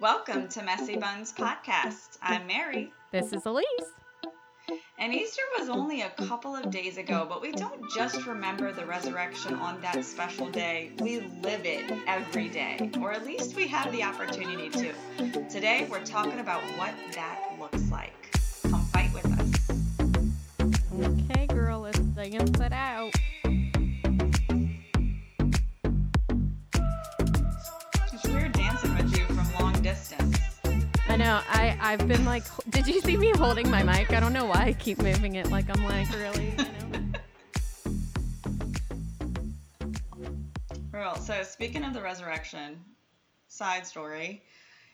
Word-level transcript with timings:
Welcome 0.00 0.48
to 0.48 0.62
Messy 0.62 0.96
Buns 0.96 1.30
Podcast. 1.30 2.16
I'm 2.22 2.46
Mary. 2.46 2.90
This 3.12 3.34
is 3.34 3.44
Elise. 3.44 3.66
And 4.98 5.12
Easter 5.12 5.42
was 5.58 5.68
only 5.68 6.00
a 6.00 6.08
couple 6.08 6.56
of 6.56 6.70
days 6.70 6.96
ago, 6.96 7.26
but 7.28 7.42
we 7.42 7.52
don't 7.52 7.82
just 7.94 8.24
remember 8.24 8.72
the 8.72 8.86
resurrection 8.86 9.56
on 9.56 9.78
that 9.82 10.02
special 10.06 10.48
day. 10.48 10.92
We 11.00 11.20
live 11.42 11.66
it 11.66 11.92
every 12.06 12.48
day, 12.48 12.90
or 12.98 13.12
at 13.12 13.26
least 13.26 13.54
we 13.54 13.68
have 13.68 13.92
the 13.92 14.02
opportunity 14.02 14.70
to. 14.70 14.94
Today, 15.50 15.86
we're 15.90 16.02
talking 16.02 16.40
about 16.40 16.62
what 16.78 16.94
that 17.12 17.38
looks 17.60 17.90
like. 17.90 18.32
Come 18.70 18.86
fight 18.86 19.12
with 19.12 19.26
us. 19.38 19.50
Okay, 21.02 21.39
I've 31.90 32.06
been 32.06 32.24
like. 32.24 32.44
Did 32.70 32.86
you 32.86 33.00
see 33.00 33.16
me 33.16 33.32
holding 33.32 33.68
my 33.68 33.82
mic? 33.82 34.12
I 34.12 34.20
don't 34.20 34.32
know 34.32 34.44
why 34.44 34.66
I 34.66 34.72
keep 34.74 35.02
moving 35.02 35.34
it. 35.34 35.50
Like 35.50 35.64
I'm 35.76 35.82
like 35.82 36.08
really. 36.14 36.50
You 36.50 36.56
know? 36.56 36.66
Well, 40.92 41.16
so 41.16 41.42
speaking 41.42 41.82
of 41.82 41.92
the 41.92 42.00
resurrection, 42.00 42.78
side 43.48 43.86
story, 43.86 44.44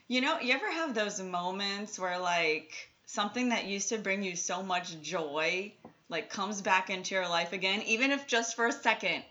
you 0.09 0.23
know, 0.23 0.39
you 0.41 0.55
ever 0.55 0.71
have 0.71 0.95
those 0.95 1.21
moments 1.21 1.99
where 1.99 2.19
like 2.19 2.73
something 3.05 3.51
that 3.51 3.67
used 3.67 3.91
to 3.91 3.99
bring 3.99 4.23
you 4.23 4.35
so 4.35 4.63
much 4.63 4.99
joy 5.03 5.75
like 6.09 6.31
comes 6.31 6.63
back 6.63 6.89
into 6.89 7.15
your 7.15 7.29
life 7.29 7.53
again, 7.53 7.83
even 7.83 8.11
if 8.11 8.27
just 8.27 8.57
for 8.57 8.69
a 8.69 8.73
second, 8.73 9.23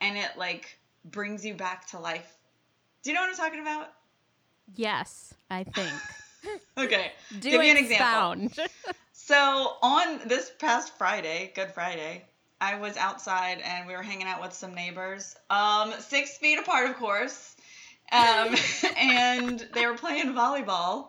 and 0.00 0.16
it 0.16 0.36
like 0.36 0.78
brings 1.04 1.44
you 1.44 1.54
back 1.54 1.88
to 1.88 1.98
life. 1.98 2.36
Do 3.02 3.10
you 3.10 3.16
know 3.16 3.22
what 3.22 3.30
I'm 3.30 3.36
talking 3.36 3.60
about? 3.60 3.92
Yes, 4.76 5.34
I 5.50 5.64
think. 5.64 5.92
Okay, 6.78 7.12
Do 7.40 7.50
give 7.50 7.60
me 7.60 7.70
an 7.70 7.76
example. 7.76 8.48
So 9.12 9.76
on 9.82 10.20
this 10.26 10.50
past 10.58 10.96
Friday, 10.96 11.52
Good 11.54 11.72
Friday, 11.72 12.24
I 12.62 12.78
was 12.78 12.96
outside 12.96 13.60
and 13.62 13.86
we 13.86 13.94
were 13.94 14.02
hanging 14.02 14.26
out 14.26 14.40
with 14.40 14.54
some 14.54 14.74
neighbors, 14.74 15.36
um, 15.50 15.92
six 15.98 16.38
feet 16.38 16.58
apart, 16.58 16.88
of 16.88 16.96
course, 16.96 17.54
um, 18.10 18.54
and 18.96 19.68
they 19.74 19.84
were 19.84 19.98
playing 19.98 20.32
volleyball. 20.32 21.08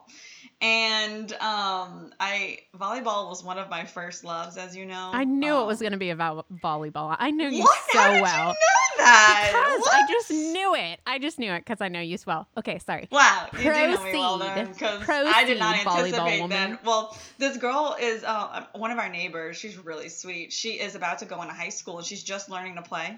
And 0.61 1.31
um, 1.33 2.11
I 2.19 2.59
volleyball 2.77 3.29
was 3.29 3.41
one 3.45 3.57
of 3.57 3.69
my 3.69 3.85
first 3.85 4.25
loves, 4.25 4.57
as 4.57 4.75
you 4.75 4.85
know. 4.85 5.09
I 5.13 5.23
knew 5.23 5.55
it 5.55 5.61
Um, 5.61 5.67
was 5.67 5.79
going 5.79 5.93
to 5.93 5.97
be 5.97 6.09
about 6.09 6.45
volleyball. 6.61 7.15
I 7.17 7.31
knew 7.31 7.47
you 7.47 7.63
What? 7.63 7.79
so 7.93 7.97
How 7.99 8.11
did 8.11 8.21
well. 8.21 8.47
you 8.47 8.53
know 8.53 9.05
that? 9.05 9.51
Because 9.53 9.93
I 9.93 10.05
just 10.11 10.29
knew 10.29 10.75
it. 10.75 10.99
I 11.07 11.17
just 11.17 11.39
knew 11.39 11.53
it 11.53 11.59
because 11.59 11.79
I 11.79 11.87
know 11.87 12.01
you 12.01 12.17
so 12.17 12.25
well. 12.27 12.47
Okay, 12.57 12.77
sorry. 12.79 13.07
Wow, 13.09 13.47
you 13.53 13.59
do 13.59 13.69
know 13.69 14.03
me 14.03 14.11
well 14.13 14.37
Proceed. 14.37 14.55
then, 14.55 14.67
because 14.73 15.33
I 15.33 15.45
did 15.45 15.59
not 15.59 15.75
Proceed, 15.77 15.87
volleyball 15.89 16.19
anticipate 16.27 16.41
woman. 16.41 16.71
that. 16.71 16.85
Well, 16.85 17.17
this 17.37 17.55
girl 17.55 17.95
is 17.97 18.25
uh, 18.25 18.65
one 18.75 18.91
of 18.91 18.97
our 18.97 19.07
neighbors. 19.09 19.55
She's 19.55 19.77
really 19.77 20.09
sweet. 20.09 20.51
She 20.51 20.71
is 20.71 20.93
about 20.95 21.19
to 21.19 21.25
go 21.25 21.41
into 21.41 21.53
high 21.53 21.69
school 21.69 21.99
and 21.99 22.05
she's 22.05 22.21
just 22.21 22.49
learning 22.49 22.75
to 22.75 22.81
play. 22.81 23.17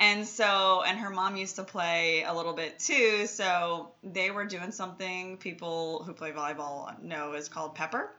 And 0.00 0.26
so, 0.26 0.82
and 0.86 0.98
her 0.98 1.10
mom 1.10 1.36
used 1.36 1.56
to 1.56 1.64
play 1.64 2.24
a 2.24 2.34
little 2.34 2.52
bit 2.52 2.78
too. 2.78 3.26
So 3.26 3.92
they 4.02 4.30
were 4.30 4.44
doing 4.44 4.72
something 4.72 5.38
people 5.38 6.02
who 6.04 6.12
play 6.12 6.32
volleyball 6.32 7.00
know 7.02 7.34
is 7.34 7.48
called 7.48 7.74
pepper. 7.74 8.10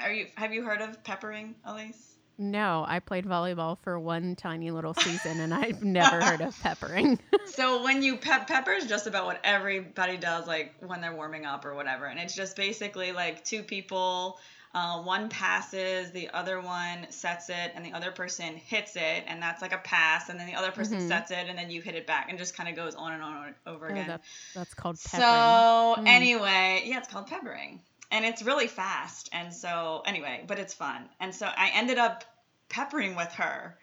Are 0.00 0.12
you? 0.12 0.26
Have 0.36 0.52
you 0.52 0.64
heard 0.64 0.80
of 0.80 1.04
peppering, 1.04 1.54
Elise? 1.64 2.14
No, 2.36 2.84
I 2.86 2.98
played 2.98 3.26
volleyball 3.26 3.78
for 3.78 3.98
one 3.98 4.34
tiny 4.34 4.72
little 4.72 4.94
season 4.94 5.38
and 5.38 5.54
I've 5.54 5.84
never 5.84 6.20
heard 6.20 6.40
of 6.40 6.58
peppering. 6.60 7.18
So 7.46 7.84
when 7.84 8.02
you 8.02 8.16
pep 8.16 8.48
pepper 8.48 8.72
is 8.72 8.86
just 8.86 9.06
about 9.06 9.26
what 9.26 9.38
everybody 9.44 10.16
does, 10.16 10.48
like 10.48 10.74
when 10.80 11.00
they're 11.00 11.14
warming 11.14 11.44
up 11.44 11.64
or 11.64 11.74
whatever, 11.74 12.06
and 12.06 12.18
it's 12.18 12.34
just 12.34 12.56
basically 12.56 13.12
like 13.12 13.44
two 13.44 13.62
people, 13.62 14.40
uh, 14.74 15.00
one 15.02 15.28
passes, 15.28 16.10
the 16.10 16.28
other 16.30 16.60
one 16.60 17.06
sets 17.10 17.48
it, 17.48 17.72
and 17.74 17.84
the 17.86 17.92
other 17.92 18.10
person 18.10 18.56
hits 18.56 18.96
it, 18.96 19.24
and 19.26 19.40
that's 19.40 19.62
like 19.62 19.72
a 19.72 19.78
pass, 19.78 20.28
and 20.28 20.38
then 20.38 20.46
the 20.48 20.54
other 20.54 20.72
person 20.72 20.98
Mhm. 20.98 21.08
sets 21.08 21.30
it, 21.30 21.46
and 21.48 21.56
then 21.56 21.70
you 21.70 21.80
hit 21.80 21.94
it 21.94 22.06
back, 22.06 22.28
and 22.28 22.38
just 22.38 22.56
kind 22.56 22.68
of 22.68 22.74
goes 22.74 22.94
on 22.96 23.12
and 23.12 23.22
on 23.22 23.46
and 23.46 23.54
over 23.66 23.86
Oh, 23.86 23.92
again. 23.92 24.08
that, 24.08 24.20
that's 24.54 24.74
called 24.74 24.96
peppering. 25.04 25.22
So 25.22 26.02
Mm. 26.02 26.06
anyway, 26.08 26.82
yeah, 26.86 26.98
it's 26.98 27.08
called 27.08 27.28
peppering, 27.28 27.80
and 28.10 28.24
it's 28.24 28.42
really 28.42 28.66
fast, 28.66 29.28
and 29.32 29.54
so 29.54 30.02
anyway, 30.06 30.44
but 30.46 30.58
it's 30.58 30.74
fun, 30.74 31.08
and 31.20 31.32
so 31.34 31.46
I 31.46 31.70
ended 31.74 31.98
up 31.98 32.24
peppering 32.68 33.14
with 33.14 33.32
her. 33.34 33.78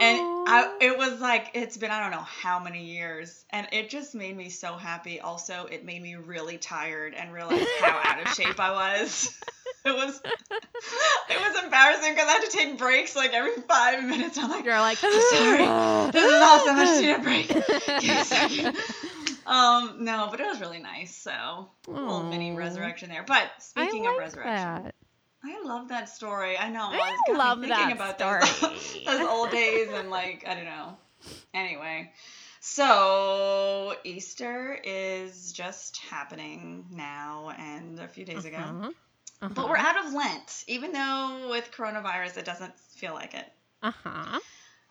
And 0.00 0.20
I, 0.46 0.72
it 0.80 0.98
was 0.98 1.20
like 1.20 1.50
it's 1.54 1.76
been 1.76 1.90
I 1.92 2.00
don't 2.00 2.10
know 2.10 2.26
how 2.26 2.58
many 2.58 2.86
years, 2.86 3.44
and 3.50 3.68
it 3.70 3.90
just 3.90 4.14
made 4.14 4.36
me 4.36 4.48
so 4.48 4.74
happy. 4.74 5.20
Also, 5.20 5.66
it 5.70 5.84
made 5.84 6.02
me 6.02 6.16
really 6.16 6.58
tired 6.58 7.14
and 7.14 7.32
realize 7.32 7.68
how 7.78 7.98
out 7.98 8.20
of 8.20 8.28
shape 8.28 8.58
I 8.58 8.72
was. 8.72 9.38
It 9.84 9.96
was 9.96 10.20
it 10.24 11.40
was 11.40 11.64
embarrassing 11.64 12.14
because 12.14 12.28
I 12.28 12.32
had 12.32 12.44
to 12.44 12.56
take 12.56 12.78
breaks 12.78 13.16
like 13.16 13.32
every 13.32 13.60
five 13.62 14.04
minutes. 14.04 14.38
I'm 14.38 14.48
like, 14.48 14.64
You're 14.64 14.78
like, 14.78 14.98
I'm 15.02 15.12
sorry, 15.12 16.12
this 16.12 16.24
is 16.24 16.40
awesome. 16.40 16.76
I 16.76 16.84
just 16.84 17.00
need 17.02 17.10
a 17.10 17.18
break. 17.18 17.48
Give 17.48 18.02
me 18.02 18.20
a 18.20 18.24
second. 18.24 18.76
Um, 19.44 20.04
no, 20.04 20.28
but 20.30 20.40
it 20.40 20.46
was 20.46 20.60
really 20.60 20.78
nice. 20.78 21.14
So 21.16 21.32
a 21.32 21.90
little 21.90 22.22
mini 22.22 22.52
resurrection 22.52 23.08
there. 23.08 23.24
But 23.26 23.50
speaking 23.58 24.06
I 24.06 24.12
of 24.12 24.18
resurrection, 24.18 24.84
that. 24.84 24.94
I 25.44 25.62
love 25.64 25.88
that 25.88 26.08
story. 26.08 26.56
I 26.56 26.70
know. 26.70 26.90
I 26.92 27.16
it's 27.26 27.36
love 27.36 27.58
thinking 27.60 27.96
that 27.96 28.16
about 28.16 28.18
story. 28.20 28.72
Those, 28.72 28.98
those 29.06 29.28
old 29.28 29.50
days 29.50 29.88
and 29.92 30.10
like 30.10 30.44
I 30.46 30.54
don't 30.54 30.64
know. 30.64 30.96
Anyway, 31.52 32.12
so 32.60 33.94
Easter 34.04 34.78
is 34.84 35.52
just 35.52 35.98
happening 35.98 36.86
now 36.90 37.52
and 37.58 37.98
a 37.98 38.06
few 38.06 38.24
days 38.24 38.44
ago. 38.44 38.92
Uh-huh. 39.42 39.52
But 39.54 39.68
we're 39.68 39.76
out 39.76 40.06
of 40.06 40.12
Lent, 40.12 40.64
even 40.68 40.92
though 40.92 41.48
with 41.50 41.72
coronavirus 41.72 42.38
it 42.38 42.44
doesn't 42.44 42.78
feel 42.78 43.12
like 43.12 43.34
it. 43.34 43.52
Uh-huh. 43.82 44.38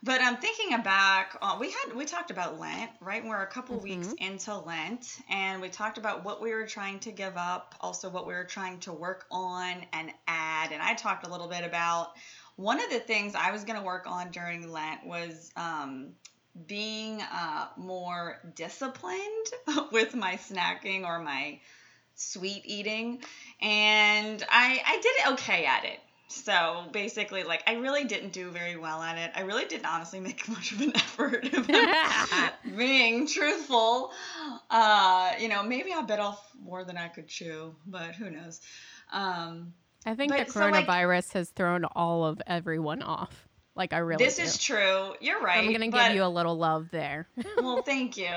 But 0.04 0.20
I'm 0.20 0.38
thinking 0.38 0.82
back. 0.82 1.38
Uh, 1.42 1.58
we 1.60 1.72
had 1.72 1.96
we 1.96 2.06
talked 2.06 2.32
about 2.32 2.60
Lent, 2.60 2.90
right? 3.00 3.24
We're 3.24 3.44
a 3.44 3.48
couple 3.48 3.78
Mhm. 3.78 3.84
weeks 3.84 4.14
into 4.18 4.58
Lent, 4.58 5.20
and 5.30 5.62
we 5.62 5.70
talked 5.70 5.98
about 5.98 6.26
what 6.26 6.42
we 6.42 6.54
were 6.54 6.66
trying 6.66 7.00
to 7.02 7.12
give 7.12 7.38
up, 7.38 7.76
also 7.80 8.10
what 8.10 8.26
we 8.28 8.34
were 8.34 8.44
trying 8.44 8.80
to 8.80 8.92
work 8.92 9.26
on 9.32 9.86
and 9.94 10.12
add. 10.28 10.72
And 10.72 10.82
I 10.82 10.96
talked 10.96 11.26
a 11.26 11.30
little 11.30 11.48
bit 11.48 11.64
about 11.64 12.14
one 12.56 12.84
of 12.84 12.90
the 12.90 13.00
things 13.00 13.36
I 13.36 13.52
was 13.52 13.64
going 13.64 13.80
to 13.80 13.86
work 13.86 14.06
on 14.08 14.32
during 14.32 14.72
Lent 14.72 15.06
was 15.06 15.52
um, 15.56 16.14
being 16.66 17.22
uh, 17.22 17.68
more 17.78 18.42
disciplined 18.56 19.48
with 19.92 20.16
my 20.16 20.34
snacking 20.36 21.06
or 21.06 21.20
my 21.20 21.60
sweet 22.16 22.64
eating, 22.66 23.20
and 23.62 24.44
I 24.50 24.82
I 24.86 25.00
did 25.02 25.34
okay 25.34 25.66
at 25.66 25.86
it. 25.86 26.00
So 26.28 26.86
basically, 26.94 27.44
like, 27.44 27.62
I 27.68 27.74
really 27.74 28.06
didn't 28.06 28.32
do 28.32 28.52
very 28.52 28.78
well 28.78 29.02
at 29.02 29.18
it. 29.18 29.32
I 29.36 29.42
really 29.42 29.66
didn't 29.66 29.86
honestly 29.86 30.22
make 30.22 30.48
much 30.48 30.72
of 30.72 30.80
an 30.80 30.96
effort. 30.96 31.46
Being 32.78 33.28
truthful, 33.28 34.12
uh, 34.70 35.34
you 35.40 35.50
know, 35.50 35.62
maybe 35.62 35.92
I 35.94 36.02
bit 36.04 36.20
off 36.22 36.42
more 36.64 36.86
than 36.86 36.98
I 36.98 37.10
could 37.10 37.28
chew, 37.28 37.76
but 37.86 38.16
who 38.16 38.30
knows? 38.30 38.62
Um, 39.12 39.74
I 40.06 40.16
think 40.16 40.32
But 40.32 40.48
the 40.48 40.54
so, 40.54 40.60
like- 40.62 40.88
coronavirus 40.88 41.34
has 41.34 41.50
thrown 41.50 41.84
all 41.84 42.24
of 42.24 42.42
everyone 42.48 43.02
off. 43.02 43.50
Like 43.76 43.94
I 43.94 44.00
really 44.00 44.24
this 44.26 44.36
do. 44.36 44.44
is 44.44 44.58
true. 44.58 45.14
You're 45.22 45.40
right. 45.42 45.64
I'm 45.64 45.72
gonna 45.72 45.90
but- 45.90 46.08
give 46.08 46.16
you 46.16 46.24
a 46.24 46.28
little 46.30 46.58
love 46.58 46.90
there. 46.92 47.28
well, 47.58 47.82
thank 47.86 48.18
you. 48.18 48.30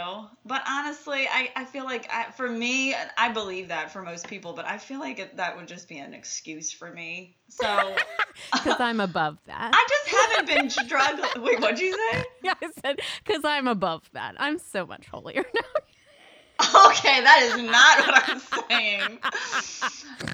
But 0.47 0.63
honestly, 0.69 1.27
I, 1.31 1.51
I 1.57 1.65
feel 1.65 1.85
like 1.85 2.09
I, 2.13 2.31
for 2.31 2.49
me, 2.49 2.95
I 3.19 3.31
believe 3.33 3.69
that 3.69 3.91
for 3.93 4.01
most 4.03 4.29
people, 4.29 4.53
but 4.53 4.65
I 4.67 4.79
feel 4.79 5.01
like 5.01 5.19
it, 5.19 5.37
that 5.37 5.57
would 5.57 5.67
just 5.67 5.89
be 5.89 5.99
an 5.99 6.15
excuse 6.15 6.71
for 6.71 6.91
me. 6.91 7.37
So 7.49 7.97
Because 8.53 8.81
I'm 8.81 9.01
above 9.01 9.39
that. 9.47 9.71
I 9.75 9.87
just 9.89 10.17
haven't 10.17 10.47
been 10.47 10.71
struggling. 10.71 11.45
Wait, 11.45 11.61
what'd 11.61 11.81
you 11.81 11.93
say? 12.13 12.25
yeah, 12.43 12.55
I 12.63 12.69
said 12.83 13.01
because 13.25 13.45
I'm 13.45 13.67
above 13.69 14.09
that. 14.13 14.35
I'm 14.39 14.59
so 14.59 14.87
much 14.87 15.07
holier 15.07 15.45
now. 15.55 15.61
Okay, 16.61 17.21
that 17.21 17.43
is 17.43 17.63
not 17.63 17.99
what 18.07 18.29
I'm 18.29 18.41
saying. 18.69 19.19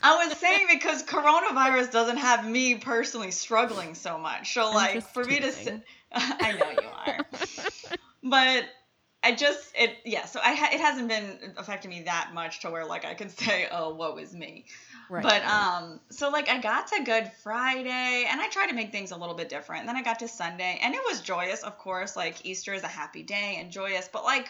I 0.03 0.27
was 0.27 0.37
saying 0.37 0.67
because 0.71 1.03
coronavirus 1.03 1.93
doesn't 1.93 2.19
have 2.19 2.49
me 2.49 2.75
personally 2.77 3.31
struggling 3.31 3.95
so 3.95 4.19
much. 4.19 4.53
So, 4.53 4.69
I'm 4.69 4.75
like, 4.75 5.03
for 5.03 5.25
me 5.25 5.41
to. 5.41 5.83
I 6.13 6.53
know 6.53 6.71
you 6.71 6.89
are, 6.89 7.19
but 8.23 8.65
I 9.23 9.33
just 9.33 9.73
it 9.79 9.97
yeah. 10.05 10.25
So 10.25 10.41
I 10.43 10.55
ha- 10.55 10.71
it 10.73 10.81
hasn't 10.81 11.09
been 11.09 11.55
affecting 11.57 11.91
me 11.91 12.03
that 12.03 12.31
much 12.35 12.61
to 12.61 12.71
where 12.71 12.87
like 12.87 13.05
I 13.05 13.15
can 13.15 13.29
say, 13.29 13.69
oh, 13.71 13.95
woe 13.95 14.17
is 14.17 14.35
me. 14.35 14.65
Right. 15.11 15.23
But 15.23 15.45
um, 15.45 16.01
so 16.11 16.31
like 16.31 16.49
I 16.49 16.61
got 16.61 16.89
to 16.89 17.03
Good 17.05 17.31
Friday, 17.43 18.27
and 18.29 18.41
I 18.41 18.49
tried 18.49 18.69
to 18.69 18.75
make 18.75 18.93
things 18.93 19.11
a 19.11 19.17
little 19.17 19.35
bit 19.35 19.49
different. 19.49 19.87
then 19.87 19.97
I 19.97 20.03
got 20.03 20.21
to 20.21 20.29
Sunday, 20.29 20.79
and 20.83 20.95
it 20.95 21.01
was 21.05 21.21
joyous, 21.21 21.63
of 21.63 21.79
course. 21.79 22.17
Like 22.17 22.47
Easter 22.47 22.73
is 22.73 22.83
a 22.83 22.89
happy 22.89 23.23
day 23.23 23.59
and 23.61 23.71
joyous, 23.71 24.09
but 24.11 24.25
like 24.25 24.49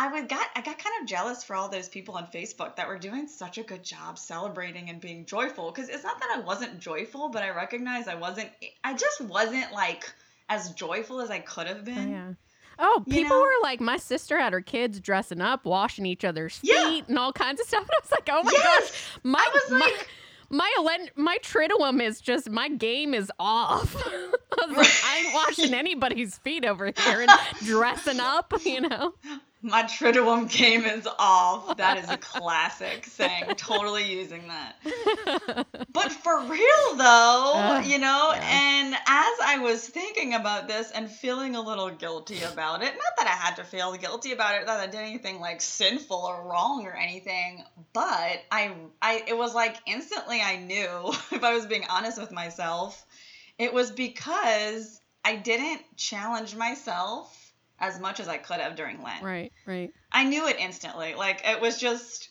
I 0.00 0.06
would 0.12 0.28
got 0.28 0.46
I 0.54 0.60
got 0.60 0.78
kind 0.78 0.94
of 1.02 1.08
jealous 1.08 1.42
for 1.42 1.56
all 1.56 1.68
those 1.68 1.88
people 1.88 2.14
on 2.14 2.28
Facebook 2.28 2.76
that 2.76 2.86
were 2.86 2.98
doing 2.98 3.26
such 3.26 3.58
a 3.58 3.64
good 3.64 3.82
job 3.82 4.16
celebrating 4.16 4.90
and 4.90 5.00
being 5.00 5.24
joyful. 5.26 5.72
Because 5.72 5.88
it's 5.88 6.04
not 6.04 6.20
that 6.20 6.30
I 6.36 6.40
wasn't 6.40 6.78
joyful, 6.78 7.30
but 7.30 7.42
I 7.42 7.50
recognize 7.50 8.06
I 8.06 8.14
wasn't. 8.14 8.48
I 8.84 8.94
just 8.94 9.20
wasn't 9.22 9.72
like 9.72 10.10
as 10.48 10.70
joyful 10.74 11.20
as 11.20 11.30
I 11.30 11.40
could 11.40 11.66
have 11.66 11.80
Oh, 11.80 11.82
been. 11.82 12.10
yeah. 12.10 12.32
Oh, 12.78 13.02
You 13.08 13.12
people 13.12 13.36
know? 13.36 13.42
were 13.42 13.50
like, 13.60 13.80
my 13.80 13.96
sister 13.96 14.38
had 14.38 14.52
her 14.52 14.60
kids 14.60 15.00
dressing 15.00 15.40
up, 15.40 15.64
washing 15.64 16.06
each 16.06 16.24
other's 16.24 16.58
feet, 16.58 16.70
Yeah. 16.72 17.00
and 17.08 17.18
all 17.18 17.32
kinds 17.32 17.60
of 17.60 17.66
stuff. 17.66 17.80
And 17.82 17.90
I 17.90 17.98
was 18.00 18.10
like, 18.12 18.28
oh 18.30 18.42
my 18.44 18.52
Yes! 18.52 18.90
gosh, 18.92 19.20
my 19.24 19.38
I 19.40 19.50
was 19.52 19.70
my 19.72 19.78
like- 19.80 20.08
my 20.50 20.72
elen- 20.78 21.10
my 21.16 21.36
triduum 21.42 22.00
is 22.00 22.20
just 22.20 22.48
my 22.48 22.68
game 22.68 23.14
is 23.14 23.32
off. 23.40 23.96
I 24.06 24.66
was 24.68 24.76
like, 24.76 25.04
I 25.04 25.18
ain't 25.24 25.34
washing 25.34 25.74
anybody's 25.74 26.38
feet 26.38 26.64
over 26.64 26.86
here 26.86 27.20
and 27.22 27.30
dressing 27.64 28.20
up, 28.20 28.52
you 28.64 28.80
know. 28.82 29.12
My 29.60 29.82
Triduum 29.82 30.48
game 30.50 30.84
is 30.84 31.08
off. 31.18 31.76
That 31.78 31.98
is 31.98 32.08
a 32.08 32.16
classic 32.16 33.04
saying. 33.06 33.44
Totally 33.56 34.04
using 34.04 34.44
that. 34.48 35.66
But 35.92 36.12
for 36.12 36.40
real 36.42 36.94
though, 36.96 37.52
Ugh, 37.56 37.84
uh, 37.84 37.86
you 37.86 37.98
know, 37.98 38.32
yeah. 38.34 38.50
and 38.52 38.94
as 38.94 39.00
I 39.44 39.58
was 39.60 39.84
thinking 39.86 40.34
about 40.34 40.68
this 40.68 40.92
and 40.92 41.10
feeling 41.10 41.56
a 41.56 41.60
little 41.60 41.90
guilty 41.90 42.40
about 42.42 42.82
it, 42.82 42.92
not 42.92 43.16
that 43.18 43.26
I 43.26 43.30
had 43.30 43.56
to 43.56 43.64
feel 43.64 43.92
guilty 43.94 44.32
about 44.32 44.60
it, 44.60 44.66
that 44.66 44.78
I 44.78 44.86
did 44.86 45.00
anything 45.00 45.40
like 45.40 45.60
sinful 45.60 46.16
or 46.16 46.48
wrong 46.48 46.86
or 46.86 46.94
anything, 46.94 47.64
but 47.92 48.40
I 48.52 48.72
I 49.02 49.24
it 49.26 49.36
was 49.36 49.54
like 49.54 49.76
instantly 49.86 50.40
I 50.40 50.56
knew 50.56 51.12
if 51.32 51.42
I 51.42 51.52
was 51.52 51.66
being 51.66 51.84
honest 51.90 52.20
with 52.20 52.30
myself, 52.30 53.04
it 53.58 53.74
was 53.74 53.90
because 53.90 55.00
I 55.24 55.34
didn't 55.34 55.82
challenge 55.96 56.54
myself 56.54 57.34
as 57.80 58.00
much 58.00 58.20
as 58.20 58.28
I 58.28 58.38
could 58.38 58.60
have 58.60 58.76
during 58.76 59.02
Lent. 59.02 59.22
Right, 59.22 59.52
right. 59.66 59.92
I 60.12 60.24
knew 60.24 60.46
it 60.48 60.56
instantly. 60.58 61.14
Like 61.14 61.42
it 61.44 61.60
was 61.60 61.78
just 61.78 62.30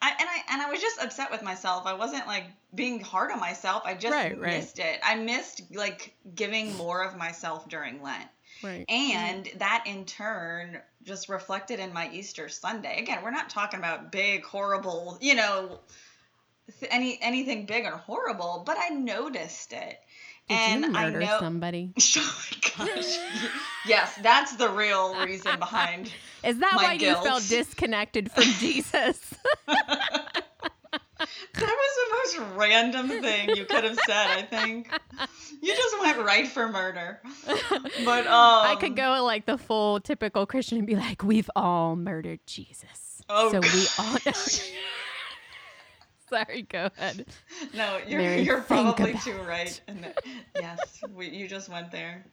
I 0.00 0.10
and 0.10 0.28
I 0.28 0.52
and 0.52 0.62
I 0.62 0.70
was 0.70 0.80
just 0.80 1.00
upset 1.00 1.30
with 1.30 1.42
myself. 1.42 1.86
I 1.86 1.94
wasn't 1.94 2.26
like 2.26 2.44
being 2.74 3.00
hard 3.00 3.30
on 3.30 3.40
myself. 3.40 3.82
I 3.84 3.94
just 3.94 4.12
Right, 4.12 4.38
right. 4.38 4.56
missed 4.58 4.78
it. 4.78 5.00
I 5.02 5.14
missed 5.14 5.62
like 5.74 6.14
giving 6.34 6.76
more 6.76 7.04
of 7.04 7.16
myself 7.16 7.68
during 7.68 8.02
Lent. 8.02 8.28
Right. 8.62 8.84
And 8.88 9.48
that 9.56 9.84
in 9.86 10.04
turn 10.04 10.78
just 11.04 11.28
reflected 11.28 11.80
in 11.80 11.92
my 11.92 12.10
Easter 12.12 12.48
Sunday. 12.48 13.00
Again, 13.00 13.20
we're 13.22 13.30
not 13.30 13.50
talking 13.50 13.78
about 13.78 14.12
big 14.12 14.44
horrible, 14.44 15.18
you 15.20 15.34
know, 15.34 15.80
any 16.90 17.18
anything 17.20 17.66
big 17.66 17.84
or 17.86 17.96
horrible, 17.96 18.62
but 18.66 18.76
I 18.78 18.90
noticed 18.90 19.72
it. 19.72 20.00
Did 20.52 20.60
and 20.60 20.84
you 20.84 20.90
murder 20.92 21.22
I 21.22 21.24
know 21.26 21.36
somebody? 21.40 21.92
Oh 22.16 22.44
my 22.78 22.86
gosh. 22.86 23.18
yes, 23.86 24.18
that's 24.22 24.56
the 24.56 24.68
real 24.68 25.14
reason 25.24 25.58
behind 25.58 26.12
Is 26.44 26.58
that 26.58 26.72
why 26.76 26.96
guilt. 26.96 27.18
you 27.18 27.30
felt 27.30 27.48
disconnected 27.48 28.30
from 28.30 28.44
Jesus? 28.58 29.34
That 31.54 31.76
was 31.76 32.34
the 32.34 32.40
most 32.44 32.56
random 32.56 33.08
thing 33.22 33.56
you 33.56 33.64
could 33.64 33.84
have 33.84 33.98
said, 34.06 34.26
I 34.26 34.42
think. 34.42 34.90
You 35.60 35.74
just 35.76 36.00
went 36.00 36.18
right 36.18 36.48
for 36.48 36.68
murder. 36.68 37.20
But 38.04 38.26
um 38.26 38.66
I 38.66 38.76
could 38.80 38.96
go 38.96 39.22
like 39.24 39.46
the 39.46 39.58
full 39.58 40.00
typical 40.00 40.46
Christian 40.46 40.78
and 40.78 40.86
be 40.86 40.96
like, 40.96 41.22
"We've 41.22 41.50
all 41.54 41.94
murdered 41.96 42.40
Jesus." 42.46 43.22
Oh, 43.28 43.52
so 43.52 43.60
we 43.60 43.86
all. 43.98 44.18
Sorry, 46.32 46.62
go 46.62 46.88
ahead. 46.96 47.26
No, 47.74 47.98
you're 48.08 48.20
Mary, 48.20 48.42
you're 48.42 48.62
probably 48.62 49.14
too 49.14 49.36
right. 49.46 49.78
And 49.86 50.06
yes, 50.58 51.04
we, 51.14 51.28
you 51.28 51.46
just 51.46 51.68
went 51.68 51.92
there. 51.92 52.24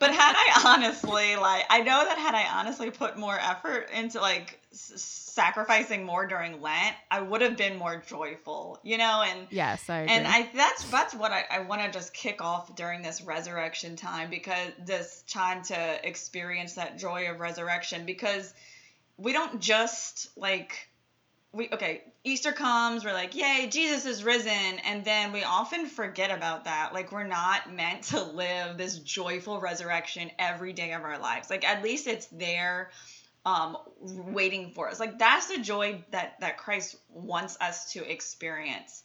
But 0.00 0.10
had 0.10 0.34
I 0.36 0.76
honestly 0.76 1.36
like 1.36 1.64
I 1.70 1.78
know 1.78 2.04
that 2.04 2.18
had 2.18 2.34
I 2.34 2.58
honestly 2.58 2.90
put 2.90 3.16
more 3.16 3.38
effort 3.38 3.90
into 3.94 4.20
like 4.20 4.60
s- 4.72 4.92
sacrificing 4.96 6.04
more 6.04 6.26
during 6.26 6.60
Lent, 6.60 6.96
I 7.10 7.20
would 7.20 7.42
have 7.42 7.56
been 7.56 7.78
more 7.78 8.02
joyful, 8.06 8.80
you 8.82 8.98
know, 8.98 9.22
and 9.24 9.46
Yes, 9.50 9.88
I 9.88 9.98
agree. 9.98 10.14
And 10.14 10.26
I 10.26 10.50
that's 10.54 10.84
that's 10.90 11.14
what 11.14 11.30
I, 11.30 11.44
I 11.50 11.60
want 11.60 11.82
to 11.82 11.90
just 11.90 12.12
kick 12.12 12.42
off 12.42 12.74
during 12.74 13.02
this 13.02 13.22
resurrection 13.22 13.94
time 13.94 14.30
because 14.30 14.72
this 14.84 15.22
time 15.28 15.62
to 15.64 16.08
experience 16.08 16.74
that 16.74 16.98
joy 16.98 17.30
of 17.30 17.38
resurrection 17.38 18.04
because 18.04 18.52
we 19.16 19.32
don't 19.32 19.60
just 19.60 20.36
like 20.36 20.88
we 21.54 21.68
okay 21.72 22.02
Easter 22.24 22.52
comes 22.52 23.04
we're 23.04 23.12
like 23.12 23.34
yay 23.34 23.68
Jesus 23.70 24.04
is 24.06 24.24
risen. 24.24 24.50
And 24.84 25.04
then 25.04 25.32
we 25.32 25.44
often 25.44 25.86
forget 25.86 26.30
about 26.30 26.64
that. 26.64 26.92
Like 26.92 27.12
we're 27.12 27.26
not 27.26 27.72
meant 27.72 28.04
to 28.04 28.22
live 28.22 28.76
this 28.76 28.98
joyful 28.98 29.60
resurrection 29.60 30.30
every 30.38 30.72
day 30.72 30.92
of 30.92 31.02
our 31.02 31.18
lives. 31.18 31.50
Like 31.50 31.66
at 31.66 31.82
least 31.82 32.06
it's 32.06 32.26
there 32.26 32.90
um 33.46 33.76
waiting 34.00 34.70
for 34.70 34.88
us. 34.88 34.98
Like 34.98 35.18
that's 35.18 35.46
the 35.46 35.58
joy 35.58 36.04
that 36.10 36.40
that 36.40 36.58
Christ 36.58 36.96
wants 37.08 37.56
us 37.60 37.92
to 37.92 38.10
experience. 38.10 39.02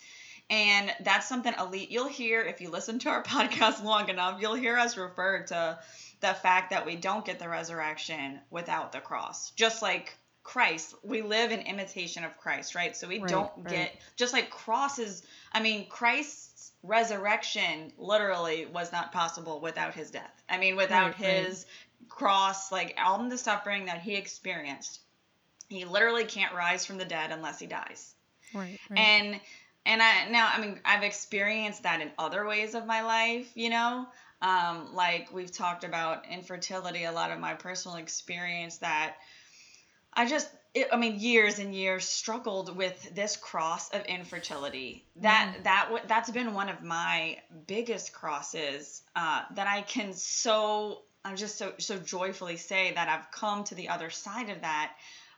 And 0.49 0.91
that's 1.01 1.29
something 1.29 1.53
Elise 1.57 1.91
you'll 1.91 2.07
hear 2.07 2.41
if 2.41 2.61
you 2.61 2.69
listen 2.69 2.99
to 2.99 3.09
our 3.09 3.23
podcast 3.35 3.83
long 3.83 4.09
enough 4.09 4.41
you'll 4.41 4.55
hear 4.55 4.77
us 4.77 4.97
refer 4.97 5.43
to 5.43 5.79
the 6.21 6.33
fact 6.33 6.71
that 6.71 6.85
we 6.85 6.95
don't 6.95 7.23
get 7.23 7.39
the 7.39 7.47
resurrection 7.47 8.39
without 8.49 8.91
the 8.91 8.99
cross. 8.99 9.51
Just 9.51 9.81
like 9.81 10.17
christ 10.49 10.95
we 11.03 11.21
live 11.21 11.51
in 11.51 11.59
imitation 11.61 12.23
of 12.23 12.35
christ 12.37 12.73
right? 12.73 12.95
So 12.97 13.07
we 13.07 13.19
Right, 13.19 13.29
don't 13.29 13.51
right. 13.63 13.67
get 13.69 13.95
just 14.15 14.33
like 14.33 14.49
crosses 14.49 15.21
i 15.53 15.61
mean 15.61 15.87
christ's 15.89 16.71
resurrection 16.81 17.91
literally 17.97 18.65
was 18.65 18.91
not 18.91 19.11
possible 19.11 19.59
without 19.59 19.93
his 19.93 20.11
death. 20.11 20.43
I 20.47 20.57
mean 20.57 20.75
without 20.75 21.15
Right, 21.15 21.15
his 21.15 21.65
cross 22.07 22.71
like 22.71 22.97
all 22.97 23.29
the 23.29 23.37
suffering 23.37 23.85
that 23.85 24.01
he 24.01 24.15
experienced 24.15 25.01
he 25.67 25.85
literally 25.85 26.25
can't 26.25 26.55
rise 26.55 26.85
from 26.85 26.97
the 26.97 27.05
dead 27.05 27.31
unless 27.31 27.59
he 27.59 27.67
dies. 27.67 28.15
Right, 28.53 28.79
right. 28.89 28.97
and 28.97 29.39
and 29.85 30.01
i 30.01 30.29
now 30.29 30.49
i 30.51 30.59
mean 30.59 30.79
i've 30.85 31.03
experienced 31.03 31.83
that 31.83 32.01
in 32.01 32.11
other 32.17 32.45
ways 32.47 32.73
of 32.75 32.85
my 32.85 33.01
life 33.01 33.51
you 33.55 33.69
know? 33.69 34.07
Um 34.41 34.95
like 34.95 35.33
we've 35.33 35.51
talked 35.51 35.83
about 35.83 36.25
infertility 36.27 37.03
a 37.03 37.11
lot 37.11 37.31
of 37.31 37.39
my 37.39 37.53
personal 37.53 37.97
experience 37.97 38.77
that 38.77 39.15
i 40.13 40.25
just 40.25 40.49
it, 40.73 40.87
i 40.91 40.97
mean 40.97 41.19
years 41.19 41.59
and 41.59 41.73
years 41.73 42.07
struggled 42.07 42.75
with 42.75 43.15
this 43.15 43.35
cross 43.35 43.89
of 43.89 44.05
infertility. 44.05 45.05
That 45.17 45.57
that 45.63 45.85
w- 45.85 46.03
that's 46.07 46.29
been 46.29 46.53
one 46.53 46.69
of 46.69 46.83
my 46.83 47.37
biggest 47.67 48.13
crosses 48.13 49.01
uh 49.15 49.43
that 49.55 49.67
i 49.67 49.81
can 49.81 50.13
so 50.13 51.03
i'm 51.25 51.35
just 51.35 51.57
so 51.57 51.73
so 51.79 51.97
joyfully 51.97 52.57
say 52.57 52.93
that 52.93 53.09
i've 53.09 53.31
come 53.31 53.63
to 53.65 53.75
the 53.75 53.89
other 53.89 54.09
side 54.09 54.49
of 54.49 54.61
that. 54.61 54.93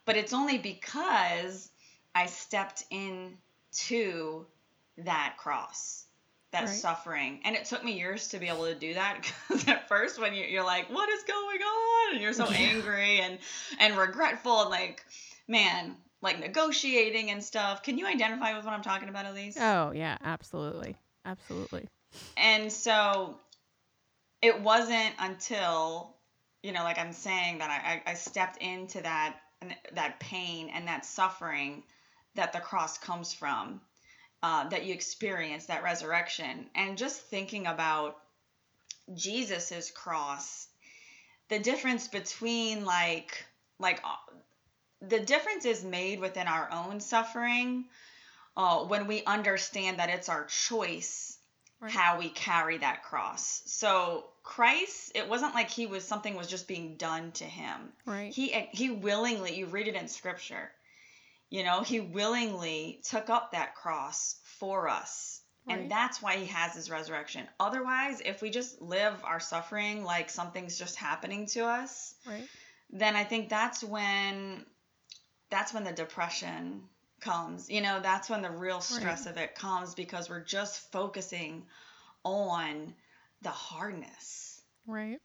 But 0.05 0.17
it's 0.17 0.33
only 0.33 0.57
because 0.57 1.69
I 2.13 2.25
stepped 2.25 2.83
into 2.89 4.45
that 4.97 5.35
cross, 5.37 6.05
that 6.51 6.65
Right. 6.65 6.69
suffering. 6.69 7.39
And 7.45 7.55
it 7.55 7.65
took 7.65 7.83
me 7.83 7.93
years 7.93 8.27
to 8.29 8.39
be 8.39 8.47
able 8.47 8.65
to 8.65 8.75
do 8.75 8.93
that 8.93 9.21
because 9.47 9.67
at 9.67 9.87
first, 9.87 10.19
when 10.19 10.33
you, 10.33 10.43
you're 10.45 10.65
like, 10.65 10.89
what 10.89 11.09
is 11.09 11.23
going 11.23 11.61
on? 11.61 12.13
And 12.13 12.21
you're 12.21 12.33
so 12.33 12.49
Yeah. 12.49 12.57
angry 12.57 13.21
and, 13.21 13.39
and 13.79 13.97
regretful 13.97 14.61
and 14.61 14.69
like, 14.69 15.03
man, 15.47 15.95
like 16.21 16.39
negotiating 16.39 17.31
and 17.31 17.43
stuff. 17.43 17.83
Can 17.83 17.97
you 17.97 18.05
identify 18.05 18.55
with 18.55 18.65
what 18.65 18.73
I'm 18.73 18.83
talking 18.83 19.09
about, 19.09 19.25
Elise? 19.25 19.57
oh 19.59 19.91
yeah, 19.91 20.17
absolutely, 20.23 20.97
absolutely. 21.25 21.87
And 22.37 22.71
so 22.71 23.39
it 24.41 24.59
wasn't 24.61 25.13
until, 25.19 26.15
you 26.63 26.71
know, 26.71 26.83
like 26.83 26.97
I'm 26.97 27.13
saying, 27.13 27.59
that 27.59 27.69
I, 27.69 28.09
I, 28.09 28.11
I 28.11 28.13
stepped 28.15 28.57
into 28.57 29.01
that 29.01 29.37
that 29.93 30.19
pain 30.19 30.69
and 30.73 30.87
that 30.87 31.05
suffering 31.05 31.83
that 32.33 32.51
the 32.51 32.59
cross 32.59 32.97
comes 32.97 33.31
from, 33.33 33.79
uh, 34.43 34.67
that 34.69 34.85
you 34.85 34.93
experience 34.93 35.67
that 35.67 35.83
resurrection. 35.83 36.65
And 36.75 36.97
just 36.97 37.21
thinking 37.21 37.67
about 37.67 38.17
Jesus's 39.13 39.91
cross, 39.91 40.67
the 41.49 41.59
difference 41.59 42.07
between 42.07 42.85
like 42.85 43.45
like 43.79 43.99
uh, 44.03 44.15
the 45.01 45.19
difference 45.19 45.65
is 45.65 45.83
made 45.83 46.19
within 46.19 46.47
our 46.47 46.69
own 46.71 46.99
suffering 46.99 47.85
uh, 48.55 48.79
when 48.85 49.07
we 49.07 49.23
understand 49.25 49.99
that 49.99 50.09
it's 50.09 50.29
our 50.29 50.45
choice 50.45 51.37
Right. 51.79 51.91
how 51.91 52.19
we 52.19 52.29
carry 52.29 52.77
that 52.77 53.01
cross. 53.01 53.63
So 53.65 54.25
Christ, 54.43 55.13
it 55.15 55.27
wasn't 55.27 55.55
like 55.55 55.71
he 55.71 55.87
was 55.87 56.03
something 56.05 56.35
was 56.35 56.45
just 56.45 56.67
being 56.67 56.95
done 56.95 57.31
to 57.33 57.43
him. 57.43 57.91
Right. 58.05 58.31
He 58.31 58.49
he 58.71 58.91
willingly, 58.91 59.55
you 59.55 59.65
read 59.65 59.87
it 59.87 59.95
in 59.95 60.07
scripture. 60.07 60.69
You 61.51 61.65
know, 61.65 61.81
he 61.81 61.99
willingly 61.99 63.01
took 63.03 63.29
up 63.29 63.51
that 63.51 63.75
cross 63.75 64.37
for 64.43 64.89
us. 64.89 65.41
Right. 65.67 65.77
And 65.77 65.91
that's 65.91 66.21
why 66.21 66.37
he 66.37 66.45
has 66.45 66.73
his 66.73 66.89
resurrection. 66.89 67.45
Otherwise, 67.59 68.21
if 68.25 68.41
we 68.41 68.49
just 68.49 68.81
live 68.81 69.13
our 69.23 69.39
suffering 69.39 70.03
like 70.03 70.29
something's 70.29 70.79
just 70.79 70.95
happening 70.95 71.45
to 71.47 71.65
us, 71.65 72.15
right. 72.25 72.47
then 72.89 73.15
I 73.15 73.25
think 73.25 73.49
that's 73.49 73.83
when 73.83 74.65
that's 75.51 75.73
when 75.73 75.83
the 75.83 75.91
depression 75.91 76.83
comes. 77.19 77.69
You 77.69 77.81
know, 77.81 77.99
that's 78.01 78.29
when 78.29 78.41
the 78.41 78.49
real 78.49 78.79
stress 78.79 79.25
of 79.25 79.37
it 79.37 79.53
comes 79.53 79.93
because 79.93 80.29
we're 80.29 80.43
just 80.43 80.91
focusing 80.91 81.63
on 82.23 82.95
the 83.41 83.49
hardness. 83.49 84.61
Right. 84.87 85.19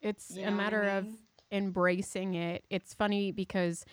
It's 0.00 0.30
You 0.30 0.42
a 0.42 0.46
know 0.46 0.52
what 0.52 0.60
I 0.60 0.64
matter 0.64 0.82
of 0.84 1.06
embracing 1.50 2.34
it. 2.34 2.64
It's 2.70 2.94
funny 2.94 3.32
because 3.32 3.84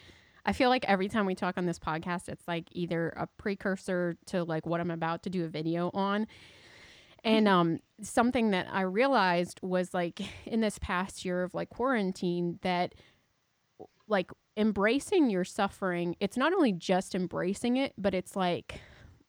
I 0.46 0.54
feel 0.54 0.70
like 0.70 0.86
every 0.86 1.10
time 1.10 1.26
we 1.26 1.36
talk 1.36 1.58
on 1.58 1.66
this 1.66 1.80
podcast, 1.80 2.30
it's 2.30 2.48
like 2.48 2.68
either 2.72 3.10
a 3.10 3.28
precursor 3.38 4.18
to 4.28 4.44
like 4.44 4.66
what 4.66 4.80
I'm 4.80 4.92
about 4.92 5.24
to 5.24 5.30
do 5.30 5.46
a 5.46 5.48
video 5.48 5.92
on. 5.94 6.28
And 7.24 7.48
um, 7.48 7.80
something 8.02 8.52
that 8.52 8.68
I 8.72 8.82
realized 8.82 9.60
was 9.62 9.94
like 9.94 10.22
in 10.46 10.62
this 10.62 10.80
past 10.80 11.26
year 11.26 11.44
of 11.44 11.54
like 11.54 11.70
quarantine 11.70 12.60
that 12.62 12.96
like 14.08 14.32
embracing 14.58 15.30
your 15.30 15.44
suffering, 15.44 16.16
it's 16.20 16.38
not 16.38 16.54
only 16.54 16.72
just 16.72 17.16
embracing 17.16 17.78
it, 17.78 17.94
but 17.98 18.14
it's 18.14 18.36
like, 18.36 18.82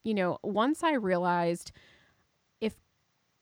you 0.02 0.14
know, 0.14 0.38
once 0.42 0.82
I 0.82 0.94
realized 0.94 1.72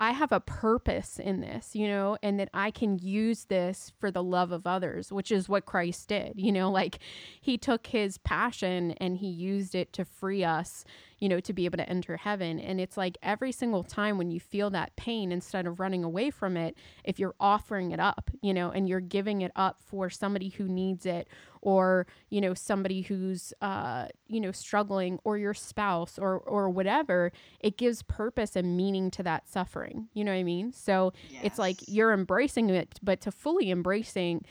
I 0.00 0.12
have 0.12 0.30
a 0.30 0.40
purpose 0.40 1.18
in 1.18 1.40
this, 1.40 1.74
you 1.74 1.88
know, 1.88 2.16
and 2.22 2.38
that 2.38 2.50
I 2.54 2.70
can 2.70 2.98
use 2.98 3.44
this 3.44 3.92
for 3.98 4.10
the 4.10 4.22
love 4.22 4.52
of 4.52 4.66
others, 4.66 5.10
which 5.10 5.32
is 5.32 5.48
what 5.48 5.66
Christ 5.66 6.08
did. 6.08 6.34
You 6.36 6.52
know, 6.52 6.70
like 6.78 6.98
he 7.40 7.58
took 7.58 7.88
his 7.88 8.18
passion 8.18 8.92
and 8.92 9.16
he 9.16 9.28
used 9.28 9.74
it 9.74 9.92
to 9.94 10.04
free 10.04 10.44
us 10.44 10.84
you 11.18 11.28
know, 11.28 11.40
to 11.40 11.52
be 11.52 11.64
able 11.64 11.76
to 11.78 11.88
enter 11.88 12.16
heaven. 12.16 12.60
And 12.60 12.80
it's 12.80 12.96
like 12.96 13.18
every 13.22 13.52
single 13.52 13.82
time 13.82 14.18
when 14.18 14.30
you 14.30 14.40
feel 14.40 14.70
that 14.70 14.94
pain, 14.96 15.32
instead 15.32 15.66
of 15.66 15.80
running 15.80 16.04
away 16.04 16.30
from 16.30 16.56
it, 16.56 16.76
if 17.04 17.18
you're 17.18 17.34
offering 17.40 17.90
it 17.90 18.00
up, 18.00 18.30
you 18.40 18.54
know, 18.54 18.70
and 18.70 18.88
you're 18.88 19.00
giving 19.00 19.40
it 19.40 19.52
up 19.56 19.82
for 19.82 20.10
somebody 20.10 20.50
who 20.50 20.64
needs 20.64 21.06
it 21.06 21.28
or, 21.62 22.06
you 22.30 22.40
know, 22.40 22.54
somebody 22.54 23.02
who's, 23.02 23.52
uh, 23.60 24.06
you 24.26 24.40
know, 24.40 24.52
struggling 24.52 25.18
or 25.24 25.38
your 25.38 25.54
spouse 25.54 26.18
or, 26.18 26.38
or 26.38 26.68
whatever, 26.68 27.32
it 27.60 27.76
gives 27.76 28.02
purpose 28.02 28.56
and 28.56 28.76
meaning 28.76 29.10
to 29.12 29.22
that 29.22 29.48
suffering. 29.48 30.08
You 30.14 30.24
know 30.24 30.32
what 30.32 30.38
I 30.38 30.44
mean? 30.44 30.72
So 30.72 31.12
yes. 31.30 31.42
it's 31.44 31.58
like 31.58 31.76
you're 31.86 32.12
embracing 32.12 32.70
it, 32.70 32.98
but 33.02 33.20
to 33.22 33.30
fully 33.30 33.70
embracing 33.70 34.44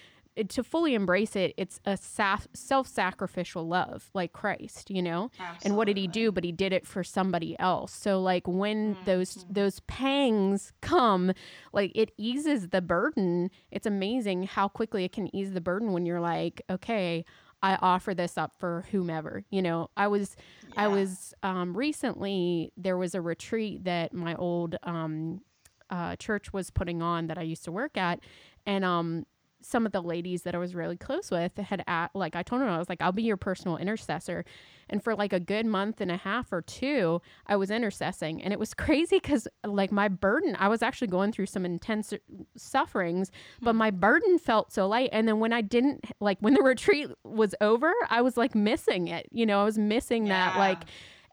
to 0.46 0.63
fully 0.63 0.94
embrace 0.94 1.36
it, 1.36 1.53
it's 1.58 1.79
a 1.86 1.98
self 1.98 2.88
sacrificial 2.88 3.67
love 3.67 4.10
like 4.13 4.34
Christ, 4.34 4.89
you 4.89 5.01
know? 5.01 5.32
Absolutely. 5.39 5.65
And 5.65 5.77
what 5.77 5.86
did 5.86 5.98
he 5.98 6.08
do? 6.08 6.32
But 6.32 6.44
he 6.44 6.51
did 6.51 6.74
it 6.74 6.86
for 6.86 7.03
somebody 7.03 7.58
else. 7.60 7.94
So 7.94 8.22
like 8.22 8.48
when 8.48 8.96
mm-hmm. 8.96 9.03
those 9.06 9.46
those 9.50 9.79
pangs 9.82 10.74
come, 10.82 11.34
like 11.74 11.91
it 11.96 12.12
eases 12.17 12.70
the 12.70 12.82
burden. 12.82 13.50
It's 13.72 13.88
amazing 13.88 14.44
how 14.44 14.67
quickly 14.67 15.03
it 15.03 15.12
can 15.12 15.34
ease 15.36 15.53
the 15.53 15.62
burden 15.62 15.91
when 15.91 16.06
you're 16.06 16.22
like, 16.22 16.62
okay, 16.70 17.25
I 17.62 17.75
offer 17.82 18.13
this 18.13 18.38
up 18.38 18.53
for 18.60 18.86
whomever. 18.91 19.44
You 19.50 19.62
know, 19.62 19.89
I 19.98 20.08
was 20.08 20.36
yeah. 20.67 20.84
I 20.84 20.88
was 20.88 21.34
um 21.44 21.75
recently 21.75 22.72
there 22.77 22.98
was 22.98 23.15
a 23.15 23.22
retreat 23.22 23.86
that 23.86 24.13
my 24.13 24.36
old 24.36 24.75
um 24.84 25.41
uh, 25.89 26.17
church 26.17 26.51
was 26.51 26.70
putting 26.70 27.01
on 27.01 27.27
that 27.27 27.38
I 27.38 27.44
used 27.44 27.63
to 27.63 27.72
work 27.72 27.98
at 27.98 28.20
and 28.65 28.84
um 28.84 29.25
some 29.62 29.86
of 29.86 29.92
the 29.92 30.02
ladies 30.02 30.44
that 30.44 30.56
I 30.56 30.58
was 30.58 30.76
really 30.76 30.98
close 30.98 31.32
with 31.32 31.58
had 31.58 31.84
at 31.88 32.12
like 32.14 32.36
I 32.36 32.44
told 32.44 32.62
them 32.62 32.70
I 32.70 32.78
was 32.78 32.90
like 32.90 33.02
I'll 33.02 33.12
be 33.12 33.24
your 33.24 33.38
personal 33.38 33.78
intercessor 33.78 34.46
and 34.90 35.04
for 35.04 35.16
like 35.16 35.34
a 35.34 35.40
good 35.40 35.66
month 35.66 36.00
and 36.00 36.12
a 36.12 36.18
half 36.18 36.52
or 36.52 36.62
two 36.62 37.22
I 37.48 37.56
was 37.56 37.70
intercessing 37.70 38.42
and 38.44 38.54
it 38.54 38.60
was 38.60 38.74
crazy 38.76 39.20
cuz 39.20 39.48
like 39.66 39.92
my 39.92 40.08
burden 40.08 40.56
I 40.60 40.68
was 40.68 40.82
actually 40.82 41.08
going 41.08 41.32
through 41.32 41.48
some 41.48 41.66
intense 41.66 42.14
sufferings 42.56 43.32
but 43.62 43.72
hmm. 43.72 43.78
my 43.78 43.92
burden 43.92 44.38
felt 44.38 44.72
so 44.72 44.88
light 44.88 45.10
and 45.12 45.28
then 45.28 45.40
when 45.40 45.54
I 45.54 45.62
didn't 45.62 46.06
like 46.20 46.38
when 46.40 46.54
the 46.54 46.64
retreat 46.74 47.10
was 47.24 47.56
over 47.60 47.94
I 48.10 48.22
was 48.22 48.38
like 48.38 48.56
missing 48.56 49.08
it 49.08 49.28
you 49.32 49.46
know 49.46 49.62
I 49.62 49.66
was 49.66 49.78
missing 49.78 50.28
yeah. 50.28 50.52
that 50.52 50.60
like 50.60 50.84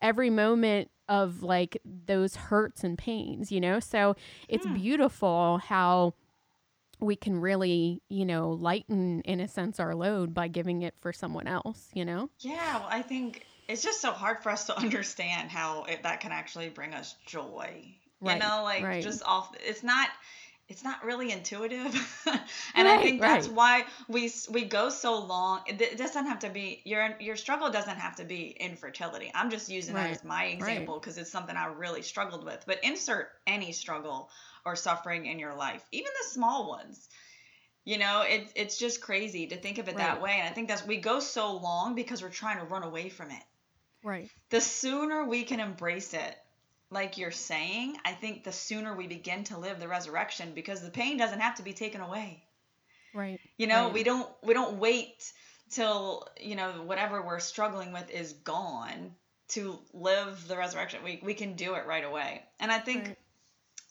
every 0.00 0.30
moment 0.30 0.90
of 1.08 1.42
like 1.42 1.76
those 1.84 2.34
hurts 2.36 2.82
and 2.82 2.96
pains 2.96 3.52
you 3.52 3.60
know 3.60 3.78
so 3.80 4.16
it's 4.48 4.66
hmm. 4.66 4.74
beautiful 4.74 5.58
how 5.58 6.14
we 7.04 7.16
can 7.16 7.40
really, 7.40 8.02
you 8.08 8.24
know, 8.24 8.50
lighten 8.50 9.20
in 9.22 9.40
a 9.40 9.48
sense 9.48 9.78
our 9.80 9.94
load 9.94 10.34
by 10.34 10.48
giving 10.48 10.82
it 10.82 10.94
for 11.00 11.12
someone 11.12 11.46
else, 11.46 11.90
you 11.94 12.04
know? 12.04 12.30
Yeah, 12.40 12.78
well, 12.78 12.88
I 12.90 13.02
think 13.02 13.46
it's 13.68 13.82
just 13.82 14.00
so 14.00 14.12
hard 14.12 14.42
for 14.42 14.50
us 14.50 14.66
to 14.66 14.78
understand 14.78 15.50
how 15.50 15.84
it, 15.84 16.02
that 16.02 16.20
can 16.20 16.32
actually 16.32 16.68
bring 16.68 16.94
us 16.94 17.16
joy. 17.26 17.84
Right, 18.20 18.34
you 18.34 18.38
know, 18.38 18.62
like 18.62 18.82
right. 18.82 19.02
just 19.02 19.22
off 19.24 19.54
it's 19.60 19.82
not 19.82 20.08
it's 20.68 20.82
not 20.82 21.04
really 21.04 21.30
intuitive 21.30 21.94
and 22.26 22.88
right, 22.88 22.98
i 22.98 23.02
think 23.02 23.20
that's 23.20 23.48
why 23.48 23.84
we 24.08 24.32
we 24.50 24.64
go 24.64 24.88
so 24.88 25.20
long 25.22 25.60
it, 25.66 25.80
it, 25.80 25.98
doesn't 25.98 26.26
have 26.26 26.38
to 26.38 26.48
be 26.48 26.80
your 26.84 27.14
your 27.20 27.36
struggle 27.36 27.70
doesn't 27.70 27.98
have 27.98 28.16
to 28.16 28.24
be 28.24 28.56
infertility 28.58 29.30
i'm 29.34 29.50
just 29.50 29.68
using 29.68 29.94
that 29.94 30.10
as 30.10 30.24
my 30.24 30.46
example 30.46 30.98
because 30.98 31.18
it's 31.18 31.30
something 31.30 31.56
i 31.56 31.66
really 31.66 32.00
struggled 32.00 32.44
with 32.44 32.64
but 32.66 32.78
insert 32.82 33.28
any 33.46 33.72
struggle 33.72 34.30
or 34.64 34.76
suffering 34.76 35.26
in 35.26 35.38
your 35.38 35.54
life, 35.54 35.84
even 35.92 36.10
the 36.22 36.28
small 36.30 36.68
ones. 36.68 37.08
You 37.84 37.98
know, 37.98 38.22
it, 38.22 38.50
it's 38.54 38.78
just 38.78 39.02
crazy 39.02 39.46
to 39.48 39.56
think 39.56 39.76
of 39.78 39.88
it 39.88 39.96
right. 39.96 39.98
that 39.98 40.22
way. 40.22 40.38
And 40.38 40.48
I 40.48 40.52
think 40.52 40.68
that's 40.68 40.86
we 40.86 40.96
go 40.96 41.20
so 41.20 41.56
long 41.56 41.94
because 41.94 42.22
we're 42.22 42.30
trying 42.30 42.58
to 42.58 42.64
run 42.64 42.82
away 42.82 43.10
from 43.10 43.30
it. 43.30 43.42
Right. 44.02 44.30
The 44.50 44.60
sooner 44.60 45.24
we 45.24 45.44
can 45.44 45.60
embrace 45.60 46.14
it, 46.14 46.36
like 46.90 47.18
you're 47.18 47.30
saying, 47.30 47.96
I 48.04 48.12
think 48.12 48.44
the 48.44 48.52
sooner 48.52 48.94
we 48.94 49.06
begin 49.06 49.44
to 49.44 49.58
live 49.58 49.80
the 49.80 49.88
resurrection 49.88 50.52
because 50.54 50.80
the 50.80 50.90
pain 50.90 51.18
doesn't 51.18 51.40
have 51.40 51.56
to 51.56 51.62
be 51.62 51.74
taken 51.74 52.00
away. 52.00 52.42
Right. 53.12 53.40
You 53.58 53.66
know, 53.66 53.84
right. 53.84 53.92
we 53.92 54.02
don't 54.02 54.28
we 54.42 54.54
don't 54.54 54.78
wait 54.78 55.32
till, 55.70 56.26
you 56.40 56.56
know, 56.56 56.70
whatever 56.84 57.22
we're 57.22 57.40
struggling 57.40 57.92
with 57.92 58.10
is 58.10 58.32
gone 58.32 59.14
to 59.48 59.78
live 59.92 60.46
the 60.48 60.56
resurrection. 60.56 61.02
We 61.04 61.20
we 61.22 61.34
can 61.34 61.54
do 61.54 61.74
it 61.74 61.86
right 61.86 62.04
away. 62.04 62.42
And 62.60 62.72
I 62.72 62.78
think 62.78 63.04
right. 63.04 63.18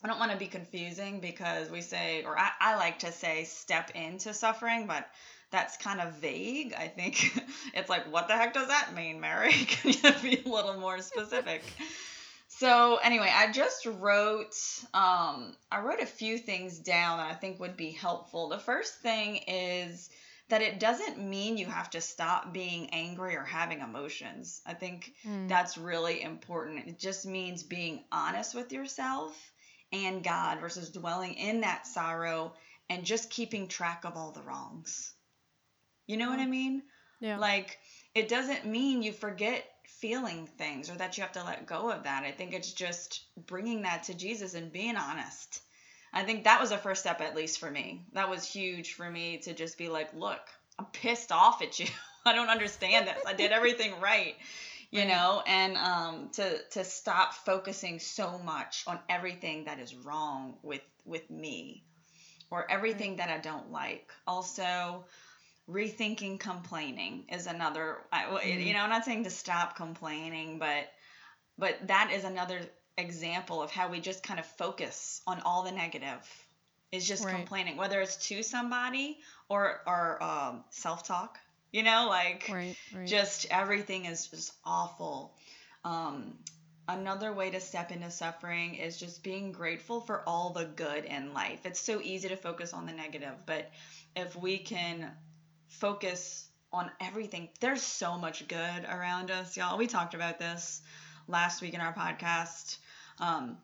I 0.04 0.06
don't 0.06 0.18
want 0.18 0.32
to 0.32 0.36
be 0.38 0.48
confusing 0.48 1.20
because 1.20 1.70
we 1.70 1.80
say, 1.80 2.24
or 2.24 2.38
I, 2.38 2.50
I 2.60 2.76
like 2.76 2.98
to 2.98 3.10
say, 3.10 3.44
step 3.44 3.90
into 3.94 4.34
suffering, 4.34 4.86
but 4.86 5.08
that's 5.50 5.78
kind 5.78 5.98
of 5.98 6.16
vague. 6.16 6.74
I 6.74 6.88
think 6.88 7.32
it's 7.74 7.88
like, 7.88 8.12
what 8.12 8.28
the 8.28 8.34
heck 8.34 8.52
does 8.52 8.68
that 8.68 8.94
mean, 8.94 9.18
Mary? 9.18 9.52
Can 9.66 9.92
you 9.92 10.12
be 10.20 10.42
a 10.44 10.48
little 10.48 10.78
more 10.78 11.00
specific? 11.00 11.62
so 12.48 12.98
anyway, 13.02 13.32
I 13.34 13.50
just 13.50 13.86
wrote, 13.86 14.54
um, 14.92 15.56
I 15.72 15.80
wrote 15.82 16.02
a 16.02 16.06
few 16.06 16.36
things 16.36 16.78
down 16.78 17.16
that 17.16 17.30
I 17.30 17.34
think 17.34 17.58
would 17.60 17.76
be 17.76 17.90
helpful. 17.90 18.50
The 18.50 18.58
first 18.58 19.00
thing 19.00 19.36
is 19.48 20.10
that 20.50 20.60
it 20.60 20.80
doesn't 20.80 21.18
mean 21.18 21.56
you 21.56 21.64
have 21.64 21.88
to 21.90 22.02
stop 22.02 22.52
being 22.52 22.90
angry 22.90 23.36
or 23.36 23.44
having 23.44 23.80
emotions. 23.80 24.60
I 24.66 24.74
think 24.74 25.14
mm. 25.26 25.48
that's 25.48 25.78
really 25.78 26.20
important. 26.20 26.88
It 26.88 26.98
just 26.98 27.24
means 27.24 27.62
being 27.62 28.04
honest 28.12 28.54
with 28.54 28.70
yourself 28.70 29.34
and 29.94 30.22
God 30.22 30.60
versus 30.60 30.90
dwelling 30.90 31.34
in 31.34 31.60
that 31.62 31.86
sorrow 31.86 32.52
and 32.90 33.04
just 33.04 33.30
keeping 33.30 33.68
track 33.68 34.04
of 34.04 34.16
all 34.16 34.32
the 34.32 34.42
wrongs. 34.42 35.12
You 36.06 36.16
know 36.16 36.28
what 36.28 36.40
I 36.40 36.46
mean? 36.46 36.82
Yeah. 37.20 37.38
Like 37.38 37.78
it 38.14 38.28
doesn't 38.28 38.66
mean 38.66 39.02
you 39.02 39.12
forget 39.12 39.64
feeling 39.86 40.46
things 40.58 40.90
or 40.90 40.94
that 40.96 41.16
you 41.16 41.22
have 41.22 41.32
to 41.32 41.44
let 41.44 41.66
go 41.66 41.90
of 41.90 42.04
that. 42.04 42.24
I 42.24 42.30
think 42.30 42.52
it's 42.52 42.72
just 42.72 43.24
bringing 43.46 43.82
that 43.82 44.04
to 44.04 44.14
Jesus 44.14 44.54
and 44.54 44.72
being 44.72 44.96
honest. 44.96 45.62
I 46.12 46.22
think 46.22 46.44
that 46.44 46.60
was 46.60 46.70
a 46.70 46.78
first 46.78 47.00
step, 47.00 47.20
at 47.20 47.34
least 47.34 47.58
for 47.58 47.70
me. 47.70 48.04
That 48.12 48.30
was 48.30 48.44
huge 48.44 48.92
for 48.92 49.10
me 49.10 49.38
to 49.38 49.54
just 49.54 49.78
be 49.78 49.88
like, 49.88 50.14
look, 50.14 50.40
I'm 50.78 50.86
pissed 50.86 51.32
off 51.32 51.62
at 51.62 51.78
you. 51.80 51.86
I 52.26 52.34
don't 52.34 52.50
understand 52.50 53.08
this. 53.08 53.22
I 53.26 53.34
did 53.34 53.52
everything 53.52 54.00
right 54.00 54.36
you 54.94 55.04
know 55.04 55.42
and 55.46 55.76
um 55.76 56.28
to 56.32 56.58
to 56.70 56.84
stop 56.84 57.34
focusing 57.34 57.98
so 57.98 58.38
much 58.38 58.84
on 58.86 58.98
everything 59.08 59.64
that 59.64 59.80
is 59.80 59.94
wrong 59.94 60.54
with 60.62 60.82
with 61.04 61.28
me 61.30 61.84
or 62.50 62.70
everything 62.70 63.16
that 63.16 63.28
I 63.28 63.38
don't 63.38 63.72
like 63.72 64.12
also 64.26 65.04
rethinking 65.68 66.38
complaining 66.38 67.24
is 67.32 67.46
another 67.46 67.98
mm-hmm. 68.12 68.60
you 68.60 68.72
know 68.72 68.80
I'm 68.80 68.90
not 68.90 69.04
saying 69.04 69.24
to 69.24 69.30
stop 69.30 69.76
complaining 69.76 70.58
but 70.60 70.88
but 71.58 71.86
that 71.88 72.12
is 72.12 72.24
another 72.24 72.60
example 72.96 73.62
of 73.62 73.72
how 73.72 73.90
we 73.90 73.98
just 73.98 74.22
kind 74.22 74.38
of 74.38 74.46
focus 74.46 75.22
on 75.26 75.40
all 75.44 75.64
the 75.64 75.72
negative 75.72 76.22
is 76.92 77.08
just 77.08 77.24
right. 77.24 77.34
complaining 77.34 77.76
whether 77.76 78.00
it's 78.00 78.28
to 78.28 78.44
somebody 78.44 79.18
or 79.48 79.80
or 79.86 80.22
um, 80.22 80.62
self-talk 80.70 81.38
you 81.74 81.82
know 81.82 82.06
like 82.08 82.48
right, 82.52 82.76
right. 82.94 83.06
just 83.06 83.46
everything 83.50 84.04
is 84.04 84.28
just 84.28 84.52
awful. 84.64 85.34
Um, 85.84 86.38
another 86.88 87.32
way 87.32 87.50
to 87.50 87.58
step 87.58 87.90
into 87.90 88.12
suffering 88.12 88.76
is 88.76 88.96
just 88.96 89.24
being 89.24 89.50
grateful 89.50 90.00
for 90.00 90.22
all 90.24 90.50
the 90.50 90.66
good 90.66 91.04
in 91.04 91.34
life. 91.34 91.58
It's 91.64 91.80
so 91.80 92.00
easy 92.00 92.28
to 92.28 92.36
focus 92.36 92.72
on 92.72 92.86
the 92.86 92.92
negative 92.92 93.34
but 93.44 93.72
if 94.14 94.36
we 94.36 94.58
can 94.58 95.10
focus 95.66 96.46
on 96.72 96.92
everything 97.00 97.48
there's 97.60 97.82
so 97.82 98.16
much 98.16 98.46
good 98.46 98.84
around 98.88 99.32
us 99.32 99.56
y'all. 99.56 99.76
We 99.76 99.88
talked 99.88 100.14
about 100.14 100.38
this 100.38 100.80
last 101.26 101.60
week 101.60 101.74
in 101.74 101.80
our 101.80 101.92
podcast. 101.92 102.76
Um, 103.18 103.58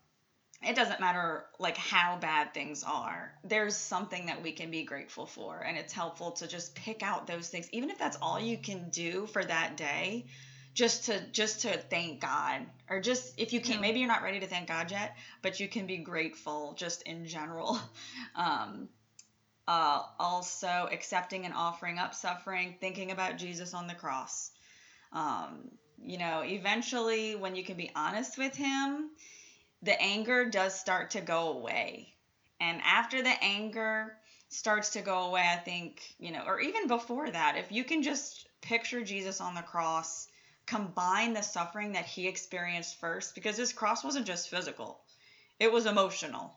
it 0.62 0.76
doesn't 0.76 1.00
matter 1.00 1.44
like 1.58 1.76
how 1.76 2.16
bad 2.16 2.52
things 2.52 2.84
are 2.84 3.32
there's 3.44 3.76
something 3.76 4.26
that 4.26 4.42
we 4.42 4.52
can 4.52 4.70
be 4.70 4.82
grateful 4.82 5.26
for 5.26 5.60
and 5.60 5.76
it's 5.76 5.92
helpful 5.92 6.32
to 6.32 6.46
just 6.46 6.74
pick 6.74 7.02
out 7.02 7.26
those 7.26 7.48
things 7.48 7.68
even 7.72 7.90
if 7.90 7.98
that's 7.98 8.18
all 8.20 8.38
you 8.38 8.58
can 8.58 8.90
do 8.90 9.26
for 9.26 9.44
that 9.44 9.76
day 9.76 10.26
just 10.74 11.06
to 11.06 11.20
just 11.32 11.62
to 11.62 11.78
thank 11.90 12.20
god 12.20 12.66
or 12.88 13.00
just 13.00 13.38
if 13.38 13.52
you 13.52 13.60
can't 13.60 13.80
maybe 13.80 13.98
you're 13.98 14.08
not 14.08 14.22
ready 14.22 14.40
to 14.40 14.46
thank 14.46 14.68
god 14.68 14.90
yet 14.90 15.16
but 15.42 15.58
you 15.60 15.68
can 15.68 15.86
be 15.86 15.98
grateful 15.98 16.74
just 16.78 17.02
in 17.02 17.26
general. 17.26 17.78
Um 18.34 18.88
uh, 19.68 20.02
also 20.18 20.88
accepting 20.90 21.44
and 21.44 21.54
offering 21.54 21.98
up 21.98 22.12
suffering 22.12 22.74
thinking 22.80 23.12
about 23.12 23.36
jesus 23.36 23.72
on 23.72 23.86
the 23.86 23.94
cross. 23.94 24.50
Um, 25.12 25.70
you 26.02 26.18
know 26.18 26.42
eventually 26.44 27.34
when 27.34 27.54
you 27.54 27.62
can 27.64 27.76
be 27.76 27.90
honest 27.94 28.38
with 28.38 28.54
him 28.56 29.10
the 29.82 30.00
anger 30.00 30.44
does 30.44 30.78
start 30.78 31.10
to 31.10 31.20
go 31.20 31.52
away. 31.52 32.14
And 32.60 32.80
after 32.84 33.22
the 33.22 33.42
anger 33.42 34.16
starts 34.48 34.90
to 34.90 35.00
go 35.00 35.24
away, 35.28 35.46
I 35.50 35.56
think, 35.56 36.02
you 36.18 36.32
know, 36.32 36.42
or 36.46 36.60
even 36.60 36.88
before 36.88 37.30
that, 37.30 37.56
if 37.56 37.72
you 37.72 37.84
can 37.84 38.02
just 38.02 38.46
picture 38.60 39.02
Jesus 39.02 39.40
on 39.40 39.54
the 39.54 39.62
cross, 39.62 40.28
combine 40.66 41.32
the 41.32 41.42
suffering 41.42 41.92
that 41.92 42.04
he 42.04 42.28
experienced 42.28 43.00
first, 43.00 43.34
because 43.34 43.56
his 43.56 43.72
cross 43.72 44.04
wasn't 44.04 44.26
just 44.26 44.50
physical, 44.50 45.00
it 45.58 45.72
was 45.72 45.86
emotional. 45.86 46.54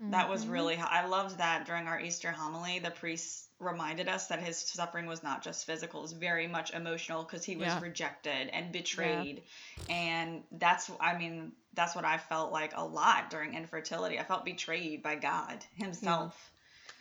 Mm-hmm. 0.00 0.12
That 0.12 0.28
was 0.28 0.42
mm-hmm. 0.42 0.52
really, 0.52 0.76
I 0.76 1.06
loved 1.06 1.38
that 1.38 1.66
during 1.66 1.86
our 1.86 2.00
Easter 2.00 2.30
homily. 2.30 2.78
The 2.78 2.90
priest 2.90 3.48
reminded 3.58 4.08
us 4.08 4.28
that 4.28 4.42
his 4.42 4.56
suffering 4.56 5.06
was 5.06 5.22
not 5.22 5.42
just 5.42 5.66
physical, 5.66 6.00
it 6.00 6.02
was 6.02 6.12
very 6.12 6.46
much 6.46 6.72
emotional 6.72 7.22
because 7.22 7.44
he 7.44 7.56
was 7.56 7.66
yeah. 7.66 7.80
rejected 7.80 8.48
and 8.52 8.72
betrayed. 8.72 9.42
Yeah. 9.88 9.94
And 9.94 10.42
that's, 10.52 10.90
I 11.00 11.16
mean, 11.16 11.52
that's 11.74 11.94
what 11.94 12.04
I 12.04 12.18
felt 12.18 12.52
like 12.52 12.72
a 12.76 12.84
lot 12.84 13.30
during 13.30 13.54
infertility. 13.54 14.18
I 14.18 14.24
felt 14.24 14.44
betrayed 14.44 15.02
by 15.02 15.16
God 15.16 15.64
Himself. 15.74 16.34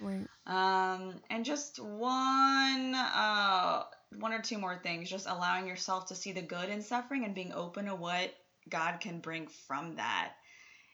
Yeah. 0.01 0.07
Right. 0.07 0.27
Um, 0.47 1.15
and 1.29 1.43
just 1.43 1.79
one, 1.79 2.95
uh, 2.95 3.83
one 4.17 4.33
or 4.33 4.41
two 4.41 4.57
more 4.57 4.77
things. 4.77 5.09
Just 5.09 5.27
allowing 5.27 5.67
yourself 5.67 6.07
to 6.07 6.15
see 6.15 6.31
the 6.31 6.41
good 6.41 6.69
in 6.69 6.81
suffering 6.81 7.25
and 7.25 7.35
being 7.35 7.51
open 7.51 7.85
to 7.85 7.95
what 7.95 8.33
God 8.69 8.99
can 8.99 9.19
bring 9.19 9.47
from 9.67 9.95
that. 9.95 10.33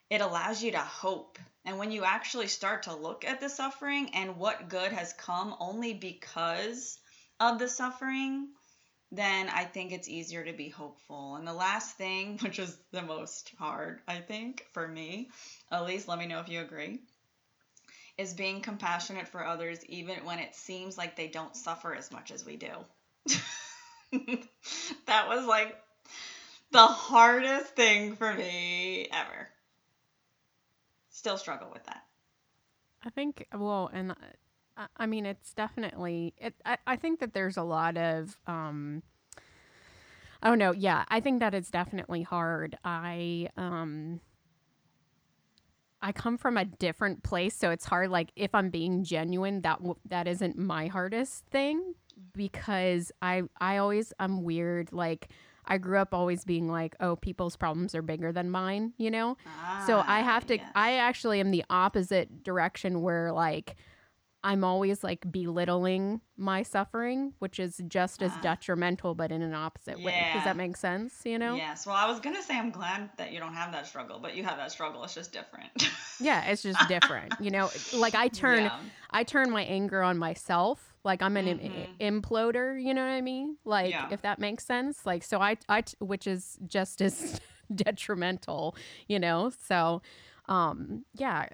It 0.10 0.22
allows 0.22 0.64
you 0.64 0.72
to 0.72 0.80
hope. 0.80 1.40
And 1.66 1.78
when 1.78 1.92
you 1.92 2.04
actually 2.04 2.48
start 2.48 2.84
to 2.84 2.96
look 2.96 3.26
at 3.26 3.42
the 3.42 3.50
suffering 3.50 4.12
and 4.14 4.38
what 4.38 4.70
good 4.70 4.92
has 4.92 5.14
come 5.14 5.56
only 5.60 5.94
because 5.94 7.00
of 7.40 7.60
the 7.60 7.68
suffering, 7.68 8.50
then 9.12 9.50
I 9.50 9.64
think 9.66 9.92
it's 9.92 10.10
easier 10.10 10.44
to 10.44 10.54
be 10.54 10.70
hopeful. 10.70 11.36
And 11.36 11.48
the 11.48 11.54
last 11.54 11.98
thing, 11.98 12.40
which 12.42 12.60
is 12.60 12.78
the 12.92 13.02
most 13.02 13.54
hard, 13.58 14.02
I 14.08 14.20
think, 14.20 14.66
for 14.74 14.88
me, 14.88 15.30
at 15.72 15.86
least 15.86 16.08
let 16.08 16.20
me 16.20 16.28
know 16.28 16.40
if 16.40 16.50
you 16.50 16.62
agree, 16.62 17.00
is 18.18 18.34
being 18.34 18.62
compassionate 18.62 19.28
for 19.28 19.46
others 19.46 19.84
even 19.86 20.24
when 20.26 20.40
it 20.40 20.56
seems 20.56 20.98
like 20.98 21.16
they 21.16 21.28
don't 21.28 21.56
suffer 21.56 21.94
as 21.94 22.12
much 22.12 22.32
as 22.32 22.46
we 22.46 22.56
do. 22.56 22.72
that 25.06 25.28
was 25.28 25.46
like 25.46 25.76
the 26.72 26.86
hardest 26.86 27.76
thing 27.76 28.16
for 28.16 28.34
me 28.34 29.08
ever. 29.12 29.50
Still 31.10 31.38
struggle 31.38 31.70
with 31.74 31.84
that. 31.86 32.04
I 33.04 33.10
think, 33.10 33.46
well, 33.54 33.90
and 33.94 34.16
I 34.98 35.06
mean, 35.06 35.26
it's 35.26 35.54
definitely. 35.54 36.34
It. 36.38 36.56
I, 36.66 36.78
I 36.86 36.96
think 36.96 37.20
that 37.20 37.34
there's 37.34 37.58
a 37.58 37.64
lot 37.64 37.98
of. 37.98 38.38
Um, 38.48 39.04
I 40.44 40.50
don't 40.50 40.60
know. 40.60 40.74
Yeah, 40.74 41.06
I 41.08 41.20
think 41.20 41.40
that 41.40 41.54
it's 41.54 41.72
definitely 41.72 42.24
hard. 42.24 42.78
I 42.84 43.50
um. 43.58 44.20
I 46.02 46.12
come 46.12 46.38
from 46.38 46.56
a 46.58 46.66
different 46.66 47.24
place, 47.24 47.56
so 47.56 47.72
it's 47.72 47.86
hard. 47.86 48.12
Like 48.12 48.32
if 48.36 48.54
I'm 48.54 48.70
being 48.70 49.04
genuine, 49.04 49.62
that 49.62 49.78
w- 49.78 49.98
that 50.08 50.28
isn't 50.28 50.58
my 50.58 50.88
hardest 50.88 51.46
thing 51.46 51.96
because 52.36 53.12
I 53.22 53.44
I 53.60 53.78
always 53.78 54.14
I'm 54.20 54.44
weird. 54.44 54.94
Like 54.94 55.30
I 55.68 55.78
grew 55.78 55.98
up 55.98 56.14
always 56.14 56.44
being 56.46 56.68
like, 56.70 56.96
oh, 57.00 57.16
people's 57.16 57.56
problems 57.56 57.96
are 57.96 58.02
bigger 58.02 58.32
than 58.32 58.50
mine, 58.50 58.94
you 58.98 59.10
know? 59.10 59.38
Ah, 59.48 59.84
so 59.88 60.04
I 60.06 60.20
have 60.20 60.46
to, 60.48 60.58
yes. 60.58 60.72
I 60.76 60.98
actually 60.98 61.40
am 61.40 61.52
the 61.52 61.66
opposite 61.70 62.44
direction 62.44 63.02
where 63.02 63.32
like, 63.32 63.76
I'm 64.46 64.64
always 64.64 65.04
like 65.04 65.26
belittling 65.32 66.22
my 66.38 66.62
suffering, 66.62 67.34
which 67.40 67.60
is 67.60 67.82
just 67.88 68.22
as 68.22 68.32
uh, 68.32 68.42
detrimental, 68.42 69.16
but 69.16 69.32
in 69.32 69.42
an 69.42 69.56
opposite 69.56 69.98
yeah. 69.98 70.06
way. 70.06 70.32
Does 70.36 70.44
that 70.44 70.56
make 70.56 70.78
sense? 70.78 71.22
You 71.26 71.40
know? 71.40 71.56
Yes. 71.56 71.88
Well, 71.88 71.96
I 71.96 72.08
was 72.08 72.20
gonna 72.20 72.44
say 72.44 72.56
I'm 72.56 72.70
glad 72.70 73.10
that 73.18 73.34
you 73.34 73.40
don't 73.40 73.56
have 73.56 73.72
that 73.72 73.88
struggle, 73.88 74.20
but 74.20 74.36
you 74.36 74.44
have 74.44 74.58
that 74.58 74.72
struggle. 74.72 75.04
It's 75.04 75.16
just 75.16 75.34
different. 75.34 75.90
yeah, 76.20 76.46
it's 76.46 76.62
just 76.62 76.88
different. 76.88 77.34
you 77.40 77.50
know, 77.50 77.72
like 77.96 78.14
I 78.14 78.28
turn, 78.28 78.66
yeah. 78.66 78.78
I 79.10 79.24
turn 79.24 79.50
my 79.50 79.64
anger 79.64 80.04
on 80.04 80.20
myself. 80.20 80.94
Like 81.04 81.24
I'm 81.24 81.38
an 81.38 81.48
mm-hmm. 81.48 81.82
Im- 81.98 82.22
imploder. 82.22 82.80
You 82.80 82.94
know 82.94 83.02
what 83.02 83.14
I 83.14 83.22
mean? 83.22 83.58
Like 83.66 83.90
yeah. 83.90 84.10
if 84.12 84.22
that 84.22 84.38
makes 84.38 84.64
sense. 84.64 85.08
Like 85.08 85.24
so, 85.24 85.40
I, 85.40 85.58
I, 85.68 85.84
which 85.98 86.28
is 86.28 86.60
just 86.68 87.02
as 87.02 87.42
detrimental. 87.74 88.76
You 89.08 89.18
know, 89.18 89.52
so 89.68 90.04
um 90.48 91.04
yeah 91.16 91.48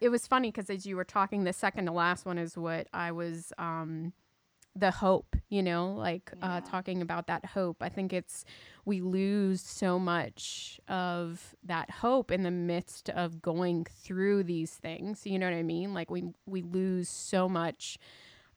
it 0.00 0.08
was 0.08 0.26
funny 0.26 0.50
because 0.50 0.70
as 0.70 0.86
you 0.86 0.96
were 0.96 1.04
talking, 1.04 1.44
the 1.44 1.52
second 1.52 1.86
to 1.86 1.92
last 1.92 2.26
one 2.26 2.38
is 2.38 2.56
what 2.56 2.88
I 2.92 3.12
was, 3.12 3.52
um, 3.58 4.12
the 4.74 4.90
hope, 4.90 5.36
you 5.48 5.62
know, 5.62 5.94
like 5.94 6.30
uh, 6.34 6.36
yeah. 6.46 6.54
uh, 6.56 6.60
talking 6.60 7.00
about 7.00 7.28
that 7.28 7.44
hope. 7.46 7.78
I 7.80 7.88
think 7.88 8.12
it's, 8.12 8.44
we 8.84 9.00
lose 9.00 9.62
so 9.62 9.98
much 9.98 10.78
of 10.88 11.54
that 11.64 11.90
hope 11.90 12.30
in 12.30 12.42
the 12.42 12.50
midst 12.50 13.08
of 13.10 13.40
going 13.40 13.84
through 13.84 14.44
these 14.44 14.72
things. 14.72 15.26
You 15.26 15.38
know 15.38 15.46
what 15.46 15.56
I 15.56 15.62
mean? 15.62 15.94
Like 15.94 16.10
we, 16.10 16.24
we 16.46 16.62
lose 16.62 17.08
so 17.08 17.48
much 17.48 17.98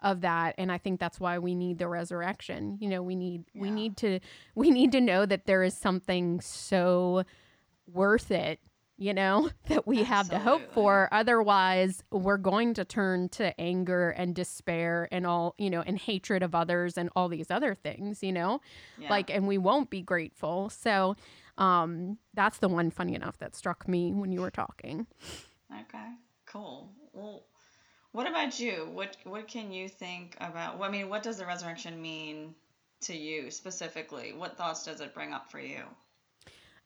of 0.02 0.22
that 0.22 0.56
and 0.58 0.72
i 0.72 0.78
think 0.78 0.98
that's 1.00 1.20
why 1.20 1.38
we 1.38 1.54
need 1.54 1.78
the 1.78 1.88
resurrection 1.88 2.78
you 2.80 2.88
know 2.88 3.02
we 3.02 3.16
need 3.16 3.44
yeah. 3.54 3.62
we 3.62 3.70
need 3.70 3.98
to 3.98 4.20
we 4.56 4.72
need 4.72 4.92
to 4.94 5.02
know 5.02 5.26
that 5.26 5.46
there 5.46 5.62
is 5.62 5.74
something 5.74 6.40
so 6.40 7.24
worth 7.92 8.32
it 8.32 8.60
you 9.00 9.14
know, 9.14 9.50
that 9.68 9.88
we 9.88 10.02
Absolutely. 10.02 10.04
have 10.04 10.30
to 10.30 10.40
hope 10.40 10.72
for. 10.74 11.10
Otherwise, 11.12 12.04
we're 12.12 12.38
going 12.38 12.74
to 12.76 12.86
turn 12.86 13.30
to 13.30 13.60
anger 13.60 14.10
and 14.12 14.36
despair 14.36 15.08
and 15.12 15.26
all, 15.26 15.56
you 15.58 15.70
know, 15.70 15.82
and 15.82 15.98
hatred 15.98 16.44
of 16.44 16.54
others 16.54 16.98
and 16.98 17.10
all 17.16 17.30
these 17.30 17.50
other 17.50 17.74
things, 17.74 18.22
you 18.22 18.34
know, 18.34 18.62
yeah. 19.00 19.10
like, 19.10 19.30
and 19.30 19.48
we 19.48 19.58
won't 19.58 19.90
be 19.90 20.02
grateful. 20.02 20.70
So, 20.70 21.16
um, 21.58 22.18
that's 22.34 22.60
the 22.60 22.70
one 22.70 22.92
funny 22.92 23.16
enough 23.16 23.38
that 23.40 23.56
struck 23.56 23.88
me 23.88 24.14
when 24.14 24.32
you 24.32 24.42
were 24.42 24.52
talking. 24.52 25.08
Okay, 25.72 26.08
cool. 26.46 26.92
Well, 27.14 27.44
what 28.12 28.30
about 28.30 28.60
you? 28.60 28.90
What 28.92 29.18
what 29.24 29.48
can 29.48 29.72
you 29.72 29.88
think 29.88 30.36
about? 30.40 30.82
I 30.82 30.90
mean, 30.90 31.10
what 31.10 31.22
does 31.22 31.38
the 31.38 31.46
resurrection 31.46 32.02
mean 32.02 32.56
to 33.02 33.16
you 33.16 33.52
specifically? 33.52 34.34
What 34.34 34.58
thoughts 34.58 34.86
does 34.86 35.00
it 35.02 35.14
bring 35.14 35.34
up 35.34 35.52
for 35.52 35.60
you? 35.60 35.84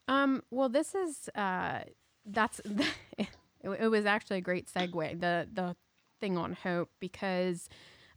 Um, 0.08 0.43
well, 0.52 0.69
this 0.69 0.95
is 0.95 1.30
uh, 1.36 1.82
that's 2.25 2.59
it, 3.17 3.27
it 3.63 3.88
was 3.88 4.05
actually 4.05 4.38
a 4.38 4.41
great 4.41 4.67
segue 4.67 5.19
the 5.19 5.47
the 5.51 5.75
thing 6.19 6.38
on 6.38 6.53
hope 6.53 6.89
because 6.99 7.69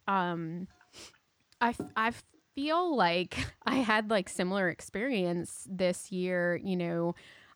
um 0.06 0.68
I 1.60 1.74
I 1.96 2.12
feel 2.54 2.96
like 2.96 3.36
I 3.66 3.76
had 3.76 4.10
like 4.10 4.28
similar 4.28 4.68
experience 4.68 5.66
this 5.70 6.10
year, 6.12 6.56
you 6.62 6.76
know, 6.76 7.14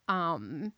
um 0.08 0.72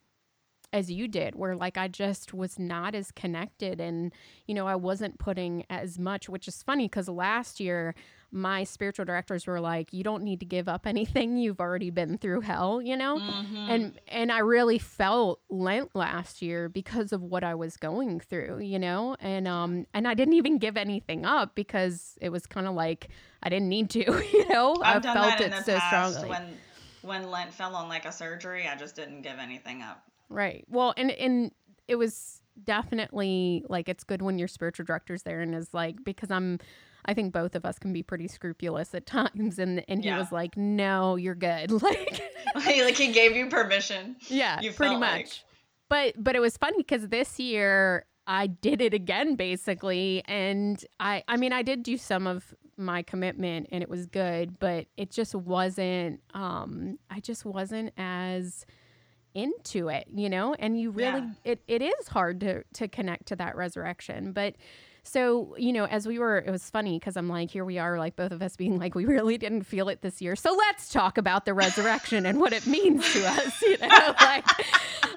as 0.73 0.91
you 0.91 1.07
did 1.07 1.35
where 1.35 1.55
like 1.55 1.77
I 1.77 1.87
just 1.87 2.33
was 2.33 2.57
not 2.57 2.95
as 2.95 3.11
connected 3.11 3.79
and 3.79 4.11
you 4.47 4.55
know 4.55 4.67
I 4.67 4.75
wasn't 4.75 5.19
putting 5.19 5.63
as 5.69 5.99
much 5.99 6.27
which 6.27 6.47
is 6.47 6.63
funny 6.63 6.89
cuz 6.89 7.07
last 7.07 7.59
year 7.59 7.93
my 8.31 8.63
spiritual 8.63 9.05
directors 9.05 9.45
were 9.45 9.59
like 9.59 9.93
you 9.93 10.03
don't 10.03 10.23
need 10.23 10.39
to 10.39 10.45
give 10.45 10.67
up 10.67 10.87
anything. 10.87 11.37
You've 11.43 11.59
already 11.59 11.91
been 11.91 12.17
through 12.17 12.41
hell 12.41 12.81
you 12.81 12.97
know? 12.97 13.19
Mm-hmm. 13.19 13.69
and 13.69 13.99
and 14.07 14.31
i 14.31 14.39
really 14.39 14.79
felt 14.79 15.39
lent 15.49 15.95
last 15.95 16.41
year 16.41 16.67
because 16.67 17.13
of 17.13 17.21
what 17.21 17.43
i 17.43 17.53
was 17.53 17.77
going 17.77 18.19
through 18.19 18.59
you 18.59 18.79
know? 18.79 19.15
And 19.19 19.47
um 19.47 19.85
and 19.93 20.07
i 20.07 20.15
didn't 20.15 20.33
even 20.33 20.57
give 20.57 20.75
anything 20.75 21.23
up 21.23 21.53
because 21.53 22.17
it 22.19 22.29
was 22.29 22.47
kind 22.47 22.65
of 22.67 22.73
like 22.73 23.09
i 23.43 23.49
didn't 23.49 23.69
need 23.69 23.91
to 23.91 23.99
you 24.33 24.49
know? 24.49 24.75
I've 24.83 25.05
i 25.05 25.13
felt 25.13 25.39
it 25.39 25.53
so 25.65 25.77
strongly. 25.77 26.29
when 26.29 26.57
when 27.03 27.29
lent 27.29 27.53
fell 27.53 27.75
on 27.75 27.87
like 27.87 28.05
a 28.05 28.11
surgery 28.11 28.67
i 28.67 28.75
just 28.75 28.95
didn't 28.95 29.21
give 29.21 29.37
anything 29.37 29.83
up 29.83 30.09
right 30.33 30.65
well 30.69 30.93
and 30.97 31.11
and 31.11 31.51
it 31.87 31.95
was 31.95 32.41
definitely 32.63 33.63
like 33.67 33.89
it's 33.89 34.03
good 34.03 34.21
when 34.21 34.37
your 34.37 34.47
spiritual 34.47 34.85
director's 34.85 35.23
there 35.23 35.41
and 35.41 35.55
is 35.55 35.73
like 35.73 35.95
because 36.03 36.29
i'm 36.31 36.59
I 37.05 37.13
think 37.13 37.33
both 37.33 37.55
of 37.55 37.65
us 37.65 37.77
can 37.79 37.93
be 37.93 38.03
pretty 38.03 38.27
scrupulous 38.27 38.93
at 38.93 39.05
times. 39.05 39.59
And 39.59 39.83
and 39.87 40.01
he 40.01 40.07
yeah. 40.07 40.17
was 40.17 40.31
like, 40.31 40.57
"No, 40.57 41.15
you're 41.15 41.35
good." 41.35 41.71
Like, 42.55 42.77
like 42.77 42.95
he 42.95 43.11
gave 43.11 43.35
you 43.35 43.47
permission. 43.47 44.15
Yeah, 44.27 44.61
you 44.61 44.71
pretty 44.71 44.95
much. 44.95 45.09
Like. 45.09 45.31
But 45.89 46.23
but 46.23 46.35
it 46.35 46.39
was 46.39 46.55
funny 46.55 46.77
because 46.77 47.07
this 47.07 47.39
year 47.39 48.05
I 48.27 48.45
did 48.45 48.79
it 48.79 48.93
again, 48.93 49.33
basically, 49.35 50.21
and 50.25 50.83
I 50.99 51.23
I 51.27 51.37
mean 51.37 51.51
I 51.51 51.63
did 51.63 51.81
do 51.81 51.97
some 51.97 52.27
of 52.27 52.53
my 52.77 53.01
commitment 53.01 53.69
and 53.71 53.81
it 53.81 53.89
was 53.89 54.05
good, 54.05 54.59
but 54.59 54.85
it 54.97 55.09
just 55.09 55.33
wasn't. 55.33 56.21
Um, 56.35 56.99
I 57.09 57.21
just 57.21 57.43
wasn't 57.43 57.91
as 57.97 58.67
into 59.33 59.89
it, 59.89 60.07
you 60.13 60.29
know. 60.29 60.53
And 60.57 60.79
you 60.79 60.91
really 60.91 61.21
yeah. 61.21 61.51
it 61.51 61.61
it 61.67 61.81
is 61.81 62.07
hard 62.07 62.39
to 62.41 62.63
to 62.73 62.87
connect 62.87 63.27
to 63.27 63.35
that 63.37 63.55
resurrection, 63.55 64.31
but 64.31 64.55
so, 65.03 65.53
you 65.57 65.73
know, 65.73 65.85
as 65.85 66.07
we 66.07 66.17
were, 66.17 66.37
it 66.37 66.49
was 66.49 66.69
funny 66.69 66.97
because 66.97 67.17
I'm 67.17 67.27
like, 67.27 67.51
here 67.51 67.65
we 67.65 67.77
are, 67.77 67.99
like 67.99 68.15
both 68.15 68.31
of 68.31 68.41
us 68.41 68.55
being 68.55 68.79
like, 68.79 68.95
we 68.95 69.05
really 69.05 69.37
didn't 69.37 69.63
feel 69.63 69.89
it 69.89 70.01
this 70.01 70.21
year. 70.21 70.35
So 70.35 70.53
let's 70.53 70.89
talk 70.89 71.17
about 71.17 71.45
the 71.45 71.53
resurrection 71.53 72.25
and 72.25 72.39
what 72.39 72.53
it 72.53 72.65
means 72.65 73.11
to 73.11 73.27
us, 73.27 73.61
you 73.61 73.77
know, 73.79 74.15
like, 74.21 74.45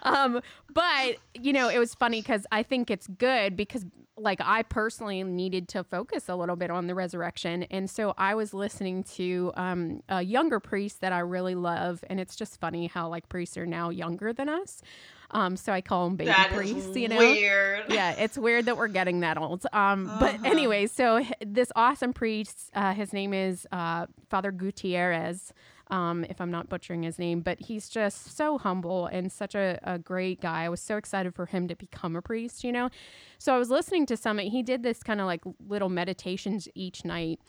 um, 0.02 0.40
but, 0.72 1.16
you 1.34 1.52
know, 1.52 1.68
it 1.68 1.78
was 1.78 1.94
funny 1.94 2.20
because 2.20 2.46
I 2.50 2.64
think 2.64 2.90
it's 2.90 3.06
good 3.06 3.56
because 3.56 3.86
like 4.18 4.40
I 4.42 4.62
personally 4.62 5.22
needed 5.22 5.68
to 5.68 5.84
focus 5.84 6.28
a 6.28 6.34
little 6.34 6.56
bit 6.56 6.70
on 6.70 6.86
the 6.86 6.94
resurrection. 6.94 7.64
And 7.64 7.88
so 7.88 8.14
I 8.16 8.34
was 8.34 8.54
listening 8.54 9.04
to 9.14 9.52
um, 9.56 10.02
a 10.08 10.22
younger 10.22 10.58
priest 10.58 11.00
that 11.02 11.12
I 11.12 11.20
really 11.20 11.54
love. 11.54 12.02
And 12.08 12.18
it's 12.18 12.34
just 12.34 12.58
funny 12.58 12.86
how 12.86 13.08
like 13.08 13.28
priests 13.28 13.56
are 13.56 13.66
now 13.66 13.90
younger 13.90 14.32
than 14.32 14.48
us. 14.48 14.82
Um, 15.32 15.56
so 15.56 15.72
I 15.72 15.80
call 15.80 16.06
them 16.08 16.16
baby 16.16 16.28
That 16.30 16.50
priests, 16.54 16.96
you 16.96 17.08
know? 17.08 17.18
weird. 17.18 17.84
yeah, 17.88 18.12
it's 18.12 18.38
weird 18.38 18.66
that 18.66 18.76
we're 18.76 18.86
getting 18.88 19.20
that 19.20 19.36
old. 19.38 19.66
Um, 19.72 20.06
but 20.20 20.34
Uh-huh. 20.36 20.44
anyway, 20.44 20.86
so 20.86 21.18
h- 21.18 21.32
this 21.44 21.72
awesome 21.74 22.12
priest, 22.12 22.70
uh, 22.74 22.94
his 22.94 23.12
name 23.12 23.34
is 23.34 23.66
uh, 23.72 24.06
Father 24.30 24.52
Gutierrez, 24.52 25.52
um, 25.90 26.24
if 26.24 26.40
I'm 26.40 26.50
not 26.50 26.68
butchering 26.68 27.02
his 27.02 27.18
name, 27.18 27.40
but 27.40 27.60
he's 27.60 27.88
just 27.88 28.36
so 28.36 28.58
humble 28.58 29.06
and 29.06 29.30
such 29.30 29.54
a, 29.54 29.78
a 29.82 29.98
great 29.98 30.40
guy. 30.40 30.64
I 30.64 30.68
was 30.68 30.80
so 30.80 30.96
excited 30.96 31.34
for 31.34 31.46
him 31.46 31.68
to 31.68 31.76
become 31.76 32.14
a 32.16 32.22
priest, 32.22 32.62
you 32.64 32.72
know? 32.72 32.88
So 33.38 33.54
I 33.54 33.58
was 33.58 33.70
listening 33.70 34.06
to 34.06 34.16
some, 34.16 34.38
he 34.38 34.62
did 34.62 34.82
this 34.82 35.02
kind 35.02 35.20
of 35.20 35.26
like 35.26 35.42
little 35.68 35.88
meditations 35.88 36.68
each 36.74 37.04
night. 37.04 37.40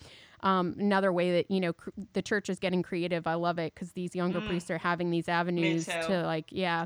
Um, 0.41 0.75
another 0.77 1.11
way 1.11 1.31
that, 1.31 1.49
you 1.49 1.59
know, 1.59 1.73
cr- 1.73 1.89
the 2.13 2.21
church 2.21 2.47
is 2.49 2.59
getting 2.59 2.83
creative. 2.83 3.25
I 3.25 3.33
love 3.35 3.57
it 3.57 3.73
because 3.73 3.93
these 3.93 4.15
younger 4.15 4.39
Mm. 4.41 4.47
priests 4.47 4.69
are 4.69 4.77
having 4.77 5.09
these 5.09 5.27
avenues 5.27 5.85
to 5.85 6.23
like, 6.23 6.45
yeah. 6.51 6.85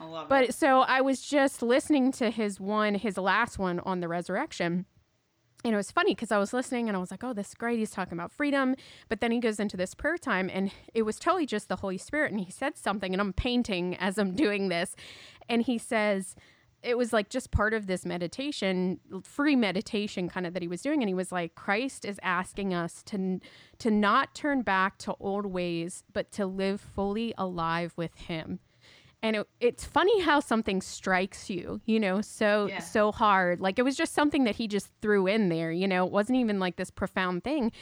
I 0.00 0.04
love 0.04 0.26
it. 0.26 0.28
But 0.28 0.54
so 0.54 0.80
I 0.80 1.00
was 1.00 1.20
just 1.20 1.62
listening 1.62 2.12
to 2.12 2.30
his 2.30 2.60
one, 2.60 2.94
his 2.94 3.16
last 3.16 3.58
one 3.58 3.80
on 3.80 4.00
the 4.00 4.08
resurrection. 4.08 4.86
And 5.64 5.72
it 5.72 5.76
was 5.76 5.90
funny 5.90 6.14
because 6.14 6.30
I 6.30 6.36
was 6.36 6.52
listening 6.52 6.88
and 6.88 6.96
I 6.96 7.00
was 7.00 7.10
like, 7.10 7.24
oh, 7.24 7.32
this 7.32 7.48
is 7.48 7.54
great. 7.54 7.78
He's 7.78 7.90
talking 7.90 8.12
about 8.12 8.30
freedom. 8.30 8.76
But 9.08 9.20
then 9.20 9.30
he 9.30 9.40
goes 9.40 9.58
into 9.58 9.78
this 9.78 9.94
prayer 9.94 10.18
time 10.18 10.50
and 10.52 10.70
it 10.92 11.02
was 11.02 11.18
totally 11.18 11.46
just 11.46 11.68
the 11.68 11.76
Holy 11.76 11.96
Spirit. 11.96 12.32
And 12.32 12.40
he 12.40 12.50
said 12.50 12.76
something, 12.76 13.14
and 13.14 13.20
I'm 13.20 13.32
painting 13.32 13.96
as 14.00 14.18
I'm 14.18 14.34
doing 14.34 14.68
this. 14.68 14.94
And 15.48 15.62
he 15.62 15.78
says, 15.78 16.36
it 16.82 16.98
was 16.98 17.14
like 17.14 17.30
just 17.30 17.50
part 17.50 17.72
of 17.72 17.86
this 17.86 18.04
meditation, 18.04 19.00
free 19.22 19.56
meditation 19.56 20.28
kind 20.28 20.46
of 20.46 20.52
that 20.52 20.60
he 20.60 20.68
was 20.68 20.82
doing. 20.82 21.00
And 21.02 21.08
he 21.08 21.14
was 21.14 21.32
like, 21.32 21.54
Christ 21.54 22.04
is 22.04 22.20
asking 22.22 22.74
us 22.74 23.02
to, 23.04 23.40
to 23.78 23.90
not 23.90 24.34
turn 24.34 24.60
back 24.60 24.98
to 24.98 25.14
old 25.18 25.46
ways, 25.46 26.04
but 26.12 26.30
to 26.32 26.44
live 26.44 26.82
fully 26.82 27.32
alive 27.38 27.94
with 27.96 28.14
him 28.16 28.60
and 29.24 29.36
it, 29.36 29.48
it's 29.58 29.84
funny 29.84 30.20
how 30.20 30.38
something 30.38 30.80
strikes 30.82 31.48
you 31.50 31.80
you 31.86 31.98
know 31.98 32.20
so 32.20 32.66
Yeah. 32.66 32.78
so 32.80 33.10
hard. 33.10 33.58
Like 33.60 33.78
it 33.78 33.82
was 33.82 33.96
just 33.96 34.12
something 34.14 34.44
that 34.44 34.56
he 34.56 34.68
just 34.68 34.90
threw 35.02 35.26
in 35.26 35.48
there 35.48 35.72
you 35.72 35.88
know? 35.88 36.06
It 36.06 36.12
wasn't 36.12 36.38
even 36.38 36.60
like 36.60 36.76
this 36.76 36.90
profound 36.90 37.42
thing. 37.42 37.72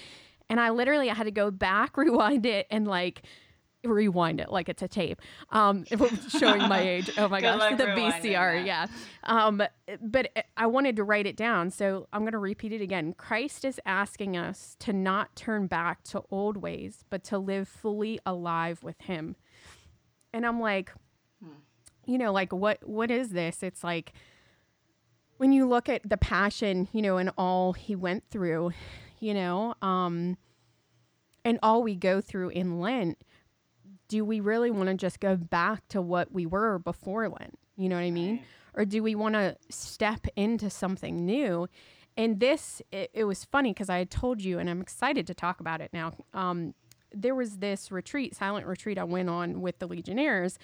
And 0.49 0.61
i 0.61 0.71
literally 0.71 1.11
I 1.11 1.15
had 1.15 1.25
to 1.25 1.31
go 1.33 1.51
back 1.51 1.97
rewind 2.05 2.47
it 2.47 2.67
and 2.71 2.87
like 2.87 3.23
rewind 3.85 4.41
it 4.41 4.49
like 4.53 4.69
it's 4.69 4.81
a 4.81 4.87
tape 4.87 5.21
um 5.51 5.85
showing 6.39 6.63
my 6.69 6.81
age. 6.81 7.11
Oh 7.19 7.29
my 7.29 7.41
gosh 7.47 7.77
the 7.77 7.87
vcr 7.87 8.65
yeah. 8.65 8.87
Um 9.25 9.61
but 10.01 10.29
i 10.57 10.67
wanted 10.67 10.95
to 10.97 11.03
write 11.05 11.27
it 11.27 11.37
down 11.37 11.71
so 11.71 12.07
i'm 12.13 12.21
going 12.23 12.33
to 12.33 12.39
repeat 12.39 12.73
it 12.73 12.81
again. 12.81 13.13
Christ 13.15 13.65
is 13.65 13.81
asking 13.85 14.37
us 14.37 14.77
to 14.79 14.93
not 14.93 15.35
turn 15.35 15.67
back 15.67 16.05
to 16.05 16.23
old 16.31 16.57
ways 16.59 17.05
but 17.11 17.25
to 17.25 17.39
live 17.39 17.67
fully 17.67 18.21
alive 18.25 18.85
with 18.85 19.01
him. 19.01 19.35
And 20.33 20.47
i'm 20.47 20.61
like 20.61 20.93
you 22.13 22.19
know 22.19 22.33
like 22.33 22.53
what 22.53 22.87
what 22.87 23.11
is 23.11 23.31
this? 23.31 23.63
It's 23.63 23.83
like 23.83 24.13
when 25.39 25.53
you 25.53 25.67
look 25.67 25.89
at 25.89 26.09
the 26.09 26.17
passion 26.17 26.89
you 26.93 27.03
know 27.03 27.17
and 27.17 27.31
all 27.37 27.73
he 27.73 27.97
went 27.97 28.23
through 28.31 28.71
you 29.19 29.35
know 29.35 29.75
um 29.83 30.37
and 31.45 31.59
all 31.63 31.83
we 31.83 31.97
go 31.97 32.21
through 32.21 32.51
in 32.51 32.81
lent 32.81 33.19
do 34.13 34.27
we 34.27 34.41
really 34.41 34.71
want 34.71 34.91
to 34.91 34.95
just 34.95 35.21
go 35.21 35.37
back 35.37 35.89
to 35.89 36.03
what 36.03 36.31
we 36.31 36.45
were 36.45 36.79
before 36.79 37.31
lent? 37.31 37.59
You 37.77 37.89
know 37.89 37.97
what 37.97 38.03
i 38.03 38.11
mean? 38.11 38.41
Or 38.75 38.85
do 38.85 39.03
we 39.03 39.15
want 39.15 39.35
to 39.35 39.57
step 39.71 40.27
into 40.37 40.69
something 40.69 41.25
new? 41.25 41.67
And 42.17 42.39
this 42.39 42.83
it, 42.93 43.11
it 43.15 43.25
was 43.25 43.47
funny 43.47 43.73
because 43.73 43.89
i 43.89 43.97
had 43.97 44.11
told 44.11 44.43
you 44.43 44.59
and 44.59 44.69
i'm 44.69 44.83
excited 44.83 45.27
to 45.29 45.35
talk 45.35 45.61
about 45.61 45.81
it 45.81 45.89
now 45.95 46.13
um 46.35 46.75
there 47.15 47.35
was 47.35 47.57
this 47.59 47.91
retreat 47.91 48.35
silent 48.37 48.67
retreat 48.67 48.99
i 48.99 49.05
went 49.05 49.31
on 49.31 49.63
with 49.63 49.79
the 49.79 49.87
legionnaires 49.87 50.59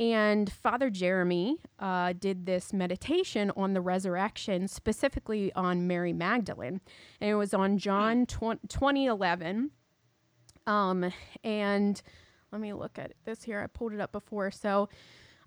and 0.00 0.50
Father 0.50 0.88
Jeremy 0.88 1.58
uh, 1.78 2.14
did 2.18 2.46
this 2.46 2.72
meditation 2.72 3.52
on 3.54 3.74
the 3.74 3.82
resurrection, 3.82 4.66
specifically 4.66 5.52
on 5.52 5.86
Mary 5.86 6.14
Magdalene. 6.14 6.80
And 7.20 7.30
it 7.30 7.34
was 7.34 7.52
on 7.52 7.76
John 7.76 8.24
tw- 8.24 8.58
2011. 8.66 9.70
Um, 10.66 11.12
and 11.44 12.00
let 12.50 12.62
me 12.62 12.72
look 12.72 12.98
at 12.98 13.12
this 13.24 13.42
here. 13.42 13.60
I 13.60 13.66
pulled 13.66 13.92
it 13.92 14.00
up 14.00 14.10
before. 14.10 14.50
So 14.50 14.88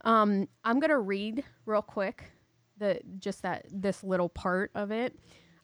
um, 0.06 0.48
I'm 0.63 0.80
going 0.80 0.92
to 0.92 1.00
read 1.00 1.44
real 1.66 1.82
quick 1.82 2.24
the 2.78 3.00
just 3.18 3.42
that 3.42 3.66
this 3.72 4.04
little 4.04 4.30
part 4.30 4.70
of 4.76 4.92
it. 4.92 5.18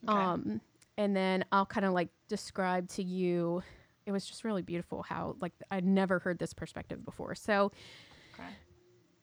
Okay. 0.08 0.18
Um, 0.18 0.60
and 0.98 1.14
then 1.14 1.44
I'll 1.52 1.66
kind 1.66 1.86
of 1.86 1.92
like 1.92 2.08
describe 2.28 2.88
to 2.90 3.04
you. 3.04 3.62
It 4.04 4.10
was 4.10 4.26
just 4.26 4.42
really 4.42 4.62
beautiful 4.62 5.04
how 5.04 5.36
like 5.40 5.52
I'd 5.70 5.84
never 5.84 6.18
heard 6.18 6.40
this 6.40 6.52
perspective 6.54 7.04
before. 7.04 7.36
So 7.36 7.70
Okay. 8.34 8.48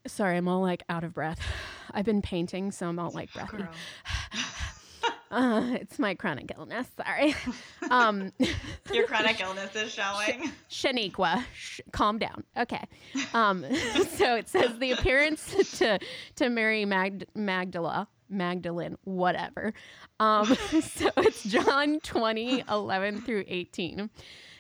Sorry, 0.08 0.38
I'm 0.38 0.48
all 0.48 0.62
like 0.62 0.84
out 0.89 1.04
of 1.04 1.13
breath. 1.13 1.39
I've 1.91 2.06
been 2.06 2.22
painting, 2.22 2.72
so 2.72 2.88
I'm 2.88 3.00
all 3.00 3.12
like 3.12 3.32
breathy. 3.34 3.63
Uh, 5.30 5.76
it's 5.82 6.00
my 6.00 6.15
chronic 6.15 6.52
illness. 6.58 6.88
Sorry. 6.96 7.36
Um, 7.89 8.34
Your 8.93 9.08
chronic 9.08 9.39
illness 9.39 9.74
is 9.76 9.93
showing. 9.93 10.52
Shaniqua, 10.70 11.43
sh- 11.54 11.80
calm 11.91 12.17
down. 12.17 12.43
Okay. 12.58 12.84
Um, 13.34 13.65
so 14.15 14.36
it 14.36 14.50
says 14.50 14.78
the 14.80 14.91
appearance 14.91 15.78
to 15.80 16.00
to 16.36 16.50
Mary 16.50 16.86
Magd- 16.86 17.26
Magdala, 17.34 18.08
Magdalene, 18.30 18.98
whatever. 19.06 19.74
Um, 20.20 20.46
so 20.82 21.10
it's 21.17 21.43
John 21.43 22.00
20, 22.02 22.63
11 22.70 23.22
through 23.22 23.46
18. 23.48 24.10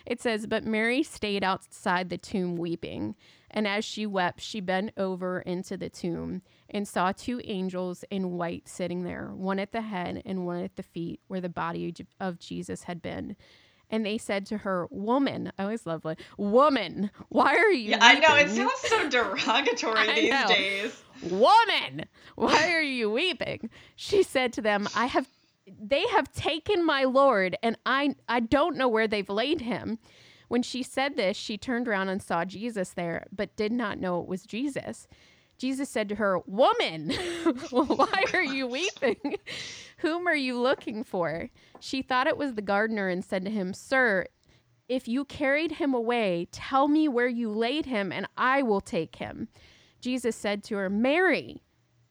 It 0.05 0.21
says, 0.21 0.47
But 0.47 0.63
Mary 0.65 1.03
stayed 1.03 1.43
outside 1.43 2.09
the 2.09 2.17
tomb 2.17 2.55
weeping. 2.55 3.15
And 3.51 3.67
as 3.67 3.85
she 3.85 4.05
wept, 4.05 4.41
she 4.41 4.59
bent 4.59 4.91
over 4.97 5.39
into 5.41 5.77
the 5.77 5.89
tomb 5.89 6.41
and 6.69 6.87
saw 6.87 7.11
two 7.11 7.41
angels 7.45 8.03
in 8.11 8.31
white 8.31 8.67
sitting 8.67 9.03
there, 9.03 9.31
one 9.33 9.59
at 9.59 9.71
the 9.71 9.81
head 9.81 10.21
and 10.25 10.45
one 10.45 10.63
at 10.63 10.75
the 10.75 10.83
feet, 10.83 11.21
where 11.27 11.41
the 11.41 11.49
body 11.49 11.93
of 12.19 12.39
Jesus 12.39 12.83
had 12.83 13.01
been. 13.01 13.35
And 13.89 14.05
they 14.05 14.17
said 14.17 14.45
to 14.47 14.59
her, 14.59 14.87
Woman, 14.91 15.51
I 15.57 15.63
always 15.63 15.85
love 15.85 16.03
like, 16.03 16.19
Woman, 16.37 17.09
why 17.29 17.55
are 17.55 17.71
you? 17.71 17.91
Yeah, 17.91 17.99
I 18.01 18.19
know. 18.19 18.35
It 18.35 18.49
sounds 18.49 18.81
so 18.81 19.09
derogatory 19.09 20.07
these 20.15 20.31
know. 20.31 20.47
days. 20.47 21.03
Woman, 21.23 22.05
why 22.35 22.73
are 22.73 22.81
you 22.81 23.09
weeping? 23.09 23.69
She 23.95 24.23
said 24.23 24.53
to 24.53 24.61
them, 24.61 24.87
I 24.95 25.05
have 25.07 25.27
they 25.81 26.05
have 26.07 26.31
taken 26.31 26.85
my 26.85 27.03
lord 27.03 27.57
and 27.61 27.77
I 27.85 28.15
I 28.29 28.39
don't 28.39 28.77
know 28.77 28.87
where 28.87 29.07
they've 29.07 29.29
laid 29.29 29.61
him. 29.61 29.99
When 30.47 30.63
she 30.63 30.83
said 30.83 31.17
this, 31.17 31.35
she 31.35 31.57
turned 31.57 31.87
around 31.87 32.09
and 32.09 32.21
saw 32.21 32.45
Jesus 32.45 32.91
there, 32.91 33.25
but 33.31 33.55
did 33.55 33.71
not 33.71 33.99
know 33.99 34.21
it 34.21 34.27
was 34.27 34.43
Jesus. 34.43 35.07
Jesus 35.57 35.89
said 35.89 36.07
to 36.09 36.15
her, 36.15 36.39
Woman, 36.45 37.11
why 37.71 38.23
are 38.33 38.43
you 38.43 38.67
weeping? 38.67 39.37
Whom 39.99 40.27
are 40.27 40.35
you 40.35 40.59
looking 40.59 41.03
for? 41.03 41.49
She 41.79 42.01
thought 42.01 42.27
it 42.27 42.37
was 42.37 42.53
the 42.53 42.61
gardener 42.61 43.09
and 43.09 43.25
said 43.25 43.43
to 43.45 43.51
him, 43.51 43.73
Sir, 43.73 44.27
if 44.87 45.07
you 45.07 45.25
carried 45.25 45.73
him 45.73 45.93
away, 45.93 46.47
tell 46.51 46.87
me 46.87 47.07
where 47.07 47.27
you 47.27 47.51
laid 47.51 47.85
him, 47.87 48.11
and 48.11 48.27
I 48.37 48.61
will 48.61 48.81
take 48.81 49.17
him. 49.17 49.49
Jesus 49.99 50.35
said 50.35 50.63
to 50.65 50.75
her, 50.75 50.89
Mary. 50.89 51.63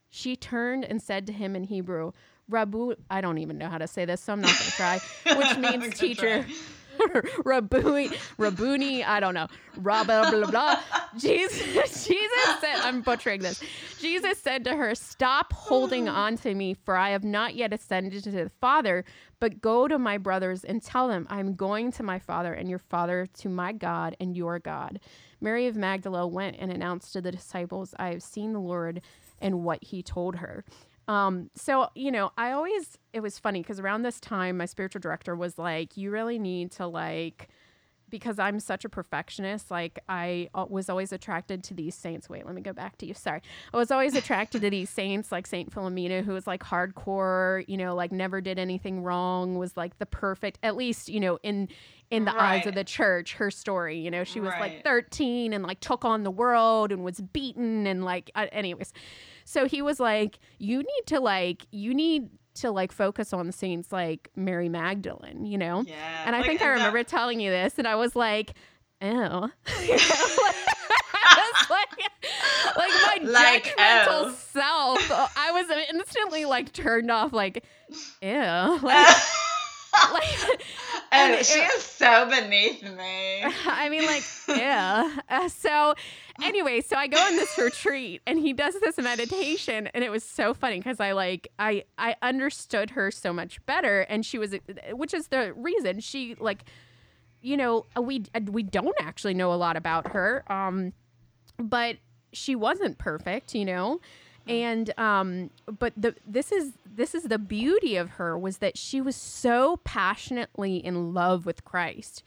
She 0.09 0.35
turned 0.35 0.85
and 0.85 1.03
said 1.03 1.27
to 1.27 1.33
him 1.33 1.55
in 1.55 1.65
Hebrew, 1.65 2.13
Rabu, 2.51 2.97
I 3.11 3.21
don't 3.21 3.39
even 3.39 3.59
know 3.59 3.69
how 3.69 3.79
to 3.79 3.87
say 3.87 4.05
this, 4.05 4.21
so 4.23 4.33
I'm 4.33 4.41
not 4.41 4.53
going 4.53 4.71
to 4.71 4.77
try, 4.77 5.01
which 5.37 5.59
means 5.81 5.99
teacher. 5.99 6.43
try. 6.45 6.55
Rabui, 7.45 8.09
Rabuni, 8.39 9.05
I 9.05 9.21
don't 9.21 9.35
know. 9.35 9.47
Blah, 9.77 10.05
blah, 10.05 10.31
blah. 10.31 10.81
Jesus, 11.17 12.07
Jesus 12.07 12.61
said, 12.61 12.77
I'm 12.83 13.03
butchering 13.03 13.43
this. 13.43 13.63
Jesus 14.01 14.39
said 14.39 14.65
to 14.65 14.75
her, 14.77 14.95
Stop 14.95 15.53
holding 15.53 16.09
on 16.09 16.37
to 16.39 16.55
me, 16.55 16.75
for 16.75 16.97
I 16.97 17.11
have 17.11 17.25
not 17.25 17.55
yet 17.55 17.73
ascended 17.73 18.25
to 18.25 18.31
the 18.31 18.51
Father, 18.61 19.05
but 19.41 19.61
go 19.61 19.89
to 19.89 19.99
my 19.99 20.19
brothers 20.19 20.65
and 20.65 20.83
tell 20.83 21.09
them, 21.09 21.27
I'm 21.31 21.55
going 21.55 21.93
to 21.93 22.03
my 22.03 22.19
Father 22.19 22.53
and 22.53 22.69
your 22.69 22.79
Father, 22.79 23.29
to 23.39 23.49
my 23.49 23.73
God 23.73 24.17
and 24.21 24.37
your 24.37 24.59
God. 24.59 25.01
Mary 25.41 25.67
of 25.67 25.77
Magdala 25.77 26.27
went 26.27 26.57
and 26.59 26.73
announced 26.73 27.13
to 27.13 27.21
the 27.21 27.33
disciples, 27.33 27.95
I 27.99 28.11
have 28.11 28.23
seen 28.23 28.53
the 28.53 28.61
Lord 28.61 29.03
and 29.41 29.63
what 29.63 29.83
he 29.85 30.03
told 30.03 30.37
her. 30.37 30.65
Um, 31.09 31.51
so, 31.55 31.89
you 31.95 32.11
know, 32.11 32.33
I 32.37 32.53
always, 32.53 32.99
it 33.13 33.21
was 33.21 33.39
funny 33.39 33.63
because 33.63 33.79
around 33.79 34.03
this 34.03 34.19
time, 34.21 34.57
my 34.57 34.67
spiritual 34.67 35.01
director 35.01 35.37
was 35.37 35.59
like, 35.59 35.97
you 35.97 36.11
really 36.11 36.39
need 36.39 36.73
to 36.73 36.87
like, 36.87 37.49
because 38.09 38.39
I'm 38.39 38.61
such 38.61 38.85
a 38.85 38.89
perfectionist, 38.89 39.71
like 39.71 39.99
I 40.09 40.49
uh, 40.55 40.67
was 40.69 40.89
always 40.89 41.13
attracted 41.13 41.65
to 41.65 41.75
these 41.75 41.95
saints. 41.95 42.29
Wait, 42.29 42.47
let 42.47 42.55
me 42.55 42.61
go 42.61 42.73
back 42.73 42.99
to 42.99 43.07
you. 43.07 43.15
Sorry. 43.15 43.41
I 43.73 43.77
was 43.77 43.91
always 43.91 44.15
attracted 44.15 44.63
to 44.63 44.71
these 44.71 44.91
saints 44.91 45.33
like 45.33 45.47
Saint 45.47 45.73
Philomena, 45.73 46.25
who 46.25 46.33
was 46.33 46.47
like 46.47 46.63
hardcore, 46.63 47.65
you 47.69 47.77
know, 47.77 47.95
like 47.95 48.13
never 48.13 48.41
did 48.41 48.59
anything 48.59 49.03
wrong, 49.03 49.57
was 49.57 49.77
like 49.77 49.99
the 49.99 50.07
perfect, 50.07 50.59
at 50.63 50.77
least, 50.77 51.09
you 51.09 51.21
know, 51.21 51.39
in 51.43 51.69
in 52.09 52.25
the 52.25 52.41
eyes 52.41 52.67
of 52.67 52.75
the 52.77 52.85
church, 52.85 53.35
her 53.35 53.51
story, 53.51 53.99
you 53.99 54.13
know, 54.13 54.23
she 54.23 54.39
was 54.39 54.53
like 54.61 54.85
13 54.85 55.53
and 55.53 55.65
like 55.65 55.81
took 55.81 56.05
on 56.05 56.23
the 56.23 56.31
world 56.31 56.93
and 56.93 57.03
was 57.03 57.21
beaten 57.21 57.87
and 57.89 58.05
like 58.05 58.31
uh, 58.37 58.47
anyways. 58.53 58.93
So 59.49 59.67
he 59.67 59.81
was 59.81 60.01
like, 60.01 60.39
you 60.59 60.79
need 60.79 61.07
to 61.07 61.21
like, 61.21 61.67
you 61.71 61.95
need 61.95 62.29
to 62.55 62.71
like 62.73 62.91
focus 62.91 63.33
on 63.33 63.53
saints 63.53 63.93
like 63.93 64.29
Mary 64.35 64.69
Magdalene, 64.69 65.47
you 65.47 65.57
know? 65.57 65.85
Yeah. 65.87 65.95
And 66.27 66.35
I 66.35 66.41
like, 66.41 66.49
think 66.49 66.63
I 66.63 66.65
that- 66.67 66.71
remember 66.73 67.05
telling 67.05 67.39
you 67.39 67.51
this, 67.51 67.79
and 67.79 67.87
I 67.87 67.95
was 67.95 68.17
like, 68.17 68.55
"Ew." 69.01 69.11
Know, 69.13 69.51
like, 71.71 71.91
like, 72.77 73.23
my 73.23 73.31
Like, 73.31 73.65
judgmental 73.65 74.09
oh. 74.09 74.35
self. 74.53 75.11
I 75.37 75.51
was 75.53 75.67
instantly 75.95 76.45
like 76.45 76.73
turned 76.73 77.11
off, 77.11 77.33
like, 77.33 77.65
"Ew." 78.23 78.31
Like, 78.83 79.17
like 80.13 80.61
and 81.13 81.35
oh, 81.35 81.43
she 81.43 81.59
it- 81.59 81.71
is 81.77 81.83
so 81.83 82.29
beneath 82.29 82.83
me. 82.83 83.43
I 83.67 83.89
mean, 83.89 84.05
like, 84.07 84.23
yeah. 84.49 85.19
Uh, 85.29 85.49
so, 85.49 85.95
anyway, 86.43 86.81
so 86.81 86.97
I 86.97 87.07
go 87.07 87.19
on 87.19 87.37
this 87.37 87.57
retreat, 87.59 88.23
and 88.27 88.39
he 88.39 88.53
does 88.53 88.75
this 88.81 88.99
meditation, 88.99 89.89
and 89.95 90.05
it 90.05 90.11
was 90.11 90.25
so 90.25 90.55
funny 90.55 90.79
because 90.79 91.01
I 91.01 91.13
like 91.13 91.49
I 91.59 91.85
I 91.99 92.17
understood 92.23 92.91
her 92.91 93.11
so 93.11 93.33
much 93.33 93.65
better, 93.67 94.03
and 94.03 94.25
she 94.25 94.39
was, 94.39 94.55
which 94.93 95.15
is 95.15 95.29
the 95.29 95.53
reason 95.55 96.01
she 96.01 96.35
like, 96.39 96.65
you 97.41 97.57
know, 97.57 97.87
we 98.01 98.25
we 98.51 98.63
don't 98.63 98.97
actually 99.01 99.35
know 99.35 99.53
a 99.53 99.57
lot 99.57 99.77
about 99.77 100.09
her, 100.13 100.45
um, 100.53 100.93
but 101.59 101.97
she 102.33 102.55
wasn't 102.55 102.99
perfect, 102.99 103.55
you 103.55 103.65
know. 103.65 104.01
And 104.47 104.97
um 104.99 105.51
but 105.67 105.93
the 105.97 106.15
this 106.27 106.53
is 106.53 106.73
this 106.85 107.15
is 107.15 107.25
the 107.25 107.39
beauty 107.39 107.97
of 107.97 108.11
her 108.11 108.39
was 108.39 108.59
that 108.59 108.79
she 108.79 109.01
was 109.01 109.17
so 109.17 109.79
passionately 109.79 110.77
in 110.77 111.13
love 111.13 111.47
with 111.47 111.65
Christ. 111.65 112.23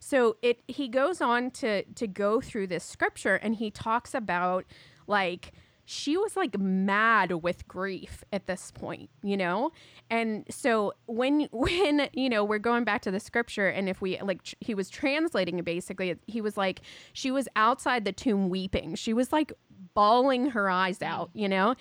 So 0.00 0.36
it 0.42 0.60
he 0.68 0.88
goes 0.88 1.20
on 1.20 1.50
to 1.52 1.82
to 1.82 2.06
go 2.06 2.40
through 2.40 2.68
this 2.68 2.84
scripture 2.84 3.36
and 3.36 3.56
he 3.56 3.70
talks 3.70 4.14
about 4.14 4.64
like 5.06 5.52
she 5.84 6.16
was 6.16 6.36
like 6.36 6.58
mad 6.58 7.30
with 7.42 7.66
grief 7.68 8.24
at 8.32 8.46
this 8.46 8.70
point, 8.70 9.10
you 9.22 9.36
know? 9.36 9.70
And 10.10 10.44
so 10.50 10.94
when 11.06 11.48
when 11.52 12.08
you 12.12 12.28
know, 12.28 12.44
we're 12.44 12.58
going 12.58 12.84
back 12.84 13.02
to 13.02 13.10
the 13.10 13.20
scripture 13.20 13.68
and 13.68 13.88
if 13.88 14.00
we 14.00 14.20
like 14.20 14.40
he 14.60 14.74
was 14.74 14.88
translating 14.88 15.58
it 15.58 15.64
basically, 15.64 16.16
he 16.26 16.40
was 16.40 16.56
like 16.56 16.80
she 17.12 17.30
was 17.30 17.48
outside 17.56 18.04
the 18.04 18.12
tomb 18.12 18.48
weeping. 18.48 18.94
She 18.94 19.12
was 19.12 19.32
like 19.32 19.52
bawling 19.94 20.50
her 20.50 20.68
eyes 20.68 21.02
out, 21.02 21.30
you 21.34 21.48
know? 21.48 21.74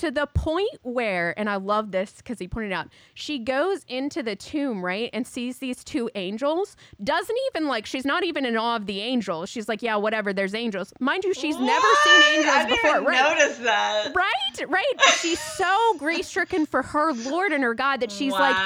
To 0.00 0.10
the 0.10 0.26
point 0.26 0.78
where, 0.82 1.32
and 1.38 1.48
I 1.48 1.56
love 1.56 1.90
this 1.90 2.14
because 2.18 2.38
he 2.38 2.46
pointed 2.48 2.72
out, 2.72 2.88
she 3.14 3.38
goes 3.38 3.82
into 3.88 4.22
the 4.22 4.36
tomb, 4.36 4.84
right? 4.84 5.08
And 5.12 5.26
sees 5.26 5.58
these 5.58 5.82
two 5.82 6.10
angels. 6.14 6.76
Doesn't 7.02 7.36
even 7.50 7.66
like, 7.66 7.86
she's 7.86 8.04
not 8.04 8.22
even 8.24 8.44
in 8.44 8.56
awe 8.58 8.76
of 8.76 8.86
the 8.86 9.00
angels. 9.00 9.48
She's 9.48 9.68
like, 9.68 9.80
yeah, 9.82 9.96
whatever, 9.96 10.32
there's 10.34 10.54
angels. 10.54 10.92
Mind 11.00 11.24
you, 11.24 11.32
she's 11.32 11.58
never 11.58 11.86
seen 12.04 12.20
What? 12.20 12.32
angels 12.32 12.54
I 12.54 12.66
before, 12.68 13.00
right? 13.08 13.38
Notice 13.38 13.58
that. 13.58 14.12
Right, 14.14 14.68
right. 14.68 14.84
But 14.96 15.06
she's 15.20 15.40
so 15.40 15.94
grief 15.98 16.26
stricken 16.26 16.66
for 16.66 16.82
her 16.82 17.12
Lord 17.14 17.52
and 17.52 17.62
her 17.64 17.74
God 17.74 18.00
that 18.00 18.12
she's 18.12 18.32
like, 18.32 18.56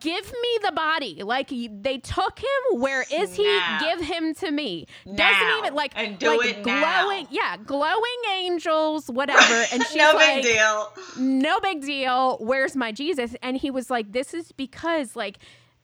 give 0.00 0.24
me 0.32 0.58
the 0.64 0.72
body. 0.72 1.22
Like 1.22 1.50
they 1.50 1.98
took 1.98 2.38
him. 2.38 2.80
Where 2.80 3.04
is 3.12 3.34
he? 3.34 3.44
Snap. 3.44 3.80
Give 3.80 4.00
him 4.08 4.34
to 4.36 4.50
me. 4.50 4.86
Doesn't 5.04 5.16
Now. 5.18 5.58
even 5.58 5.74
like 5.74 5.92
And 5.94 6.18
do 6.18 6.36
like 6.38 6.48
it 6.58 6.66
now. 6.66 7.02
glowing. 7.04 7.26
Yeah, 7.30 7.56
glowing 7.58 8.02
angels, 8.34 9.06
whatever. 9.08 9.64
And 9.72 9.82
she's 9.86 9.96
no 9.96 10.12
like, 10.34 10.42
big 10.42 10.54
deal. 10.54 10.92
no 11.18 11.60
big 11.60 11.82
deal. 11.82 12.38
Where's 12.40 12.76
my 12.76 12.92
Jesus? 12.92 13.34
And 13.42 13.56
he 13.56 13.70
was 13.70 13.90
like, 13.90 14.12
this 14.12 14.34
is 14.34 14.52
because 14.52 15.16
like 15.16 15.38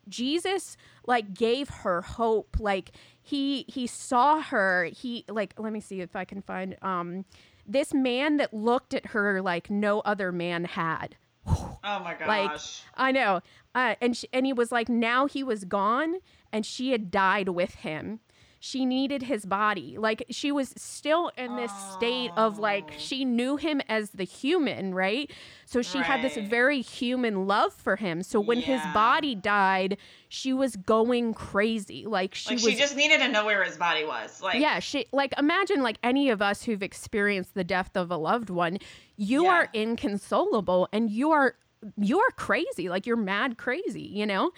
Jesus 0.09 0.77
like 1.07 1.35
gave 1.35 1.69
her 1.69 2.03
hope. 2.03 2.57
Like 2.59 2.93
he 3.21 3.65
he 3.69 3.87
saw 3.87 4.41
her. 4.41 4.85
He 4.85 5.25
like 5.29 5.55
let 5.59 5.73
me 5.73 5.81
see 5.81 6.01
if 6.01 6.17
I 6.17 6.25
can 6.25 6.43
find 6.43 6.77
um 6.83 7.25
this 7.67 7.93
man 7.93 8.39
that 8.39 8.55
looked 8.55 8.95
at 8.95 9.07
her 9.07 9.43
like 9.43 9.71
no 9.71 10.01
other 10.01 10.33
man 10.33 10.65
had. 10.65 11.17
Oh 11.47 11.79
my 11.83 12.15
gosh. 12.19 12.27
Like, 12.27 12.61
I 12.97 13.13
know. 13.13 13.41
Uh, 13.75 13.95
and 14.01 14.17
she, 14.17 14.29
and 14.33 14.45
he 14.47 14.53
was 14.53 14.73
like, 14.73 14.89
now 14.89 15.27
he 15.27 15.43
was 15.45 15.65
gone, 15.65 16.17
and 16.53 16.67
she 16.67 16.93
had 16.93 17.11
died 17.11 17.51
with 17.51 17.77
him. 17.77 18.21
She 18.61 18.85
needed 18.85 19.23
his 19.23 19.47
body. 19.47 19.97
Like 19.99 20.25
she 20.31 20.51
was 20.51 20.75
still 20.77 21.31
in 21.37 21.55
this 21.57 21.73
state 21.73 22.33
of 22.37 22.59
like 22.59 22.93
she 22.97 23.25
knew 23.25 23.57
him 23.57 23.81
as 23.89 24.11
the 24.11 24.25
human, 24.25 24.95
right? 24.95 25.31
So 25.65 25.81
she 25.83 26.03
had 26.03 26.23
this 26.23 26.37
very 26.37 26.81
human 26.81 27.47
love 27.47 27.73
for 27.73 27.97
him. 27.97 28.23
So 28.23 28.41
when 28.41 28.61
his 28.61 28.87
body 28.87 29.35
died, 29.35 29.97
she 30.29 30.53
was 30.53 30.77
going 30.77 31.35
crazy. 31.35 32.05
Like 32.07 32.35
she 32.35 32.57
like 32.57 32.65
was 32.65 32.73
she 32.75 32.79
just 32.81 32.97
needed 32.97 33.21
to 33.21 33.29
know 33.29 33.45
where 33.45 33.63
his 33.63 33.77
body 33.77 34.05
was. 34.05 34.41
Like 34.43 34.61
yeah, 34.61 34.81
she 34.81 35.07
like 35.13 35.33
imagine 35.39 35.83
like 35.83 35.99
any 36.03 36.29
of 36.29 36.43
us 36.43 36.65
who've 36.65 36.83
experienced 36.83 37.55
the 37.55 37.65
death 37.65 37.97
of 37.97 38.11
a 38.11 38.17
loved 38.17 38.51
one, 38.51 38.79
you 39.17 39.45
Yeah. 39.45 39.51
are 39.51 39.69
inconsolable 39.73 40.89
and 40.93 41.11
you 41.11 41.31
are 41.31 41.55
you 41.97 42.19
are 42.19 42.31
crazy, 42.33 42.89
like 42.89 43.07
you're 43.07 43.17
mad 43.17 43.57
crazy, 43.57 44.03
you 44.03 44.27
know? 44.27 44.51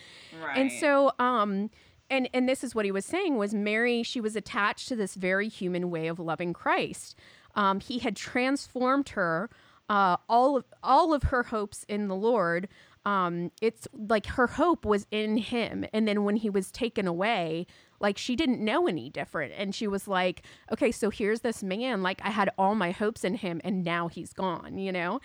Right. 0.43 0.57
And 0.57 0.73
so 0.73 1.13
um 1.19 1.69
and 2.11 2.29
and 2.35 2.49
this 2.49 2.64
is 2.64 2.75
what 2.75 2.85
he 2.85 2.92
was 2.92 3.05
saying 3.05 3.37
was 3.37 3.55
Mary, 3.55 4.03
she 4.03 4.20
was 4.20 4.37
attached 4.37 4.88
to 4.88 4.96
this 4.96 5.14
very 5.14 5.49
human 5.49 5.90
way 5.90 6.09
of 6.09 6.18
loving 6.18 6.53
Christ. 6.53 7.16
Um 7.55 7.81
he 7.81 7.99
had 8.01 8.16
transformed 8.16 9.11
her 9.11 9.49
uh 9.88 10.16
all 10.29 10.57
of 10.57 10.64
all 10.83 11.14
of 11.14 11.25
her 11.25 11.44
hopes 11.44 11.85
in 11.88 12.09
the 12.09 12.16
Lord. 12.16 12.68
Um 13.05 13.53
it's 13.62 13.88
like 13.92 14.27
her 14.27 14.46
hope 14.49 14.85
was 14.85 15.07
in 15.11 15.37
him. 15.37 15.85
And 15.92 16.07
then 16.07 16.25
when 16.25 16.37
he 16.37 16.51
was 16.51 16.70
taken 16.70 17.07
away 17.07 17.66
like 18.01 18.16
she 18.16 18.35
didn't 18.35 18.64
know 18.64 18.87
any 18.87 19.11
different. 19.11 19.53
And 19.57 19.75
she 19.75 19.87
was 19.87 20.09
like 20.09 20.42
okay 20.73 20.90
so 20.90 21.11
here's 21.11 21.40
this 21.40 21.62
man. 21.62 22.03
Like 22.03 22.20
i 22.25 22.31
had 22.31 22.51
all 22.59 22.75
my 22.75 22.90
hopes 22.90 23.25
in 23.25 23.37
him 23.37 23.61
and 23.64 23.85
now 23.85 24.09
he's 24.09 24.33
gone 24.33 24.79
you 24.79 24.92
know 24.92 25.20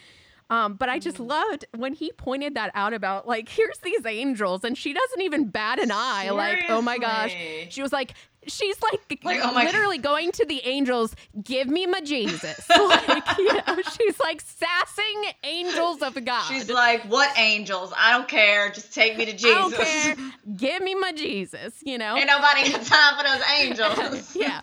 um, 0.49 0.75
but 0.75 0.89
I 0.89 0.99
just 0.99 1.19
loved 1.19 1.65
when 1.75 1.93
he 1.93 2.12
pointed 2.12 2.55
that 2.55 2.71
out 2.75 2.93
about 2.93 3.27
like, 3.27 3.49
here's 3.49 3.77
these 3.79 4.05
angels, 4.05 4.63
and 4.63 4.77
she 4.77 4.93
doesn't 4.93 5.21
even 5.21 5.49
bat 5.49 5.79
an 5.79 5.91
eye. 5.91 6.29
Like, 6.29 6.65
oh 6.69 6.81
my 6.81 6.97
gosh. 6.97 7.36
She 7.69 7.81
was 7.81 7.91
like, 7.91 8.13
she's 8.47 8.79
like, 8.81 9.23
Like, 9.23 9.39
oh 9.43 9.53
literally 9.53 9.97
going 9.97 10.31
to 10.34 10.45
the 10.45 10.62
angels, 10.65 11.15
give 11.43 11.67
me 11.67 11.88
my 11.88 12.01
Jesus. 12.01 12.69
like, 12.69 13.38
you 13.38 13.53
know, 13.53 13.77
she's 13.97 14.19
like 14.19 14.41
sassing 14.41 15.31
angels 15.43 16.01
of 16.01 16.23
God. 16.23 16.43
She's 16.47 16.69
like, 16.69 17.03
what 17.05 17.36
angels? 17.38 17.91
I 17.97 18.12
don't 18.12 18.27
care. 18.27 18.69
Just 18.69 18.93
take 18.93 19.17
me 19.17 19.25
to 19.25 19.34
Jesus. 19.34 19.49
I 19.51 19.58
don't 19.58 19.73
care. 19.73 20.15
Give 20.55 20.81
me 20.84 20.95
my 20.95 21.12
Jesus, 21.12 21.73
you 21.81 21.97
know? 21.97 22.15
Ain't 22.15 22.27
nobody 22.27 22.71
got 22.71 22.84
time 22.84 23.17
for 23.17 23.23
those 23.23 23.41
angels. 23.60 24.36
yeah. 24.36 24.62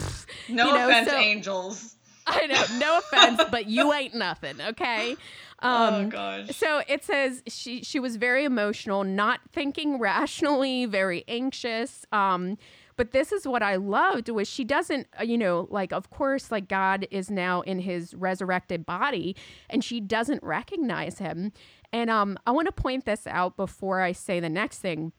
no 0.48 0.66
You 0.66 0.72
know, 0.74 0.88
offense, 0.88 1.10
so- 1.10 1.16
angels. 1.16 1.96
I 2.42 2.46
know. 2.46 2.78
No 2.78 2.98
offense, 2.98 3.42
but 3.50 3.66
you 3.66 3.92
ain't 3.92 4.14
nothing, 4.14 4.60
okay? 4.60 5.16
oh 5.62 5.94
Um, 5.94 6.08
gosh. 6.08 6.48
So 6.56 6.82
it 6.88 7.04
says 7.04 7.42
she 7.48 7.82
she 7.82 8.00
was 8.00 8.16
very 8.16 8.44
emotional, 8.44 9.04
not 9.04 9.40
thinking 9.52 9.98
rationally, 9.98 10.86
very 10.86 11.24
anxious. 11.28 12.06
Um, 12.12 12.56
but 12.96 13.12
this 13.12 13.32
is 13.32 13.46
what 13.48 13.62
I 13.62 13.76
loved 13.76 14.28
was 14.28 14.46
she 14.48 14.62
doesn't, 14.62 15.06
uh, 15.18 15.22
you 15.22 15.38
know, 15.38 15.66
like 15.70 15.92
of 15.92 16.10
course, 16.10 16.50
like 16.50 16.68
God 16.68 17.06
is 17.10 17.30
now 17.30 17.62
in 17.62 17.78
His 17.80 18.14
resurrected 18.14 18.84
body, 18.84 19.34
and 19.70 19.82
she 19.82 20.00
doesn't 20.00 20.42
recognize 20.42 21.18
Him. 21.18 21.52
And 21.92 22.10
um, 22.10 22.38
I 22.46 22.52
want 22.52 22.66
to 22.66 22.72
point 22.72 23.04
this 23.06 23.26
out 23.26 23.56
before 23.56 24.00
I 24.00 24.12
say 24.12 24.38
the 24.38 24.48
next 24.50 24.78
thing. 24.80 25.12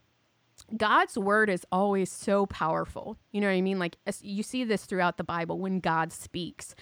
God's 0.78 1.18
word 1.18 1.50
is 1.50 1.66
always 1.72 2.12
so 2.12 2.46
powerful. 2.46 3.18
You 3.32 3.42
know 3.42 3.48
what 3.48 3.54
I 3.54 3.62
mean? 3.62 3.80
Like 3.80 3.98
as- 4.06 4.24
you 4.24 4.44
see 4.44 4.64
this 4.64 4.86
throughout 4.86 5.18
the 5.18 5.24
Bible 5.24 5.60
when 5.60 5.80
God 5.80 6.12
speaks, 6.14 6.76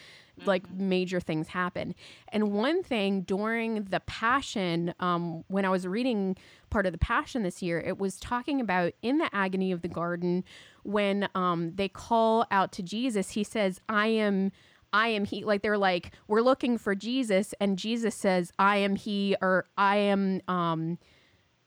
like 0.46 0.70
major 0.72 1.20
things 1.20 1.50
happen. 1.50 1.96
And 2.30 2.52
one 2.52 2.84
thing 2.84 3.22
during 3.22 3.84
the 3.86 4.00
Passion, 4.02 4.94
um, 5.00 5.44
when 5.48 5.66
I 5.66 5.70
was 5.70 5.86
reading 5.88 6.38
part 6.70 6.86
of 6.86 6.92
the 6.92 6.98
Passion 6.98 7.44
this 7.44 7.62
year, 7.62 7.80
it 7.80 7.98
was 7.98 8.20
talking 8.20 8.62
about 8.62 8.94
in 9.02 9.18
the 9.18 9.34
agony 9.36 9.72
of 9.72 9.82
the 9.82 9.88
garden 9.88 10.44
when 10.84 11.28
um, 11.36 11.74
they 11.76 11.90
call 11.90 12.46
out 12.52 12.72
to 12.74 12.84
Jesus. 12.84 13.32
He 13.32 13.44
says, 13.44 13.82
"I 13.90 14.08
am." 14.08 14.52
I 14.92 15.10
am 15.10 15.26
he 15.26 15.44
like 15.46 15.62
they're 15.62 15.78
like 15.78 16.14
we're 16.28 16.42
looking 16.42 16.80
for 16.80 16.96
Jesus 16.96 17.54
and 17.62 17.78
Jesus 17.78 18.16
says 18.16 18.52
I 18.58 18.78
am 18.78 18.96
he 18.96 19.36
or 19.40 19.68
I 19.78 19.98
am 19.98 20.42
um 20.48 20.98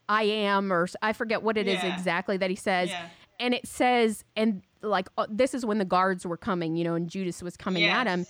I 0.09 0.23
am, 0.23 0.71
or 0.71 0.87
I 1.01 1.13
forget 1.13 1.43
what 1.43 1.57
it 1.57 1.67
is 1.67 1.83
Yeah. 1.83 1.89
exactly 1.89 2.37
that 2.37 2.49
he 2.49 2.55
says. 2.55 2.89
Yeah. 2.89 3.07
And 3.39 3.53
it 3.53 3.67
says, 3.67 4.23
and 4.35 4.61
like, 4.81 5.07
uh, 5.17 5.25
this 5.29 5.53
is 5.53 5.65
when 5.65 5.77
the 5.79 5.85
guards 5.85 6.25
were 6.25 6.37
coming, 6.37 6.75
you 6.75 6.83
know, 6.83 6.95
and 6.95 7.09
Judas 7.09 7.41
was 7.41 7.57
coming 7.57 7.83
at 7.85 8.07
him. 8.07 8.25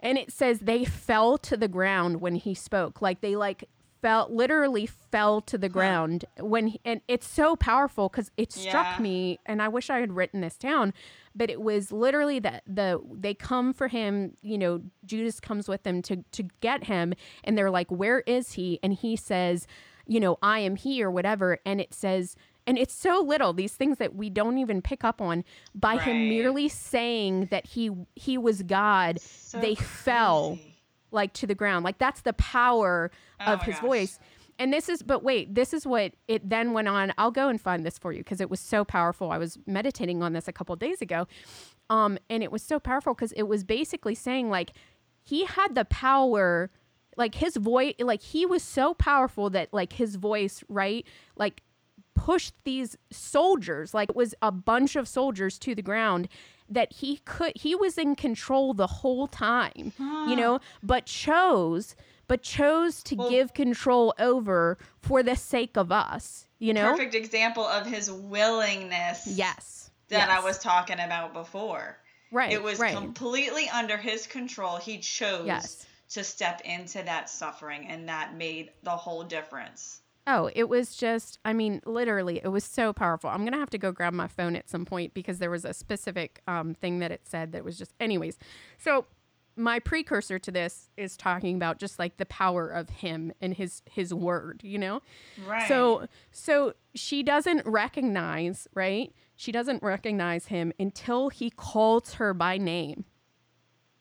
And 0.00 0.16
it 0.16 0.30
says 0.32 0.60
they 0.60 0.84
fell 0.84 1.38
to 1.38 1.56
the 1.56 1.68
ground 1.68 2.20
when 2.20 2.34
he 2.36 2.54
spoke. 2.54 3.02
Like, 3.02 3.20
they 3.20 3.34
like 3.34 3.64
fell, 4.00 4.28
literally 4.30 4.86
fell 4.86 5.40
to 5.40 5.58
the 5.58 5.68
ground 5.68 6.24
when, 6.38 6.68
he, 6.68 6.80
and 6.84 7.00
it's 7.08 7.26
so 7.26 7.56
powerful 7.56 8.08
because 8.08 8.30
it 8.36 8.52
struck 8.52 8.86
Yeah. 8.96 9.02
me, 9.02 9.40
and 9.44 9.60
I 9.60 9.66
wish 9.66 9.90
I 9.90 9.98
had 9.98 10.12
written 10.12 10.40
this 10.40 10.56
down. 10.56 10.94
But 11.34 11.50
it 11.50 11.60
was 11.60 11.90
literally 11.90 12.38
that 12.40 12.62
the 12.66 13.00
they 13.12 13.34
come 13.34 13.72
for 13.72 13.88
him, 13.88 14.34
you 14.40 14.56
know, 14.58 14.82
Judas 15.04 15.40
comes 15.40 15.66
with 15.68 15.82
them 15.82 16.00
to 16.02 16.22
to 16.32 16.44
get 16.60 16.84
him, 16.84 17.12
and 17.42 17.58
they're 17.58 17.70
like, 17.70 17.90
"Where 17.90 18.20
is 18.20 18.52
he?" 18.52 18.78
And 18.84 18.92
he 18.92 19.16
says, 19.16 19.66
you 20.08 20.18
know, 20.18 20.38
I 20.42 20.58
am 20.60 20.74
he 20.76 21.02
or 21.02 21.10
whatever. 21.10 21.58
And 21.64 21.80
it 21.80 21.94
says, 21.94 22.34
and 22.66 22.76
it's 22.76 22.94
so 22.94 23.20
little, 23.20 23.52
these 23.52 23.74
things 23.74 23.98
that 23.98 24.14
we 24.16 24.28
don't 24.30 24.58
even 24.58 24.82
pick 24.82 25.04
up 25.04 25.20
on 25.20 25.44
by 25.74 25.96
him 25.98 26.28
merely 26.28 26.68
saying 26.68 27.46
that 27.46 27.66
he 27.66 27.90
he 28.16 28.36
was 28.36 28.62
God, 28.62 29.20
So 29.20 29.60
they 29.60 29.74
fell 29.76 30.58
like 31.10 31.32
to 31.34 31.46
the 31.46 31.54
ground. 31.54 31.84
Like 31.84 31.98
that's 31.98 32.22
the 32.22 32.32
power 32.34 33.10
Oh 33.40 33.52
of 33.52 33.62
his 33.62 33.76
gosh. 33.76 33.82
voice. 33.84 34.18
and 34.58 34.72
this 34.72 34.88
is 34.88 35.02
but 35.04 35.22
wait 35.22 35.54
this 35.54 35.72
is 35.72 35.86
what 35.86 36.12
it 36.26 36.48
then 36.50 36.72
went 36.72 36.88
on 36.88 37.12
i'll 37.16 37.30
go 37.30 37.48
and 37.48 37.60
find 37.60 37.86
this 37.86 37.96
for 37.96 38.10
you 38.12 38.18
because 38.24 38.40
it 38.40 38.50
was 38.50 38.58
so 38.58 38.84
powerful 38.84 39.30
i 39.30 39.38
was 39.38 39.56
meditating 39.66 40.20
on 40.20 40.32
this 40.32 40.48
a 40.48 40.52
couple 40.52 40.74
days 40.74 41.00
ago 41.00 41.28
um 41.90 42.18
and 42.28 42.42
it 42.42 42.50
was 42.50 42.60
so 42.60 42.80
powerful 42.80 43.14
because 43.14 43.30
it 43.32 43.44
was 43.44 43.62
basically 43.62 44.16
saying 44.16 44.50
like 44.50 44.72
he 45.22 45.44
had 45.44 45.76
the 45.76 45.84
power 45.84 46.70
like 47.18 47.34
his 47.34 47.56
voice 47.56 47.94
like 47.98 48.22
he 48.22 48.46
was 48.46 48.62
so 48.62 48.94
powerful 48.94 49.50
that 49.50 49.68
like 49.74 49.92
his 49.92 50.14
voice 50.16 50.64
right 50.68 51.04
like 51.36 51.62
pushed 52.14 52.54
these 52.64 52.96
soldiers 53.10 53.92
like 53.92 54.08
it 54.10 54.16
was 54.16 54.34
a 54.40 54.50
bunch 54.50 54.96
of 54.96 55.06
soldiers 55.06 55.58
to 55.58 55.74
the 55.74 55.82
ground 55.82 56.28
that 56.68 56.92
he 56.94 57.18
could 57.24 57.52
he 57.56 57.74
was 57.74 57.98
in 57.98 58.14
control 58.16 58.72
the 58.74 58.86
whole 58.86 59.26
time 59.26 59.92
you 59.98 60.34
know 60.36 60.58
but 60.82 61.06
chose 61.06 61.94
but 62.26 62.42
chose 62.42 63.02
to 63.02 63.14
Well- 63.14 63.30
give 63.30 63.54
control 63.54 64.14
over 64.18 64.78
for 65.00 65.22
the 65.22 65.36
sake 65.36 65.76
of 65.76 65.92
us 65.92 66.46
you 66.58 66.72
know 66.74 66.90
Perfect 66.92 67.14
example 67.14 67.64
of 67.64 67.86
his 67.86 68.10
willingness. 68.10 69.26
yes 69.26 69.90
That 70.08 70.28
I 70.30 70.40
was 70.40 70.58
talking 70.58 70.98
about 71.00 71.32
before. 71.32 71.98
right 72.32 72.52
It 72.52 72.62
was 72.62 72.78
right 72.80 72.94
completely 72.96 73.68
under 73.70 73.96
his 73.96 74.26
control. 74.26 74.76
He 74.76 74.98
chose 74.98 75.46
Yes. 75.46 75.86
To 76.10 76.24
step 76.24 76.60
into 76.64 77.02
that 77.02 77.28
suffering, 77.28 77.86
and 77.86 78.08
that 78.08 78.36
made 78.36 78.70
the 78.82 78.90
whole 78.90 79.24
difference. 79.24 80.00
Oh, 80.26 80.50
it 80.54 80.68
was 80.68 80.94
just, 80.94 81.38
I 81.44 81.54
mean, 81.54 81.80
literally, 81.86 82.40
it 82.42 82.48
was 82.48 82.64
so 82.64 82.92
powerful. 82.92 83.30
I'm 83.30 83.40
going 83.40 83.52
to 83.52 83.58
have 83.58 83.70
to 83.70 83.78
go 83.78 83.92
grab 83.92 84.12
my 84.12 84.28
phone 84.28 84.56
at 84.56 84.68
some 84.68 84.84
point 84.84 85.14
because 85.14 85.38
there 85.38 85.50
was 85.50 85.64
a 85.64 85.72
specific 85.72 86.42
um, 86.46 86.74
thing 86.74 86.98
that 86.98 87.10
it 87.10 87.22
said 87.24 87.52
that 87.52 87.64
was 87.64 87.78
just, 87.78 87.94
anyways. 87.98 88.38
So, 88.76 89.06
my 89.58 89.80
precursor 89.80 90.38
to 90.38 90.50
this 90.52 90.88
is 90.96 91.16
talking 91.16 91.56
about 91.56 91.78
just 91.78 91.98
like 91.98 92.16
the 92.16 92.26
power 92.26 92.68
of 92.68 92.88
him 92.88 93.32
and 93.40 93.54
his 93.54 93.82
his 93.90 94.14
word, 94.14 94.60
you 94.62 94.78
know? 94.78 95.02
Right. 95.44 95.66
So 95.66 96.06
so 96.30 96.74
she 96.94 97.22
doesn't 97.24 97.66
recognize, 97.66 98.68
right? 98.72 99.12
She 99.34 99.50
doesn't 99.50 99.82
recognize 99.82 100.46
him 100.46 100.72
until 100.78 101.28
he 101.28 101.50
calls 101.50 102.14
her 102.14 102.32
by 102.32 102.56
name. 102.56 103.04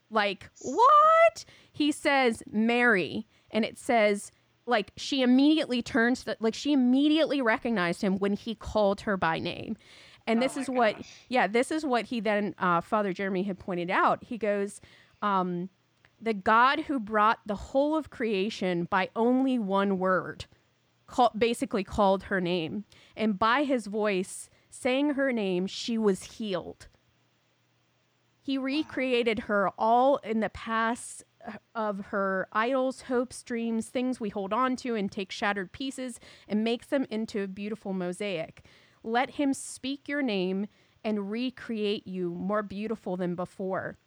Like, 0.09 0.49
what? 0.61 1.45
He 1.71 1.91
says 1.91 2.43
Mary 2.51 3.27
and 3.51 3.65
it 3.65 3.77
says 3.77 4.31
like 4.65 4.91
she 4.97 5.21
immediately 5.21 5.81
turns 5.81 6.23
to, 6.25 6.35
like 6.39 6.53
she 6.53 6.73
immediately 6.73 7.41
recognized 7.41 8.01
him 8.01 8.17
when 8.17 8.33
he 8.33 8.55
called 8.55 9.01
her 9.01 9.17
by 9.17 9.39
name. 9.39 9.77
And 10.25 10.39
Oh 10.39 10.41
this 10.41 10.55
my 10.55 10.61
is 10.61 10.69
what 10.69 10.95
gosh. 10.97 11.09
yeah, 11.29 11.47
this 11.47 11.71
is 11.71 11.85
what 11.85 12.05
he 12.05 12.19
then 12.19 12.53
uh, 12.59 12.81
Father 12.81 13.13
Jeremy 13.13 13.43
had 13.43 13.59
pointed 13.59 13.89
out. 13.89 14.23
He 14.23 14.37
goes 14.37 14.81
um 15.21 15.69
the 16.19 16.33
God 16.33 16.81
who 16.81 16.99
brought 16.99 17.39
the 17.45 17.55
whole 17.55 17.95
of 17.95 18.09
creation 18.09 18.85
by 18.85 19.09
only 19.15 19.59
one 19.59 19.99
word 19.99 20.45
call, 21.05 21.31
basically 21.37 21.83
called 21.83 22.23
her 22.23 22.41
name. 22.41 22.85
And 23.15 23.37
by 23.39 23.63
his 23.63 23.87
voice 23.87 24.49
saying 24.69 25.11
her 25.11 25.31
name, 25.31 25.67
she 25.67 25.97
was 25.97 26.23
healed. 26.23 26.87
He 28.47 28.57
recreated 28.57 29.39
her 29.39 29.71
all 29.77 30.19
in 30.23 30.39
the 30.39 30.47
past 30.47 31.25
uh, 31.45 31.57
of 31.75 31.99
her 32.11 32.47
idols, 32.53 33.01
hopes, 33.01 33.43
dreams, 33.43 33.89
things 33.89 34.21
we 34.21 34.29
hold 34.29 34.53
on 34.53 34.77
to 34.77 34.95
and 34.95 35.11
take 35.11 35.33
shattered 35.33 35.73
pieces 35.73 36.17
and 36.47 36.63
makes 36.63 36.87
them 36.87 37.05
into 37.09 37.41
a 37.41 37.47
beautiful 37.49 37.91
mosaic. 37.91 38.63
Let 39.03 39.31
him 39.31 39.53
speak 39.53 40.07
your 40.07 40.21
name 40.21 40.67
and 41.03 41.29
recreate 41.29 42.07
you 42.07 42.29
more 42.35 42.63
beautiful 42.63 43.17
than 43.17 43.35
before. 43.35 43.97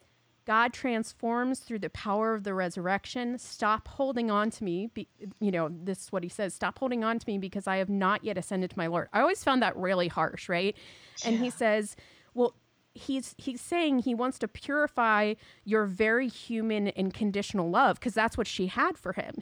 God 0.47 0.73
transforms 0.73 1.59
through 1.59 1.81
the 1.81 1.91
power 1.91 2.33
of 2.33 2.45
the 2.45 2.55
resurrection. 2.55 3.37
Stop 3.37 3.89
holding 3.89 4.31
on 4.31 4.51
to 4.53 4.65
me. 4.65 4.87
Be, 4.87 5.07
you 5.39 5.51
know, 5.51 5.69
this 5.71 6.05
is 6.05 6.13
what 6.13 6.23
he 6.23 6.31
says 6.31 6.55
stop 6.55 6.79
holding 6.79 7.05
on 7.05 7.19
to 7.19 7.27
me 7.29 7.37
because 7.37 7.67
I 7.67 7.77
have 7.77 7.91
not 7.91 8.25
yet 8.25 8.39
ascended 8.39 8.71
to 8.71 8.79
my 8.79 8.87
Lord. 8.87 9.11
I 9.13 9.21
always 9.21 9.45
found 9.45 9.61
that 9.61 9.77
really 9.77 10.09
harsh, 10.09 10.49
right? 10.49 10.75
And 11.27 11.39
he 11.39 11.51
says, 11.51 11.95
well, 12.33 12.55
he's 12.95 13.35
he's 13.39 13.61
saying 13.61 14.01
he 14.01 14.15
wants 14.15 14.39
to 14.39 14.49
purify 14.49 15.35
your 15.65 15.85
very 15.87 16.29
human 16.29 16.89
and 16.89 17.15
conditional 17.15 17.71
love 17.71 17.99
because 18.01 18.15
that's 18.15 18.37
what 18.37 18.47
she 18.47 18.67
had 18.67 18.99
for 18.99 19.13
him 19.13 19.37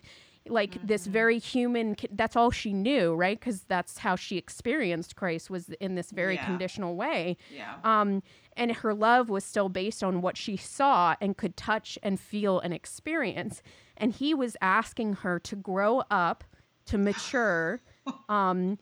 like 0.49 0.87
this 0.87 1.07
very 1.07 1.39
human 1.39 1.95
that's 2.13 2.35
all 2.37 2.51
she 2.51 2.73
knew 2.73 3.15
right 3.15 3.39
because 3.39 3.63
that's 3.63 3.99
how 3.99 4.17
she 4.17 4.39
experienced 4.39 5.15
christ 5.17 5.51
was 5.51 5.69
in 5.81 5.95
this 5.95 6.11
very 6.11 6.37
Yeah. 6.37 6.45
conditional 6.47 6.95
way 6.97 7.37
yeah. 7.55 7.75
um, 7.85 8.23
and 8.57 8.73
her 8.73 8.93
love 8.95 9.29
was 9.29 9.45
still 9.45 9.69
based 9.69 10.03
on 10.03 10.21
what 10.23 10.37
she 10.37 10.57
saw 10.57 11.15
and 11.21 11.37
could 11.37 11.57
touch 11.57 11.97
and 12.03 12.19
feel 12.19 12.59
and 12.59 12.75
experience. 12.75 13.63
And 13.97 14.13
he 14.13 14.35
was 14.35 14.57
asking 14.61 15.13
her 15.23 15.39
to 15.39 15.55
grow 15.55 16.03
up, 16.11 16.43
to 16.87 16.99
mature. 16.99 17.81
um, 18.29 18.79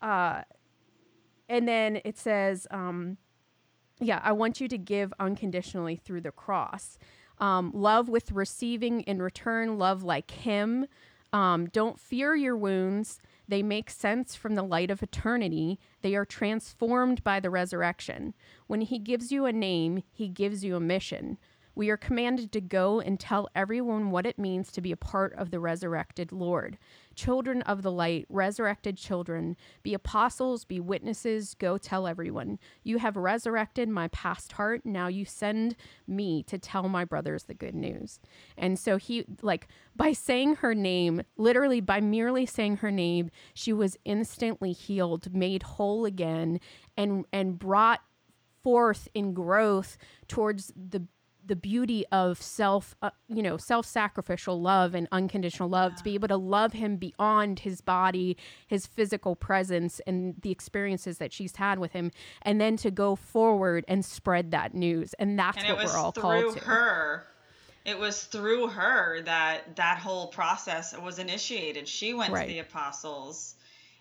uh, 0.00 0.42
and 1.48 1.66
then 1.66 2.00
it 2.04 2.18
says, 2.18 2.68
um, 2.70 3.16
yeah, 3.98 4.20
I 4.22 4.32
want 4.32 4.60
you 4.60 4.68
to 4.68 4.78
give 4.78 5.12
unconditionally 5.18 5.96
through 5.96 6.22
the 6.22 6.32
cross. 6.32 6.98
Um, 7.38 7.70
love 7.74 8.08
with 8.08 8.32
receiving 8.32 9.00
in 9.02 9.20
return, 9.20 9.78
love 9.78 10.02
like 10.02 10.30
him. 10.30 10.86
Um, 11.32 11.66
don't 11.66 12.00
fear 12.00 12.34
your 12.34 12.56
wounds. 12.56 13.20
They 13.48 13.62
make 13.62 13.90
sense 13.90 14.34
from 14.34 14.54
the 14.54 14.62
light 14.62 14.90
of 14.90 15.02
eternity. 15.02 15.78
They 16.02 16.14
are 16.14 16.24
transformed 16.24 17.22
by 17.22 17.40
the 17.40 17.50
resurrection. 17.50 18.34
When 18.66 18.80
he 18.80 18.98
gives 18.98 19.30
you 19.30 19.44
a 19.44 19.52
name, 19.52 20.02
he 20.12 20.28
gives 20.28 20.64
you 20.64 20.76
a 20.76 20.80
mission. 20.80 21.38
We 21.74 21.90
are 21.90 21.98
commanded 21.98 22.52
to 22.52 22.60
go 22.62 23.00
and 23.00 23.20
tell 23.20 23.50
everyone 23.54 24.10
what 24.10 24.24
it 24.24 24.38
means 24.38 24.72
to 24.72 24.80
be 24.80 24.92
a 24.92 24.96
part 24.96 25.34
of 25.34 25.50
the 25.50 25.60
resurrected 25.60 26.32
Lord. 26.32 26.78
Children 27.16 27.62
of 27.62 27.82
the 27.82 27.90
light, 27.90 28.26
resurrected 28.28 28.98
children, 28.98 29.56
be 29.82 29.94
apostles, 29.94 30.66
be 30.66 30.78
witnesses, 30.78 31.54
go 31.54 31.78
tell 31.78 32.06
everyone. 32.06 32.58
You 32.84 32.98
have 32.98 33.16
resurrected 33.16 33.88
my 33.88 34.08
past 34.08 34.52
heart. 34.52 34.82
Now 34.84 35.08
you 35.08 35.24
send 35.24 35.76
me 36.06 36.42
to 36.44 36.58
tell 36.58 36.90
my 36.90 37.06
brothers 37.06 37.44
the 37.44 37.54
good 37.54 37.74
news. 37.74 38.20
And 38.58 38.78
so 38.78 38.98
he, 38.98 39.24
like, 39.40 39.66
by 39.96 40.12
saying 40.12 40.56
her 40.56 40.74
name, 40.74 41.22
literally 41.38 41.80
by 41.80 42.02
merely 42.02 42.44
saying 42.44 42.76
her 42.76 42.90
name, 42.90 43.30
she 43.54 43.72
was 43.72 43.96
instantly 44.04 44.72
healed, 44.72 45.34
made 45.34 45.62
whole 45.62 46.04
again, 46.04 46.60
and, 46.98 47.24
and 47.32 47.58
brought 47.58 48.02
forth 48.62 49.08
in 49.14 49.32
growth 49.32 49.96
towards 50.28 50.70
the 50.76 51.06
the 51.46 51.56
beauty 51.56 52.04
of 52.10 52.40
self 52.42 52.94
uh, 53.02 53.10
you 53.28 53.42
know 53.42 53.56
self-sacrificial 53.56 54.60
love 54.60 54.94
and 54.94 55.06
unconditional 55.12 55.68
love 55.68 55.94
to 55.94 56.04
be 56.04 56.14
able 56.14 56.28
to 56.28 56.36
love 56.36 56.72
him 56.72 56.96
beyond 56.96 57.60
his 57.60 57.80
body 57.80 58.36
his 58.66 58.86
physical 58.86 59.36
presence 59.36 60.00
and 60.06 60.34
the 60.42 60.50
experiences 60.50 61.18
that 61.18 61.32
she's 61.32 61.56
had 61.56 61.78
with 61.78 61.92
him 61.92 62.10
and 62.42 62.60
then 62.60 62.76
to 62.76 62.90
go 62.90 63.14
forward 63.16 63.84
and 63.88 64.04
spread 64.04 64.50
that 64.50 64.74
news. 64.74 65.14
And 65.14 65.38
that's 65.38 65.58
and 65.58 65.68
what 65.68 65.84
we're 65.84 65.96
all 65.96 66.12
called 66.12 66.56
to. 66.56 66.64
her. 66.64 67.26
It 67.84 67.98
was 67.98 68.24
through 68.24 68.68
her 68.68 69.22
that 69.22 69.76
that 69.76 69.98
whole 69.98 70.26
process 70.28 70.96
was 70.98 71.18
initiated. 71.20 71.86
She 71.86 72.14
went 72.14 72.32
Right. 72.32 72.42
to 72.42 72.52
the 72.52 72.58
apostles 72.58 73.54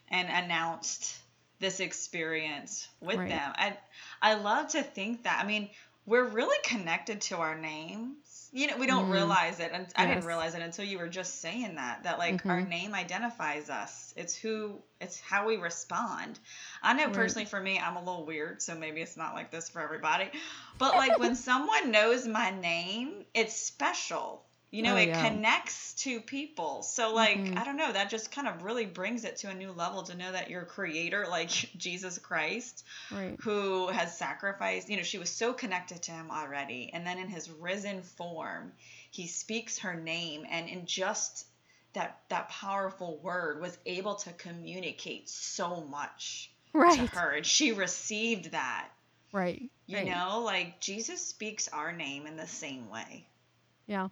and 0.09 0.27
announced 0.27 1.15
this 1.59 1.79
experience 1.79 2.87
with 2.99 3.17
Right. 3.17 3.29
them. 3.29 3.53
I 3.55 3.77
i 4.21 4.33
love 4.33 4.69
to 4.69 4.81
think 4.83 5.23
that 5.23 5.41
i 5.43 5.47
mean 5.47 5.69
we're 6.05 6.25
really 6.25 6.57
connected 6.63 7.21
to 7.21 7.37
our 7.37 7.57
names 7.57 8.49
you 8.53 8.67
know 8.67 8.77
we 8.77 8.87
don't 8.87 9.07
Mhm. 9.07 9.13
realize 9.13 9.59
it 9.59 9.71
and 9.73 9.87
i 9.95 10.05
didn't 10.05 10.25
realize 10.25 10.55
it 10.55 10.61
until 10.61 10.85
you 10.85 10.97
were 10.99 11.09
just 11.09 11.41
saying 11.41 11.75
that 11.75 12.03
that 12.03 12.17
like 12.19 12.45
our 12.45 12.61
Mhm. 12.61 12.69
name 12.69 12.93
identifies 12.93 13.69
us 13.69 14.13
it's 14.15 14.35
who 14.35 14.81
it's 15.01 15.19
how 15.19 15.45
we 15.45 15.57
respond 15.57 16.39
i 16.81 16.93
know 16.93 17.05
Right. 17.05 17.13
personally 17.13 17.45
for 17.45 17.59
me 17.59 17.79
i'm 17.79 17.95
a 17.97 17.99
little 17.99 18.25
weird 18.25 18.61
so 18.61 18.75
maybe 18.75 19.01
it's 19.01 19.17
not 19.17 19.33
like 19.33 19.51
this 19.51 19.69
for 19.69 19.81
everybody 19.81 20.29
but 20.77 20.95
like 20.95 21.17
when 21.19 21.35
someone 21.35 21.91
knows 21.91 22.25
my 22.27 22.51
name 22.51 23.25
it's 23.33 23.55
special 23.55 24.45
you 24.75 24.83
know 24.83 24.95
Oh, 24.95 24.97
it 24.97 25.07
yeah. 25.07 25.29
connects 25.29 25.93
to 26.03 26.19
people 26.19 26.83
so 26.83 27.13
like 27.13 27.37
Mhm. 27.37 27.57
i 27.57 27.63
don't 27.63 27.77
know 27.77 27.91
that 27.93 28.09
just 28.09 28.31
kind 28.31 28.47
of 28.47 28.63
really 28.63 28.85
brings 28.85 29.23
it 29.23 29.37
to 29.37 29.49
a 29.49 29.53
new 29.53 29.71
level 29.71 30.03
to 30.03 30.15
know 30.15 30.31
that 30.31 30.49
your 30.49 30.65
creator 30.65 31.25
like 31.37 31.49
jesus 31.49 32.17
christ 32.17 32.83
right 33.11 33.37
who 33.41 33.87
has 33.89 34.17
sacrificed, 34.17 34.89
you 34.89 34.97
know, 34.97 35.03
she 35.03 35.17
was 35.19 35.29
so 35.29 35.53
connected 35.53 36.01
to 36.03 36.11
him 36.11 36.31
already. 36.31 36.89
And 36.93 37.05
then 37.05 37.17
in 37.19 37.27
his 37.27 37.49
risen 37.49 38.01
form, 38.01 38.71
he 39.11 39.27
speaks 39.27 39.79
her 39.79 39.93
name 39.93 40.45
and 40.49 40.67
in 40.69 40.85
just 40.85 41.45
that 41.93 42.19
that 42.29 42.49
powerful 42.49 43.17
word 43.17 43.61
was 43.61 43.77
able 43.85 44.15
to 44.15 44.31
communicate 44.33 45.29
so 45.29 45.81
much 45.81 46.49
right. 46.73 46.97
to 46.97 47.07
her. 47.17 47.31
And 47.37 47.45
she 47.45 47.71
received 47.73 48.51
that. 48.51 48.87
right 49.31 49.69
You 49.87 49.97
right. 49.97 50.07
know, 50.07 50.41
like 50.43 50.79
Jesus 50.81 51.21
speaks 51.25 51.67
our 51.67 51.91
name 51.91 52.25
in 52.25 52.37
the 52.37 52.47
same 52.47 52.89
way. 52.89 53.27
yeah 53.87 54.07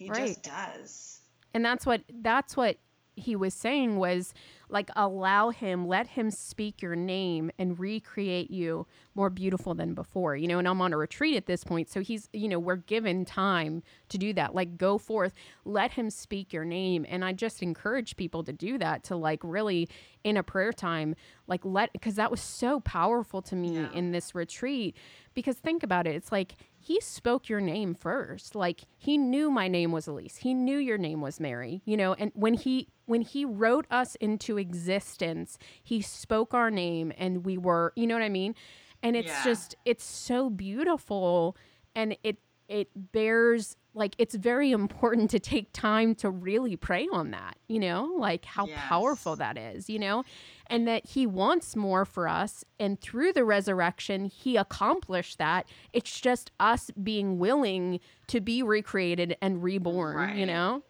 He 0.00 0.08
Right. 0.08 0.28
just 0.28 0.42
does. 0.42 1.20
and 1.54 1.64
that's 1.64 1.84
what 1.84 2.02
that's 2.22 2.56
what 2.56 2.78
he 3.16 3.36
was 3.36 3.52
saying 3.52 3.96
was 3.98 4.32
like 4.70 4.88
allow 4.96 5.50
him 5.50 5.86
let 5.86 6.06
him 6.06 6.30
speak 6.30 6.80
your 6.80 6.96
name 6.96 7.50
and 7.58 7.78
recreate 7.78 8.50
you 8.50 8.86
more 9.14 9.28
beautiful 9.28 9.74
than 9.74 9.92
before 9.92 10.36
you 10.36 10.46
know 10.48 10.58
and 10.58 10.66
i'm 10.66 10.80
on 10.80 10.92
a 10.92 10.96
retreat 10.96 11.36
at 11.36 11.44
this 11.44 11.62
point 11.64 11.90
so 11.90 12.00
he's 12.00 12.28
you 12.32 12.48
know 12.48 12.58
we're 12.58 12.76
given 12.76 13.24
time 13.26 13.82
to 14.08 14.16
do 14.16 14.32
that 14.32 14.54
like 14.54 14.78
go 14.78 14.96
forth 14.96 15.34
let 15.66 15.90
him 15.90 16.08
speak 16.08 16.50
your 16.52 16.64
name 16.64 17.04
and 17.10 17.22
i 17.24 17.32
just 17.32 17.62
encourage 17.62 18.16
people 18.16 18.42
to 18.42 18.52
do 18.54 18.78
that 18.78 19.02
to 19.02 19.14
like 19.16 19.40
really 19.42 19.86
in 20.24 20.36
a 20.38 20.42
prayer 20.42 20.72
time 20.72 21.14
like 21.46 21.62
let 21.64 21.92
because 21.92 22.14
that 22.14 22.30
was 22.30 22.40
so 22.40 22.80
powerful 22.80 23.42
to 23.42 23.56
me 23.56 23.74
Yeah. 23.74 23.92
in 23.92 24.12
this 24.12 24.34
retreat 24.34 24.96
because 25.34 25.56
think 25.56 25.82
about 25.82 26.06
it 26.06 26.14
it's 26.14 26.32
like 26.32 26.54
he 26.80 27.00
spoke 27.00 27.48
your 27.48 27.60
name 27.60 27.94
first. 27.94 28.54
Like 28.54 28.82
he 28.96 29.18
knew 29.18 29.50
my 29.50 29.68
name 29.68 29.92
was 29.92 30.06
elise. 30.08 30.36
He 30.36 30.54
knew 30.54 30.78
your 30.78 30.98
name 30.98 31.20
was 31.20 31.38
mary 31.40 31.82
you 31.84 31.96
know? 31.96 32.14
And 32.14 32.32
when 32.34 32.54
he 32.54 32.88
when 33.06 33.22
he 33.22 33.44
wrote 33.44 33.86
us 33.90 34.14
into 34.16 34.56
existence 34.58 35.58
he 35.82 36.00
spoke 36.00 36.54
our 36.54 36.70
name 36.70 37.12
and 37.18 37.44
we 37.44 37.58
were 37.58 37.92
you 37.96 38.06
know 38.06 38.14
what 38.14 38.22
i 38.22 38.28
mean? 38.28 38.54
And 39.02 39.16
it's 39.16 39.28
Yeah. 39.28 39.44
just 39.44 39.76
it's 39.84 40.04
so 40.04 40.50
beautiful. 40.50 41.56
And 41.94 42.16
it 42.22 42.38
it 42.70 42.88
bears 43.12 43.76
like 43.92 44.14
it's 44.16 44.36
very 44.36 44.70
important 44.70 45.28
to 45.30 45.40
take 45.40 45.70
time 45.72 46.14
to 46.14 46.30
really 46.30 46.76
pray 46.76 47.08
on 47.12 47.32
that 47.32 47.56
you 47.66 47.80
know 47.80 48.14
like 48.16 48.44
how 48.44 48.66
powerful 48.76 49.34
that 49.34 49.58
is 49.58 49.90
you 49.90 49.98
know 49.98 50.24
and 50.70 50.86
that 50.86 51.04
he 51.04 51.26
wants 51.26 51.74
more 51.76 52.04
for 52.04 52.28
us. 52.28 52.64
And 52.78 52.98
through 53.00 53.34
the 53.34 53.44
resurrection 53.44 54.26
he 54.26 54.56
accomplished 54.56 55.36
that. 55.38 55.66
It's 55.92 56.20
just 56.20 56.52
us 56.60 56.90
being 57.02 57.38
willing 57.38 58.00
to 58.28 58.40
be 58.40 58.62
recreated 58.62 59.36
and 59.42 59.62
reborn 59.62 60.38
you 60.38 60.46
know? 60.46 60.82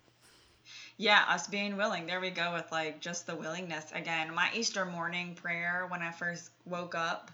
Yeah, 0.98 1.24
us 1.28 1.46
being 1.46 1.78
willing. 1.78 2.06
There 2.06 2.20
we 2.20 2.28
go 2.28 2.52
with 2.52 2.70
like 2.70 3.00
just 3.00 3.26
the 3.26 3.34
willingness. 3.34 3.86
Again, 3.94 4.34
my 4.34 4.50
Easter 4.54 4.84
morning 4.84 5.34
prayer 5.34 5.86
when 5.88 6.02
I 6.02 6.10
first 6.10 6.50
woke 6.66 6.94
up 6.94 7.30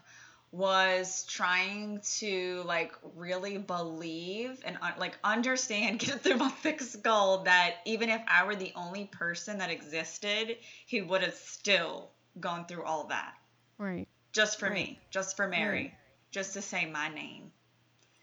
was 0.56 1.24
trying 1.26 2.00
to 2.18 2.62
like 2.66 2.92
really 3.14 3.58
believe 3.58 4.62
and 4.64 4.78
uh, 4.82 4.92
like 4.98 5.18
understand, 5.24 5.98
get 6.00 6.22
through 6.22 6.36
my 6.36 6.48
thick 6.48 6.80
skull 6.80 7.44
that 7.44 7.76
even 7.84 8.08
if 8.10 8.22
I 8.28 8.44
were 8.44 8.56
the 8.56 8.72
only 8.74 9.06
person 9.06 9.58
that 9.58 9.70
existed, 9.70 10.56
he 10.86 11.02
would 11.02 11.22
have 11.22 11.34
still 11.34 12.10
gone 12.40 12.66
through 12.66 12.84
all 12.84 13.08
that 13.08 13.34
right 13.78 14.08
just 14.32 14.58
for 14.60 14.70
Right. 14.70 14.74
me, 14.74 15.00
just 15.10 15.36
for 15.36 15.48
Mary, 15.48 15.82
Right. 15.82 15.92
just 16.30 16.54
to 16.54 16.62
say 16.62 16.86
my 16.86 17.08
name. 17.08 17.52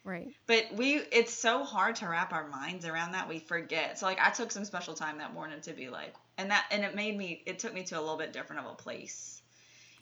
right 0.03 0.33
But 0.47 0.73
we, 0.73 0.95
it's 0.97 1.33
so 1.33 1.63
hard 1.63 1.95
to 1.97 2.07
wrap 2.07 2.33
our 2.33 2.47
minds 2.47 2.85
around 2.85 3.13
that 3.13 3.29
we 3.29 3.39
forget. 3.39 3.97
So 3.99 4.05
like 4.05 4.19
I 4.19 4.29
took 4.31 4.51
some 4.51 4.65
special 4.65 4.93
time 4.93 5.17
that 5.19 5.33
morning 5.33 5.61
to 5.61 5.73
be 5.73 5.89
like, 5.89 6.15
and 6.37 6.51
that, 6.51 6.65
and 6.71 6.83
it 6.83 6.95
made 6.95 7.17
me, 7.17 7.43
it 7.45 7.59
took 7.59 7.73
me 7.73 7.83
to 7.85 7.99
a 7.99 8.01
little 8.01 8.17
bit 8.17 8.33
different 8.33 8.65
of 8.65 8.71
a 8.71 8.75
place, 8.75 9.41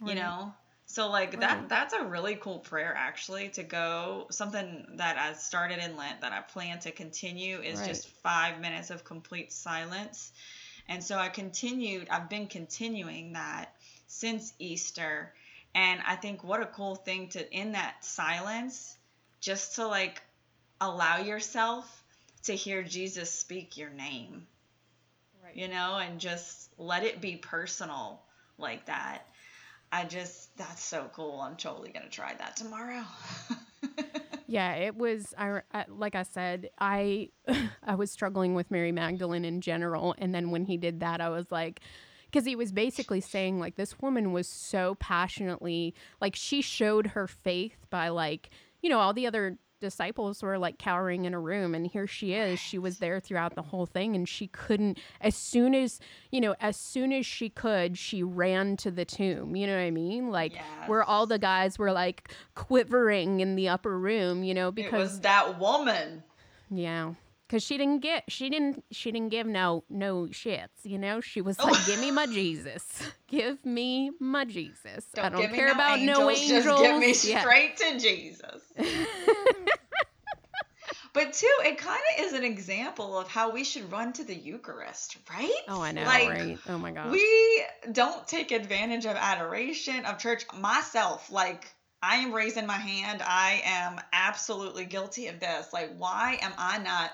you 0.03 0.15
know? 0.15 0.53
So 0.91 1.09
like 1.09 1.39
that, 1.39 1.69
that's 1.69 1.93
a 1.93 2.03
really 2.05 2.35
cool 2.35 2.59
prayer 2.59 2.93
actually 2.95 3.49
to 3.49 3.63
go, 3.63 4.27
something 4.31 4.85
that 4.97 5.17
I 5.17 5.33
started 5.33 5.79
in 5.79 5.95
Lent 5.97 6.21
that 6.21 6.33
I 6.33 6.41
plan 6.41 6.79
to 6.81 6.91
continue 6.91 7.61
is 7.61 7.79
Right. 7.79 7.85
just 7.85 8.07
five 8.23 8.59
minutes 8.59 8.89
of 8.91 9.03
complete 9.03 9.51
silence. 9.53 10.31
And 10.87 11.03
so 11.03 11.17
I 11.17 11.29
continued, 11.29 12.09
I've 12.09 12.29
been 12.29 12.47
continuing 12.47 13.33
that 13.33 13.73
since 14.07 14.53
Easter. 14.59 15.33
And 15.73 16.01
I 16.05 16.15
think 16.15 16.43
what 16.43 16.61
a 16.61 16.65
cool 16.67 16.95
thing 16.95 17.29
to, 17.29 17.51
in 17.57 17.73
that 17.73 18.03
silence, 18.03 18.97
just 19.39 19.75
to 19.75 19.87
like 19.87 20.21
allow 20.81 21.17
yourself 21.19 22.03
to 22.43 22.53
hear 22.55 22.83
Jesus 22.83 23.31
speak 23.31 23.77
your 23.77 23.89
name, 23.91 24.47
right 25.43 25.55
you 25.55 25.67
know, 25.67 25.97
and 25.97 26.19
just 26.19 26.69
let 26.77 27.03
it 27.03 27.21
be 27.21 27.35
personal 27.37 28.21
like 28.57 28.85
that. 28.87 29.25
I 29.91 30.05
just, 30.05 30.55
that's 30.57 30.83
so 30.83 31.09
cool. 31.13 31.41
I'm 31.41 31.55
totally 31.55 31.91
to 31.91 32.09
try 32.09 32.33
that 32.35 32.55
tomorrow. 32.55 33.03
Yeah, 34.51 34.73
it 34.73 34.97
was. 34.97 35.33
I 35.37 35.61
like 35.87 36.13
I 36.13 36.23
said, 36.23 36.71
I 36.77 37.29
I 37.83 37.95
was 37.95 38.11
struggling 38.11 38.53
with 38.53 38.69
Mary 38.69 38.91
Magdalene 38.91 39.45
in 39.45 39.61
general, 39.61 40.13
and 40.17 40.35
then 40.35 40.51
when 40.51 40.65
he 40.65 40.75
did 40.75 40.99
that, 40.99 41.21
I 41.21 41.29
was 41.29 41.49
like, 41.53 41.79
because 42.25 42.45
he 42.45 42.57
was 42.57 42.73
basically 42.73 43.21
saying 43.21 43.61
like 43.61 43.75
this 43.75 44.01
woman 44.01 44.33
was 44.33 44.49
so 44.49 44.95
passionately 44.99 45.93
like 46.19 46.35
she 46.35 46.61
showed 46.61 47.07
her 47.07 47.27
faith 47.27 47.85
by 47.89 48.09
like 48.09 48.49
you 48.81 48.89
know 48.89 48.99
all 48.99 49.13
the 49.13 49.25
other 49.25 49.57
disciples 49.81 50.41
were 50.41 50.57
like 50.57 50.77
cowering 50.77 51.25
in 51.25 51.33
a 51.33 51.39
room 51.39 51.75
and 51.75 51.85
here 51.85 52.07
she 52.07 52.33
is. 52.33 52.59
She 52.59 52.77
was 52.77 52.99
there 52.99 53.19
throughout 53.19 53.55
the 53.55 53.61
whole 53.61 53.85
thing 53.85 54.15
and 54.15 54.29
she 54.29 54.47
couldn't 54.47 54.97
as 55.19 55.35
soon 55.35 55.75
as 55.75 55.99
you 56.31 56.39
know 56.39 56.55
as 56.61 56.77
soon 56.77 57.11
as 57.11 57.25
she 57.25 57.49
could 57.49 57.97
she 57.97 58.23
ran 58.23 58.77
to 58.77 58.91
the 58.91 59.03
tomb. 59.03 59.55
You 59.55 59.67
know 59.67 59.75
what 59.75 59.81
i 59.81 59.91
mean? 59.91 60.29
Like 60.29 60.53
where 60.85 61.03
all 61.03 61.25
the 61.25 61.39
guys 61.39 61.77
were 61.77 61.91
like 61.91 62.31
quivering 62.55 63.41
in 63.41 63.55
the 63.55 63.67
upper 63.67 63.97
room 63.99 64.43
you 64.43 64.53
know 64.53 64.69
it 64.69 64.75
because 64.75 65.11
was 65.11 65.19
that 65.21 65.59
woman. 65.59 66.23
yeah 66.69 67.13
because 67.51 67.63
she 67.63 67.77
didn't 67.77 67.99
get 67.99 68.23
she 68.29 68.49
didn't 68.49 68.81
she 68.91 69.11
didn't 69.11 69.27
give 69.29 69.45
no 69.45 69.83
no 69.89 70.23
shits 70.27 70.69
you 70.83 70.97
know 70.97 71.19
she 71.19 71.41
was 71.41 71.57
Oh. 71.59 71.65
like 71.65 71.85
give 71.85 71.99
me 71.99 72.09
my 72.09 72.23
oh. 72.23 72.31
jesus 72.31 72.85
give 73.27 73.65
me 73.65 74.11
my 74.21 74.45
jesus 74.45 75.05
i 75.17 75.27
don't 75.27 75.53
care 75.53 75.67
no 75.67 75.73
about 75.73 75.99
no 75.99 76.29
angels 76.29 76.63
Just 76.63 76.81
give 76.81 76.97
me 76.97 77.13
Yeah. 77.29 77.41
straight 77.41 77.77
to 77.77 77.99
Jesus. 77.99 78.61
But 81.13 81.33
too, 81.33 81.53
it 81.65 81.77
kind 81.77 81.99
of 82.17 82.25
is 82.25 82.31
an 82.31 82.45
example 82.45 83.19
of 83.19 83.27
how 83.27 83.51
we 83.51 83.65
should 83.65 83.91
run 83.91 84.13
to 84.13 84.23
the 84.23 84.33
Eucharist, 84.33 85.17
right? 85.29 85.51
oh 85.67 85.81
i 85.81 85.91
know 85.91 86.05
Like, 86.05 86.29
right 86.29 86.57
oh 86.69 86.77
my 86.77 86.91
god 86.91 87.11
We 87.11 87.63
don't 87.91 88.25
take 88.29 88.51
advantage 88.51 89.05
of 89.05 89.17
adoration 89.17 90.05
of 90.05 90.19
church. 90.19 90.45
Myself, 90.57 91.29
like 91.29 91.67
I 92.01 92.15
am 92.17 92.31
raising 92.31 92.65
my 92.65 92.77
hand. 92.77 93.21
I 93.21 93.61
am 93.65 93.99
absolutely 94.13 94.85
guilty 94.85 95.27
of 95.27 95.39
this. 95.41 95.73
Like, 95.73 95.91
why 95.97 96.39
am 96.41 96.53
I 96.57 96.77
not 96.79 97.11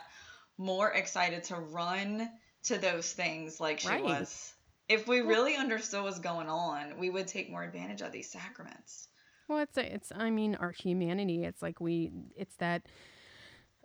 more 0.57 0.91
excited 0.91 1.43
to 1.45 1.55
run 1.55 2.29
to 2.63 2.77
those 2.77 3.11
things 3.11 3.59
like 3.59 3.79
she 3.79 3.87
Right. 3.87 4.03
was? 4.03 4.53
If 4.89 5.07
we 5.07 5.19
really 5.21 5.55
understood 5.55 6.03
what's 6.03 6.19
going 6.19 6.47
on, 6.47 6.97
we 6.97 7.09
would 7.09 7.27
take 7.27 7.49
more 7.51 7.63
advantage 7.63 8.01
of 8.01 8.11
these 8.11 8.29
sacraments. 8.31 9.07
Well, 9.47 9.59
it's 9.59 9.77
it's 9.77 10.11
I 10.15 10.29
mean 10.29 10.55
our 10.55 10.71
humanity. 10.71 11.43
It's 11.43 11.61
like 11.61 11.79
we 11.79 12.11
it's 12.35 12.55
that 12.57 12.83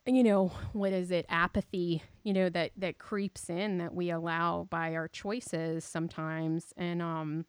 you 0.06 0.22
know 0.24 0.48
what 0.72 0.92
is 0.92 1.10
it 1.12 1.24
apathy 1.28 2.02
you 2.24 2.32
know 2.32 2.48
that 2.48 2.72
that 2.76 2.98
creeps 2.98 3.48
in 3.48 3.78
that 3.78 3.94
we 3.94 4.10
allow 4.10 4.66
by 4.68 4.94
our 4.94 5.06
choices 5.06 5.84
sometimes 5.84 6.72
and 6.76 7.00
um 7.00 7.44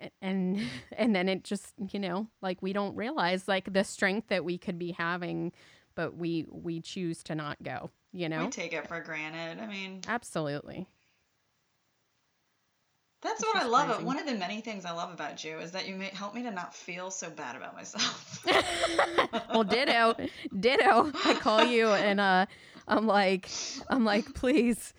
a- 0.00 0.10
and 0.20 0.60
and 0.92 1.14
then 1.16 1.28
it 1.28 1.42
just 1.44 1.72
you 1.92 1.98
know 1.98 2.26
like 2.42 2.60
we 2.60 2.72
don't 2.74 2.94
realize 2.94 3.48
like 3.48 3.72
the 3.72 3.84
strength 3.84 4.28
that 4.28 4.44
we 4.44 4.58
could 4.58 4.78
be 4.78 4.92
having 4.92 5.50
but 6.00 6.16
we 6.16 6.46
we 6.50 6.80
choose 6.80 7.22
to 7.22 7.34
not 7.34 7.62
go 7.62 7.90
you 8.10 8.26
know 8.26 8.44
We 8.46 8.50
take 8.50 8.72
it 8.72 8.88
for 8.88 9.00
granted. 9.00 9.62
I 9.62 9.66
mean, 9.66 10.00
absolutely 10.08 10.86
that's 13.20 13.42
It's 13.42 13.52
what 13.52 13.62
I 13.62 13.66
love. 13.66 13.88
crazy. 13.88 14.04
One 14.04 14.18
of 14.18 14.24
the 14.24 14.32
many 14.34 14.62
things 14.62 14.86
I 14.86 14.92
love 14.92 15.12
about 15.12 15.44
you 15.44 15.58
is 15.58 15.72
that 15.72 15.86
you 15.86 15.94
may 15.94 16.06
help 16.06 16.34
me 16.34 16.42
to 16.44 16.50
not 16.50 16.74
feel 16.74 17.10
so 17.10 17.28
bad 17.28 17.54
about 17.54 17.74
myself. 17.74 18.42
well 19.52 19.62
ditto 19.64 20.14
ditto 20.58 21.12
i 21.26 21.34
call 21.34 21.62
you 21.62 21.92
and 21.92 22.18
uh 22.18 22.46
i'm 22.88 23.06
like 23.06 23.50
i'm 23.90 24.06
like 24.06 24.32
please 24.34 24.94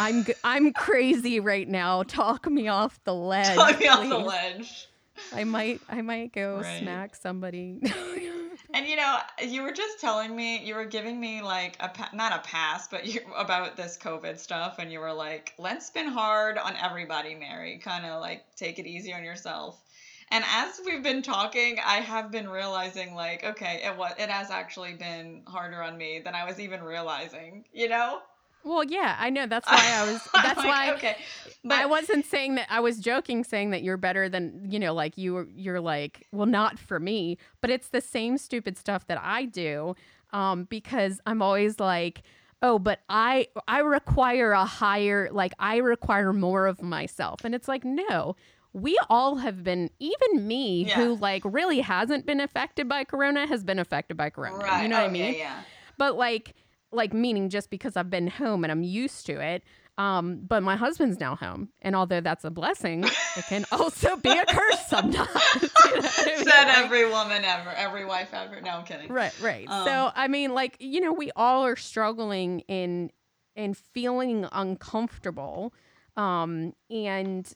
i'm 0.00 0.26
I'm 0.42 0.72
crazy 0.72 1.38
right 1.38 1.68
now 1.68 2.02
talk 2.02 2.50
me 2.50 2.66
off 2.66 2.98
the 3.04 3.14
ledge 3.14 3.54
Talk 3.56 3.78
me 3.78 3.86
off 3.86 4.08
the 4.08 4.18
ledge. 4.18 4.88
i 5.32 5.44
might 5.44 5.80
i 5.88 6.02
might 6.02 6.32
go 6.32 6.56
Right. 6.56 6.78
smack 6.80 7.14
somebody 7.14 7.80
And 8.74 8.86
you 8.86 8.96
know, 8.96 9.18
you 9.46 9.62
were 9.62 9.72
just 9.72 10.00
telling 10.00 10.34
me, 10.34 10.64
you 10.64 10.74
were 10.74 10.86
giving 10.86 11.20
me 11.20 11.42
like 11.42 11.76
a 11.80 11.90
not 12.14 12.32
a 12.32 12.38
pass, 12.38 12.88
but 12.88 13.06
you 13.06 13.20
about 13.36 13.76
this 13.76 13.98
COVID 13.98 14.38
stuff, 14.38 14.76
and 14.78 14.90
you 14.90 15.00
were 15.00 15.12
like, 15.12 15.52
"Lent's 15.58 15.90
been 15.90 16.08
hard 16.08 16.58
on 16.58 16.74
everybody, 16.76 17.34
Mary. 17.34 17.78
Kind 17.78 18.06
of 18.06 18.20
like 18.20 18.44
take 18.56 18.78
it 18.78 18.86
easy 18.86 19.12
on 19.12 19.24
yourself." 19.24 19.82
And 20.30 20.44
as 20.48 20.80
we've 20.86 21.02
been 21.02 21.20
talking, 21.20 21.78
I 21.84 21.96
have 21.96 22.30
been 22.30 22.48
realizing 22.48 23.14
like, 23.14 23.44
okay, 23.44 23.82
it 23.84 23.98
was 23.98 24.12
it 24.18 24.30
has 24.30 24.50
actually 24.50 24.94
been 24.94 25.42
harder 25.46 25.82
on 25.82 25.98
me 25.98 26.20
than 26.24 26.34
I 26.34 26.46
was 26.46 26.58
even 26.58 26.82
realizing. 26.82 27.66
You 27.72 27.90
know? 27.90 28.20
Well 28.64 28.84
yeah 28.84 29.16
i 29.18 29.30
know 29.30 29.46
that's 29.46 29.66
why 29.70 29.90
i 29.94 30.10
was 30.10 30.20
that's 30.34 30.56
Like, 30.58 30.66
why 30.66 30.92
Okay, 30.94 31.16
but 31.64 31.78
I 31.78 31.86
wasn't 31.86 32.26
saying 32.26 32.56
that 32.56 32.66
I 32.70 32.80
was 32.80 32.98
joking 32.98 33.44
saying 33.44 33.70
that 33.70 33.82
you're 33.82 33.96
better 33.96 34.28
than 34.28 34.66
you 34.70 34.78
know 34.78 34.92
like 34.94 35.16
you, 35.16 35.48
you're 35.54 35.80
like 35.80 36.26
well 36.32 36.46
not 36.46 36.78
for 36.78 36.98
me 37.00 37.38
but 37.60 37.70
it's 37.70 37.88
the 37.88 38.00
same 38.00 38.36
stupid 38.38 38.76
stuff 38.76 39.06
that 39.06 39.18
I 39.22 39.44
do 39.44 39.94
um 40.32 40.64
because 40.64 41.20
I'm 41.26 41.40
always 41.42 41.78
like 41.80 42.22
oh 42.62 42.78
but 42.78 43.00
I 43.08 43.48
I 43.68 43.78
require 43.80 44.52
a 44.52 44.64
higher 44.64 45.28
like 45.32 45.52
I 45.58 45.76
require 45.78 46.32
more 46.32 46.66
of 46.66 46.82
myself 46.82 47.44
and 47.44 47.54
it's 47.54 47.68
like 47.68 47.84
no 47.84 48.36
we 48.72 48.98
all 49.10 49.36
have 49.36 49.62
been 49.62 49.90
even 50.00 50.46
me 50.46 50.84
Yeah. 50.84 50.94
who 50.96 51.14
like 51.16 51.42
really 51.44 51.80
hasn't 51.80 52.26
been 52.26 52.40
affected 52.40 52.88
by 52.88 53.04
corona 53.04 53.46
has 53.46 53.62
been 53.64 53.78
affected 53.78 54.16
by 54.16 54.30
corona 54.30 54.56
right. 54.56 54.82
you 54.82 54.88
know 54.88 54.96
what 55.00 55.08
I 55.08 55.12
mean 55.12 55.34
Yeah. 55.34 55.62
but 55.98 56.16
like 56.16 56.54
like 56.92 57.12
meaning 57.12 57.48
just 57.48 57.70
because 57.70 57.96
I've 57.96 58.10
been 58.10 58.28
home 58.28 58.64
and 58.64 58.70
I'm 58.70 58.82
used 58.82 59.26
to 59.26 59.40
it 59.40 59.62
Um, 59.98 60.40
but 60.48 60.62
my 60.62 60.74
husband's 60.76 61.20
now 61.20 61.36
home, 61.36 61.68
and 61.82 61.94
although 61.94 62.22
that's 62.22 62.44
a 62.44 62.50
blessing, 62.50 63.04
it 63.04 63.44
can 63.48 63.66
also 63.72 64.16
be 64.16 64.30
a 64.30 64.46
curse 64.46 64.86
sometimes. 64.88 65.28
you 65.62 65.68
know 65.68 66.08
I 66.08 66.24
mean? 66.26 66.44
Said 66.44 66.68
every 66.76 67.04
woman 67.10 67.44
ever, 67.44 67.70
every 67.70 68.06
wife 68.06 68.30
ever. 68.32 68.60
No, 68.62 68.70
I'm 68.70 68.84
kidding. 68.84 69.12
Right, 69.12 69.38
right. 69.40 69.68
Um, 69.68 69.84
so 69.84 70.10
I 70.14 70.28
mean, 70.28 70.54
like 70.54 70.76
you 70.80 71.00
know, 71.02 71.12
we 71.12 71.30
all 71.36 71.66
are 71.66 71.76
struggling 71.76 72.60
in 72.68 73.10
in 73.54 73.74
feeling 73.74 74.46
uncomfortable, 74.50 75.72
um, 76.16 76.72
and 76.90 77.50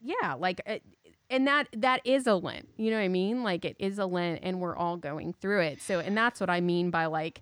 yeah, 0.00 0.34
like. 0.34 0.60
It, 0.66 0.82
and 1.30 1.46
that 1.46 1.66
that 1.74 2.00
is 2.04 2.26
a 2.26 2.34
lent 2.34 2.68
you 2.76 2.90
know 2.90 2.96
what 2.98 3.04
i 3.04 3.08
mean 3.08 3.42
like 3.42 3.64
it 3.64 3.74
is 3.78 3.98
a 3.98 4.04
lent 4.04 4.40
and 4.42 4.60
we're 4.60 4.76
all 4.76 4.98
going 4.98 5.32
through 5.32 5.62
it 5.62 5.80
so 5.80 5.98
and 5.98 6.14
that's 6.14 6.40
what 6.40 6.50
i 6.50 6.60
mean 6.60 6.90
by 6.90 7.06
like 7.06 7.40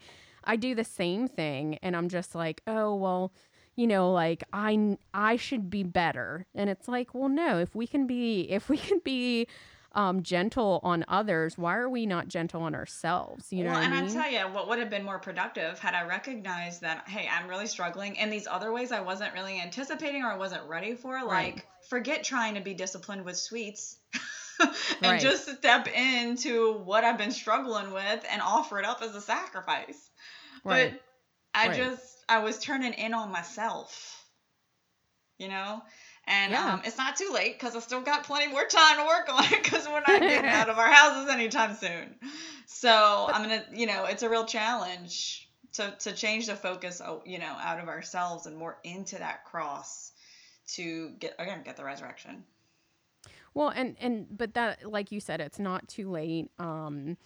i 0.50 0.56
do 0.56 0.74
the 0.74 0.84
same 0.84 1.28
thing 1.28 1.78
and 1.80 1.96
i'm 1.96 2.08
just 2.08 2.34
like 2.34 2.60
oh 2.66 2.92
well 2.94 3.32
you 3.76 3.86
know 3.86 4.10
like 4.12 4.42
i 4.52 4.96
i 5.14 5.36
should 5.36 5.70
be 5.70 5.84
better 5.84 6.44
and 6.56 6.68
it's 6.68 6.88
like 6.88 7.14
well 7.14 7.28
no 7.28 7.58
if 7.58 7.74
we 7.74 7.86
can 7.86 8.06
be 8.06 8.42
if 8.50 8.68
we 8.68 8.76
can 8.76 9.00
be 9.04 9.46
um, 9.92 10.22
gentle 10.22 10.78
on 10.84 11.04
others 11.08 11.58
why 11.58 11.76
are 11.76 11.88
we 11.88 12.06
not 12.06 12.28
gentle 12.28 12.62
on 12.62 12.76
ourselves 12.76 13.52
you 13.52 13.64
know 13.64 13.70
well, 13.70 13.80
and 13.80 13.92
I 13.92 14.02
mean? 14.02 14.16
i 14.16 14.22
tell 14.22 14.32
you 14.32 14.54
what 14.54 14.68
would 14.68 14.78
have 14.78 14.88
been 14.88 15.04
more 15.04 15.18
productive 15.18 15.80
had 15.80 15.94
i 15.94 16.06
recognized 16.06 16.82
that 16.82 17.08
hey 17.08 17.28
i'm 17.28 17.48
really 17.48 17.66
struggling 17.66 18.14
in 18.14 18.30
these 18.30 18.46
other 18.46 18.72
ways 18.72 18.92
i 18.92 19.00
wasn't 19.00 19.34
really 19.34 19.60
anticipating 19.60 20.22
or 20.22 20.30
i 20.30 20.36
wasn't 20.36 20.62
ready 20.68 20.94
for 20.94 21.14
like 21.24 21.54
right. 21.56 21.62
forget 21.88 22.22
trying 22.22 22.54
to 22.54 22.60
be 22.60 22.72
disciplined 22.72 23.24
with 23.24 23.36
sweets 23.36 23.98
and 24.60 24.70
right. 25.02 25.20
just 25.20 25.48
step 25.56 25.88
into 25.88 26.74
what 26.84 27.02
i've 27.02 27.18
been 27.18 27.32
struggling 27.32 27.92
with 27.92 28.24
and 28.30 28.40
offer 28.42 28.78
it 28.78 28.84
up 28.84 29.02
as 29.02 29.16
a 29.16 29.20
sacrifice 29.20 30.09
right. 30.64 30.92
but 30.92 31.00
i 31.54 31.68
right. 31.68 31.76
just 31.76 32.10
I 32.30 32.38
was 32.38 32.58
turning 32.60 32.92
in 32.92 33.12
on 33.12 33.32
myself, 33.32 34.24
you 35.38 35.48
know? 35.48 35.82
And 36.26 36.52
yeah. 36.52 36.74
um, 36.74 36.82
it's 36.84 36.96
not 36.96 37.16
too 37.16 37.32
late 37.34 37.58
because 37.58 37.74
I 37.74 37.80
still 37.80 38.02
got 38.02 38.22
plenty 38.22 38.46
more 38.46 38.64
time 38.64 38.98
to 38.98 39.04
work 39.04 39.28
on 39.34 39.44
it 39.44 39.64
because 39.64 39.84
we're 39.88 40.00
not 40.06 40.20
getting 40.20 40.48
out 40.48 40.68
of 40.68 40.78
our 40.78 40.92
houses 40.92 41.28
anytime 41.28 41.74
soon. 41.74 42.14
So 42.66 43.28
I'm 43.32 43.48
going 43.48 43.60
to, 43.60 43.66
you 43.76 43.86
know, 43.86 44.04
it's 44.04 44.22
a 44.22 44.30
real 44.30 44.44
challenge 44.44 45.48
to, 45.72 45.92
to 46.00 46.12
change 46.12 46.46
the 46.46 46.54
focus, 46.54 47.02
oh, 47.04 47.22
you 47.26 47.40
know, 47.40 47.56
out 47.60 47.80
of 47.80 47.88
ourselves 47.88 48.46
and 48.46 48.56
more 48.56 48.78
into 48.84 49.18
that 49.18 49.44
cross 49.44 50.12
to 50.74 51.10
get, 51.18 51.34
again, 51.40 51.62
get 51.64 51.76
the 51.76 51.84
resurrection. 51.84 52.44
Well, 53.54 53.70
and, 53.70 53.96
and, 54.00 54.26
but 54.30 54.54
that, 54.54 54.88
like 54.88 55.10
you 55.10 55.18
said, 55.18 55.40
it's 55.40 55.58
not 55.58 55.88
too 55.88 56.10
late. 56.10 56.48
Um, 56.60 57.16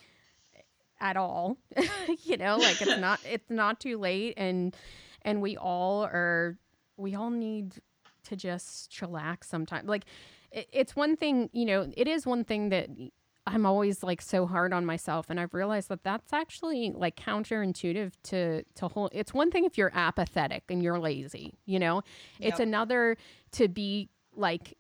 at 1.00 1.16
all. 1.16 1.58
you 2.24 2.36
know, 2.36 2.56
like 2.56 2.80
it's 2.80 2.98
not 2.98 3.20
it's 3.30 3.50
not 3.50 3.80
too 3.80 3.98
late 3.98 4.34
and 4.36 4.74
and 5.22 5.40
we 5.40 5.56
all 5.56 6.04
are 6.04 6.58
we 6.96 7.14
all 7.14 7.30
need 7.30 7.74
to 8.24 8.36
just 8.36 8.90
chillax 8.90 9.44
sometimes. 9.44 9.88
Like 9.88 10.04
it, 10.50 10.68
it's 10.72 10.96
one 10.96 11.16
thing, 11.16 11.50
you 11.52 11.64
know, 11.64 11.90
it 11.96 12.08
is 12.08 12.26
one 12.26 12.44
thing 12.44 12.70
that 12.70 12.88
I'm 13.46 13.66
always 13.66 14.02
like 14.02 14.22
so 14.22 14.46
hard 14.46 14.72
on 14.72 14.86
myself 14.86 15.26
and 15.28 15.38
I've 15.38 15.52
realized 15.52 15.90
that 15.90 16.02
that's 16.02 16.32
actually 16.32 16.92
like 16.94 17.16
counterintuitive 17.16 18.12
to 18.24 18.64
to 18.76 18.88
whole 18.88 19.10
it's 19.12 19.34
one 19.34 19.50
thing 19.50 19.64
if 19.64 19.76
you're 19.76 19.92
apathetic 19.94 20.64
and 20.70 20.82
you're 20.82 20.98
lazy, 20.98 21.54
you 21.66 21.78
know? 21.78 22.02
Yep. 22.38 22.50
It's 22.50 22.60
another 22.60 23.16
to 23.52 23.68
be 23.68 24.08
like 24.34 24.76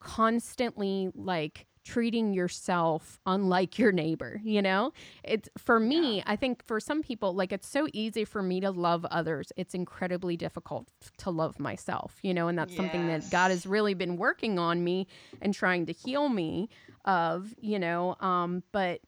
constantly 0.00 1.10
like 1.14 1.66
treating 1.88 2.34
yourself 2.34 3.18
unlike 3.24 3.78
your 3.78 3.92
neighbor, 3.92 4.42
you 4.44 4.60
know? 4.60 4.92
It's 5.24 5.48
for 5.56 5.80
me, 5.80 6.18
yeah. 6.18 6.22
I 6.26 6.36
think 6.36 6.62
for 6.66 6.80
some 6.80 7.02
people 7.02 7.34
like 7.34 7.50
it's 7.50 7.66
so 7.66 7.88
easy 7.94 8.26
for 8.26 8.42
me 8.42 8.60
to 8.60 8.70
love 8.70 9.06
others. 9.06 9.52
It's 9.56 9.74
incredibly 9.74 10.36
difficult 10.36 10.88
to 11.16 11.30
love 11.30 11.58
myself, 11.58 12.18
you 12.20 12.34
know, 12.34 12.46
and 12.48 12.58
that's 12.58 12.72
yes. 12.72 12.76
something 12.76 13.06
that 13.06 13.30
God 13.30 13.50
has 13.50 13.66
really 13.66 13.94
been 13.94 14.18
working 14.18 14.58
on 14.58 14.84
me 14.84 15.06
and 15.40 15.54
trying 15.54 15.86
to 15.86 15.92
heal 15.94 16.28
me 16.28 16.68
of, 17.06 17.54
you 17.58 17.78
know, 17.78 18.16
um 18.20 18.62
but 18.70 19.00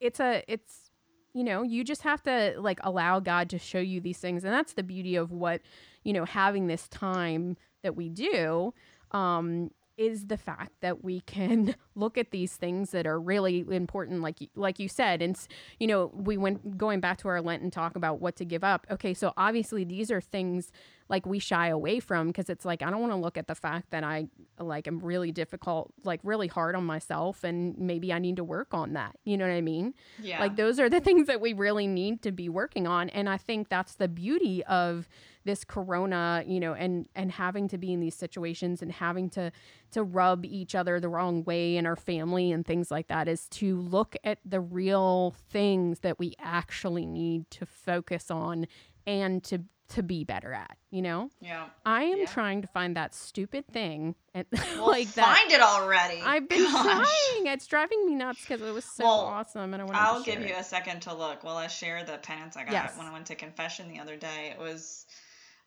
it's 0.00 0.20
a 0.20 0.42
it's 0.48 0.90
you 1.34 1.44
know, 1.44 1.62
you 1.62 1.84
just 1.84 2.02
have 2.02 2.22
to 2.22 2.54
like 2.58 2.78
allow 2.82 3.20
God 3.20 3.50
to 3.50 3.58
show 3.58 3.80
you 3.80 4.00
these 4.00 4.18
things 4.18 4.42
and 4.44 4.54
that's 4.54 4.72
the 4.72 4.82
beauty 4.82 5.16
of 5.16 5.32
what, 5.32 5.60
you 6.02 6.14
know, 6.14 6.24
having 6.24 6.66
this 6.66 6.88
time 6.88 7.58
that 7.82 7.94
we 7.94 8.08
do 8.08 8.72
um 9.10 9.70
is 9.96 10.26
the 10.26 10.36
fact 10.36 10.72
that 10.80 11.04
we 11.04 11.20
can 11.20 11.74
look 11.94 12.18
at 12.18 12.30
these 12.30 12.56
things 12.56 12.90
that 12.90 13.06
are 13.06 13.20
really 13.20 13.64
important 13.70 14.20
like 14.22 14.38
like 14.54 14.78
you 14.78 14.88
said 14.88 15.22
and 15.22 15.38
you 15.78 15.86
know 15.86 16.10
we 16.14 16.36
went 16.36 16.76
going 16.76 17.00
back 17.00 17.18
to 17.18 17.28
our 17.28 17.40
lent 17.40 17.62
and 17.62 17.72
talk 17.72 17.96
about 17.96 18.20
what 18.20 18.36
to 18.36 18.44
give 18.44 18.64
up. 18.64 18.86
Okay 18.90 19.14
so 19.14 19.32
obviously 19.36 19.84
these 19.84 20.10
are 20.10 20.20
things 20.20 20.72
like 21.14 21.26
we 21.26 21.38
shy 21.38 21.68
away 21.68 22.00
from 22.00 22.26
because 22.26 22.50
it's 22.50 22.64
like 22.64 22.82
I 22.82 22.90
don't 22.90 23.00
want 23.00 23.12
to 23.12 23.16
look 23.16 23.38
at 23.38 23.46
the 23.46 23.54
fact 23.54 23.92
that 23.92 24.02
I 24.02 24.26
like 24.58 24.88
am 24.88 24.98
really 24.98 25.30
difficult 25.30 25.92
like 26.02 26.18
really 26.24 26.48
hard 26.48 26.74
on 26.74 26.84
myself 26.84 27.44
and 27.44 27.78
maybe 27.78 28.12
I 28.12 28.18
need 28.18 28.34
to 28.36 28.42
work 28.42 28.74
on 28.74 28.94
that 28.94 29.14
you 29.22 29.36
know 29.36 29.46
what 29.46 29.54
I 29.54 29.60
mean? 29.60 29.94
Yeah. 30.20 30.40
Like 30.40 30.56
those 30.56 30.80
are 30.80 30.90
the 30.90 30.98
things 31.08 31.28
that 31.28 31.40
we 31.40 31.52
really 31.52 31.86
need 31.86 32.20
to 32.22 32.32
be 32.32 32.48
working 32.48 32.88
on 32.88 33.10
and 33.10 33.28
I 33.28 33.36
think 33.36 33.68
that's 33.68 33.94
the 33.94 34.08
beauty 34.08 34.64
of 34.64 35.08
this 35.44 35.62
corona 35.62 36.42
you 36.48 36.58
know 36.58 36.74
and 36.74 37.06
and 37.14 37.30
having 37.30 37.68
to 37.68 37.78
be 37.78 37.92
in 37.92 38.00
these 38.00 38.16
situations 38.16 38.82
and 38.82 38.90
having 38.90 39.30
to 39.30 39.52
to 39.92 40.02
rub 40.02 40.44
each 40.44 40.74
other 40.74 40.98
the 40.98 41.08
wrong 41.08 41.44
way 41.44 41.76
in 41.76 41.86
our 41.86 41.94
family 41.94 42.50
and 42.50 42.66
things 42.66 42.90
like 42.90 43.06
that 43.06 43.28
is 43.28 43.46
to 43.50 43.78
look 43.78 44.16
at 44.24 44.38
the 44.44 44.58
real 44.60 45.36
things 45.48 46.00
that 46.00 46.18
we 46.18 46.34
actually 46.40 47.06
need 47.06 47.48
to 47.52 47.64
focus 47.64 48.32
on 48.32 48.66
and 49.06 49.44
to 49.44 49.62
to 49.90 50.02
be 50.02 50.24
better 50.24 50.52
at, 50.52 50.76
you 50.90 51.02
know? 51.02 51.30
Yeah. 51.40 51.66
I 51.84 52.04
am 52.04 52.20
yeah. 52.20 52.26
trying 52.26 52.62
to 52.62 52.68
find 52.68 52.96
that 52.96 53.14
stupid 53.14 53.66
thing 53.68 54.14
and 54.32 54.46
well, 54.52 54.88
like 54.88 55.12
that. 55.14 55.36
Find 55.38 55.52
it 55.52 55.60
already. 55.60 56.20
I've 56.22 56.48
been 56.48 56.64
Gosh. 56.64 56.84
trying. 56.84 57.46
It's 57.46 57.66
driving 57.66 58.06
me 58.06 58.14
nuts 58.14 58.40
because 58.40 58.62
it 58.62 58.72
was 58.72 58.84
so 58.84 59.04
well, 59.04 59.20
awesome 59.20 59.74
and 59.74 59.82
I 59.82 59.84
wanted 59.84 59.98
I'll 59.98 60.22
give 60.22 60.40
you 60.40 60.54
it. 60.54 60.60
a 60.60 60.64
second 60.64 61.02
to 61.02 61.14
look 61.14 61.44
while 61.44 61.56
I 61.56 61.66
share 61.66 62.02
the 62.04 62.18
penance 62.18 62.56
I 62.56 62.64
got 62.64 62.72
yes. 62.72 62.96
when 62.96 63.06
I 63.06 63.12
went 63.12 63.26
to 63.26 63.34
confession 63.34 63.88
the 63.88 64.00
other 64.00 64.16
day. 64.16 64.54
It 64.56 64.58
was 64.58 65.06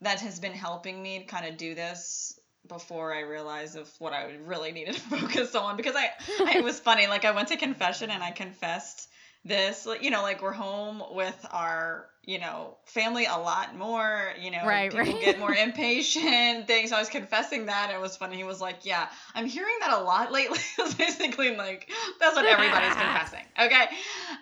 that 0.01 0.19
has 0.21 0.39
been 0.39 0.53
helping 0.53 1.01
me 1.01 1.23
kind 1.23 1.45
of 1.45 1.57
do 1.57 1.75
this 1.75 2.39
before 2.67 3.13
I 3.13 3.21
realized 3.21 3.77
of 3.77 3.89
what 3.99 4.13
I 4.13 4.35
really 4.45 4.71
needed 4.71 4.95
to 4.95 4.99
focus 5.19 5.55
on 5.55 5.77
because 5.77 5.95
I, 5.95 6.09
I 6.45 6.57
it 6.57 6.63
was 6.63 6.79
funny 6.79 7.07
like 7.07 7.25
I 7.25 7.31
went 7.31 7.49
to 7.49 7.57
confession 7.57 8.09
and 8.09 8.21
I 8.21 8.31
confessed 8.31 9.09
this 9.45 9.87
you 10.01 10.11
know 10.11 10.21
like 10.23 10.41
we're 10.41 10.51
home 10.51 11.01
with 11.11 11.45
our 11.51 12.07
you 12.27 12.37
know 12.37 12.75
family 12.83 13.25
a 13.25 13.37
lot 13.37 13.75
more 13.75 14.33
you 14.39 14.51
know 14.51 14.63
right, 14.65 14.91
people 14.91 15.05
right. 15.05 15.21
get 15.21 15.39
more 15.39 15.53
impatient 15.67 16.67
things. 16.67 16.91
I 16.91 16.99
was 16.99 17.09
confessing 17.09 17.65
that 17.67 17.89
it 17.89 17.99
was 17.99 18.15
funny. 18.17 18.35
He 18.35 18.43
was 18.43 18.61
like 18.61 18.79
yeah 18.83 19.07
i'm 19.33 19.47
hearing 19.47 19.77
that 19.79 19.93
a 19.93 20.03
lot 20.03 20.31
lately. 20.31 20.59
It's 20.79 20.93
basically 20.93 21.55
like 21.55 21.89
that's 22.19 22.35
what 22.35 22.45
everybody's 22.45 22.93
confessing. 22.93 23.45
Okay. 23.59 23.85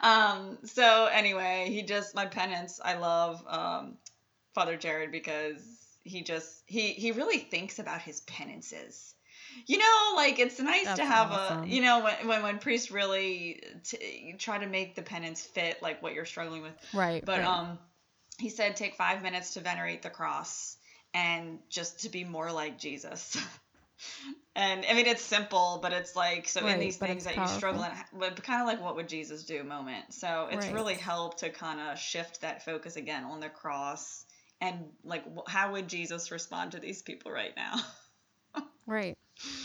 Um 0.01 0.57
so 0.65 1.05
anyway 1.05 1.67
he 1.69 1.83
just 1.83 2.15
my 2.15 2.25
penance 2.25 2.81
i 2.83 2.97
love 2.97 3.41
um 3.47 3.97
father 4.53 4.75
jared 4.75 5.11
because 5.11 5.61
he 6.03 6.23
just 6.23 6.63
he 6.65 6.89
he 6.93 7.11
really 7.11 7.37
thinks 7.37 7.77
about 7.79 8.01
his 8.01 8.21
penances 8.21 9.13
you 9.65 9.77
know 9.77 10.13
like 10.15 10.39
it's 10.39 10.59
nice 10.59 10.85
That's 10.85 10.99
to 10.99 11.05
have 11.05 11.31
awesome. 11.31 11.63
a 11.63 11.67
you 11.67 11.81
know 11.81 12.03
when, 12.03 12.27
when 12.27 12.43
when 12.43 12.59
priests 12.59 12.91
really 12.91 13.61
t- 13.83 14.35
try 14.37 14.57
to 14.57 14.67
make 14.67 14.95
the 14.95 15.01
penance 15.01 15.41
fit 15.41 15.81
like 15.81 16.01
what 16.01 16.13
you're 16.13 16.25
struggling 16.25 16.61
with 16.61 16.73
right 16.93 17.23
but 17.25 17.39
right. 17.39 17.47
um 17.47 17.79
he 18.37 18.49
said 18.49 18.75
take 18.75 18.95
five 18.95 19.21
minutes 19.21 19.53
to 19.53 19.61
venerate 19.61 20.01
the 20.01 20.09
cross 20.09 20.77
and 21.13 21.59
just 21.69 22.01
to 22.01 22.09
be 22.09 22.23
more 22.23 22.51
like 22.51 22.77
jesus 22.77 23.37
and 24.55 24.85
i 24.89 24.93
mean 24.93 25.05
it's 25.05 25.21
simple 25.21 25.79
but 25.81 25.93
it's 25.93 26.15
like 26.15 26.47
so 26.47 26.61
right, 26.61 26.73
in 26.73 26.79
these 26.79 26.97
things 26.97 27.23
that 27.23 27.35
powerful. 27.35 27.53
you 27.53 27.57
struggle 27.57 27.83
in 27.83 27.91
but 28.19 28.41
kind 28.43 28.61
of 28.61 28.67
like 28.67 28.81
what 28.81 28.95
would 28.95 29.07
jesus 29.07 29.43
do 29.43 29.63
moment 29.63 30.05
so 30.13 30.47
it's 30.51 30.65
right. 30.65 30.75
really 30.75 30.95
helped 30.95 31.39
to 31.39 31.49
kind 31.49 31.79
of 31.79 31.97
shift 31.97 32.41
that 32.41 32.63
focus 32.65 32.95
again 32.95 33.23
on 33.23 33.39
the 33.39 33.49
cross 33.49 34.25
and 34.61 34.85
like 35.03 35.23
how 35.47 35.71
would 35.71 35.87
jesus 35.87 36.31
respond 36.31 36.71
to 36.71 36.79
these 36.79 37.01
people 37.01 37.31
right 37.31 37.53
now 37.55 37.75
right 38.87 39.17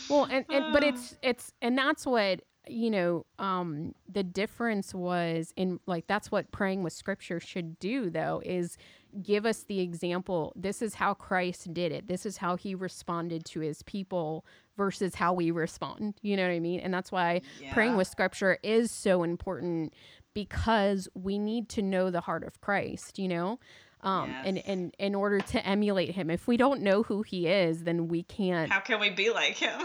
well 0.08 0.24
and, 0.24 0.44
and 0.50 0.72
but 0.72 0.82
it's 0.82 1.16
it's 1.22 1.52
and 1.62 1.76
that's 1.76 2.06
what 2.06 2.42
you 2.68 2.90
know 2.90 3.24
um 3.38 3.94
the 4.08 4.22
difference 4.22 4.94
was 4.94 5.52
in 5.56 5.80
like 5.86 6.06
that's 6.06 6.30
what 6.30 6.50
praying 6.52 6.82
with 6.82 6.92
scripture 6.92 7.40
should 7.40 7.78
do 7.78 8.10
though 8.10 8.42
is 8.44 8.76
give 9.22 9.46
us 9.46 9.64
the 9.64 9.80
example 9.80 10.52
this 10.54 10.82
is 10.82 10.94
how 10.94 11.14
christ 11.14 11.72
did 11.72 11.92
it. 11.92 12.06
This 12.08 12.24
is 12.24 12.36
how 12.36 12.56
he 12.56 12.74
responded 12.74 13.44
to 13.46 13.60
his 13.60 13.82
people 13.82 14.44
versus 14.76 15.14
how 15.14 15.32
we 15.32 15.50
respond. 15.50 16.14
You 16.22 16.36
know 16.36 16.44
what 16.44 16.54
i 16.54 16.60
mean? 16.60 16.80
And 16.80 16.92
that's 16.92 17.10
why 17.10 17.42
yeah. 17.60 17.72
praying 17.74 17.96
with 17.96 18.08
scripture 18.08 18.58
is 18.62 18.90
so 18.90 19.22
important 19.22 19.94
because 20.34 21.08
we 21.14 21.38
need 21.38 21.68
to 21.70 21.82
know 21.82 22.10
the 22.10 22.20
heart 22.20 22.44
of 22.44 22.60
christ 22.60 23.18
you 23.18 23.26
know 23.26 23.58
um, 24.02 24.30
yes. 24.30 24.42
and, 24.46 24.58
and 24.66 24.94
in 24.98 25.14
order 25.14 25.40
to 25.40 25.66
emulate 25.66 26.10
him. 26.10 26.30
If 26.30 26.46
we 26.46 26.56
don't 26.56 26.82
know 26.82 27.02
who 27.02 27.22
he 27.22 27.46
is, 27.46 27.84
then 27.84 28.08
we 28.08 28.22
can't. 28.22 28.70
How 28.70 28.80
can 28.80 29.00
we 29.00 29.10
be 29.10 29.30
like 29.30 29.56
him? 29.56 29.80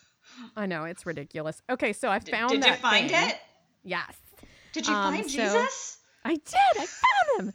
I 0.56 0.66
know 0.66 0.84
it's 0.84 1.06
ridiculous. 1.06 1.62
Okay, 1.68 1.92
so 1.92 2.08
I 2.08 2.18
found. 2.20 2.50
Did, 2.50 2.62
did 2.62 2.70
you 2.70 2.76
find 2.76 3.10
thing. 3.10 3.28
it? 3.28 3.38
Yes. 3.84 4.14
Did 4.72 4.86
you 4.86 4.94
um, 4.94 5.14
find 5.14 5.30
so 5.30 5.38
Jesus? 5.38 5.98
I 6.24 6.34
did. 6.34 6.78
I 6.78 6.86
found 6.86 7.48
him. 7.48 7.52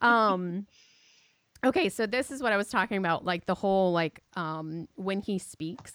Um. 0.00 0.66
Okay, 1.64 1.88
so 1.88 2.06
this 2.06 2.30
is 2.30 2.42
what 2.42 2.52
I 2.52 2.56
was 2.56 2.68
talking 2.68 2.98
about, 2.98 3.24
like 3.24 3.46
the 3.46 3.54
whole 3.54 3.90
like 3.90 4.20
um 4.36 4.86
when 4.94 5.20
he 5.20 5.38
speaks. 5.38 5.94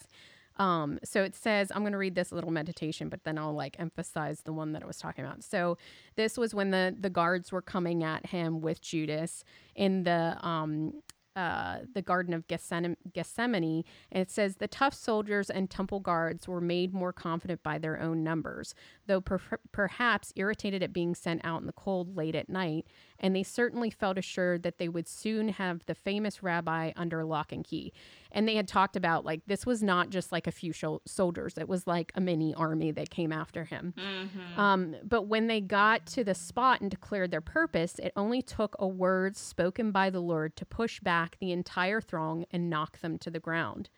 Um, 0.62 1.00
so 1.02 1.24
it 1.24 1.34
says, 1.34 1.72
I'm 1.74 1.80
going 1.80 1.90
to 1.90 1.98
read 1.98 2.14
this 2.14 2.30
little 2.30 2.52
meditation, 2.52 3.08
but 3.08 3.24
then 3.24 3.36
I'll 3.36 3.52
like 3.52 3.80
emphasize 3.80 4.42
the 4.42 4.52
one 4.52 4.72
that 4.74 4.84
I 4.84 4.86
was 4.86 4.96
talking 4.96 5.24
about. 5.24 5.42
So 5.42 5.76
this 6.14 6.38
was 6.38 6.54
when 6.54 6.70
the 6.70 6.94
the 6.96 7.10
guards 7.10 7.50
were 7.50 7.62
coming 7.62 8.04
at 8.04 8.26
him 8.26 8.60
with 8.60 8.80
Judas 8.80 9.42
in 9.74 10.04
the 10.04 10.36
um 10.40 11.02
uh, 11.34 11.78
the 11.94 12.02
Garden 12.02 12.34
of 12.34 12.46
Gethsemane, 12.46 12.96
Gethsemane, 13.12 13.84
and 14.12 14.20
it 14.20 14.30
says 14.30 14.56
the 14.56 14.68
tough 14.68 14.92
soldiers 14.94 15.48
and 15.48 15.70
temple 15.70 15.98
guards 15.98 16.46
were 16.46 16.60
made 16.60 16.92
more 16.92 17.12
confident 17.12 17.62
by 17.62 17.78
their 17.78 17.98
own 17.98 18.22
numbers, 18.22 18.74
though 19.12 19.20
per- 19.20 19.58
perhaps 19.72 20.32
irritated 20.36 20.82
at 20.82 20.90
being 20.90 21.14
sent 21.14 21.42
out 21.44 21.60
in 21.60 21.66
the 21.66 21.72
cold 21.74 22.16
late 22.16 22.34
at 22.34 22.48
night, 22.48 22.86
and 23.18 23.36
they 23.36 23.42
certainly 23.42 23.90
felt 23.90 24.16
assured 24.16 24.62
that 24.62 24.78
they 24.78 24.88
would 24.88 25.06
soon 25.06 25.48
have 25.48 25.84
the 25.84 25.94
famous 25.94 26.42
rabbi 26.42 26.92
under 26.96 27.22
lock 27.22 27.52
and 27.52 27.62
key. 27.62 27.92
And 28.30 28.48
they 28.48 28.54
had 28.54 28.66
talked 28.66 28.96
about 28.96 29.26
like 29.26 29.42
this 29.46 29.66
was 29.66 29.82
not 29.82 30.08
just 30.08 30.32
like 30.32 30.46
a 30.46 30.50
few 30.50 30.72
sh- 30.72 30.84
soldiers; 31.04 31.58
it 31.58 31.68
was 31.68 31.86
like 31.86 32.10
a 32.14 32.22
mini 32.22 32.54
army 32.54 32.90
that 32.92 33.10
came 33.10 33.32
after 33.32 33.64
him. 33.64 33.92
Mm-hmm. 33.98 34.58
Um, 34.58 34.96
but 35.04 35.24
when 35.26 35.46
they 35.46 35.60
got 35.60 36.06
to 36.06 36.24
the 36.24 36.34
spot 36.34 36.80
and 36.80 36.90
declared 36.90 37.30
their 37.30 37.42
purpose, 37.42 37.98
it 37.98 38.12
only 38.16 38.40
took 38.40 38.74
a 38.78 38.88
word 38.88 39.36
spoken 39.36 39.90
by 39.90 40.08
the 40.08 40.20
Lord 40.20 40.56
to 40.56 40.64
push 40.64 41.00
back 41.00 41.36
the 41.38 41.52
entire 41.52 42.00
throng 42.00 42.46
and 42.50 42.70
knock 42.70 43.00
them 43.00 43.18
to 43.18 43.30
the 43.30 43.40
ground. 43.40 43.90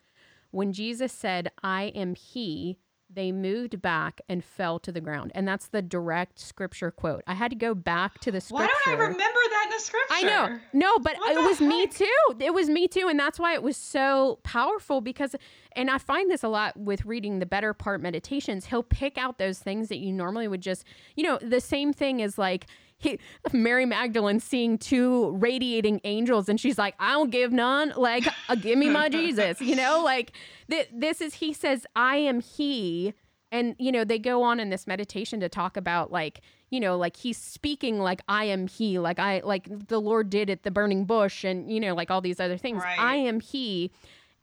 When 0.51 0.73
Jesus 0.73 1.13
said, 1.13 1.53
"I 1.63 1.85
am 1.95 2.17
He," 2.17 2.79
they 3.15 3.33
moved 3.33 3.81
back 3.81 4.21
and 4.29 4.45
fell 4.45 4.79
to 4.81 4.93
the 4.93 5.01
ground. 5.01 5.33
And 5.35 5.47
that's 5.47 5.69
the 5.69 5.83
direct 5.83 6.39
scripture 6.39 6.91
quote. 6.91 7.23
I 7.27 7.35
had 7.35 7.51
to 7.51 7.57
go 7.57 7.75
back 7.75 8.19
to 8.21 8.33
the 8.33 8.41
scripture. 8.41 8.65
Why 8.65 8.69
don't 8.87 9.01
I 9.01 9.03
remember 9.03 9.41
that 9.51 9.65
in 9.65 9.71
the 9.71 9.81
scripture? 9.81 10.15
I 10.15 10.23
know. 10.23 10.59
No, 10.73 10.99
but 10.99 11.17
what 11.19 11.37
it 11.37 11.41
was 11.41 11.59
heck? 11.59 11.69
me 11.69 11.87
too. 11.87 12.07
It 12.41 12.53
was 12.53 12.69
me 12.69 12.89
too. 12.89 13.09
And 13.09 13.19
that's 13.19 13.39
why 13.39 13.55
it 13.55 13.63
was 13.63 13.77
so 13.77 14.41
powerful 14.43 15.01
because, 15.01 15.35
and 15.73 15.91
I 15.91 15.99
find 15.99 16.31
this 16.31 16.43
a 16.43 16.49
lot 16.49 16.77
with 16.77 17.05
reading 17.05 17.39
the 17.39 17.47
better 17.47 17.73
part 17.75 18.01
meditations, 18.01 18.67
he'll 18.67 18.83
pick 18.83 19.19
out 19.19 19.39
those 19.39 19.59
things 19.59 19.89
that 19.89 19.99
you 19.99 20.13
normally 20.13 20.49
would 20.49 20.63
just, 20.63 20.85
you 21.17 21.23
know, 21.25 21.39
the 21.41 21.61
same 21.61 21.93
thing 21.93 22.21
is 22.21 22.39
like, 22.39 22.67
he, 23.05 23.19
Mary 23.53 23.87
Magdalene 23.87 24.41
seeing 24.41 24.79
two 24.79 25.31
radiating 25.37 26.01
angels, 26.05 26.49
and 26.49 26.59
she's 26.59 26.79
like, 26.79 26.95
"I 26.99 27.13
don't 27.13 27.31
give 27.31 27.53
none. 27.53 27.93
Like, 27.97 28.27
uh, 28.49 28.55
give 28.57 28.79
me 28.79 28.89
my 28.91 29.09
Jesus." 29.09 29.61
You 29.61 29.77
know, 29.77 30.03
like 30.05 30.33
th- 30.71 30.89
this 30.93 31.21
is. 31.21 31.35
He 31.35 31.53
says, 31.53 31.87
"I 31.95 32.17
am 32.17 32.41
He." 32.41 33.15
And 33.53 33.77
you 33.79 33.93
know 33.93 34.05
they 34.05 34.19
go 34.19 34.43
on 34.43 34.59
in 34.59 34.71
this 34.71 34.87
meditation 34.87 35.39
to 35.41 35.49
talk 35.49 35.77
about 35.77 36.11
like 36.11 36.41
you 36.71 36.81
know 36.81 36.97
like 36.99 37.17
he's 37.17 37.39
speaking 37.39 38.01
like 38.01 38.21
I 38.29 38.45
am 38.45 38.67
he 38.67 38.99
like 38.99 39.21
I 39.21 39.43
like 39.45 39.87
the 39.89 40.01
Lord 40.01 40.29
did 40.29 40.51
at 40.51 40.65
the 40.65 40.73
burning 40.73 41.05
bush 41.05 41.45
and 41.45 41.71
you 41.71 41.79
know 41.79 41.95
like 41.95 42.11
all 42.11 42.21
these 42.21 42.41
other 42.41 42.57
things 42.57 42.83
right. 42.83 42.99
I 42.99 43.15
am 43.15 43.39
he 43.39 43.93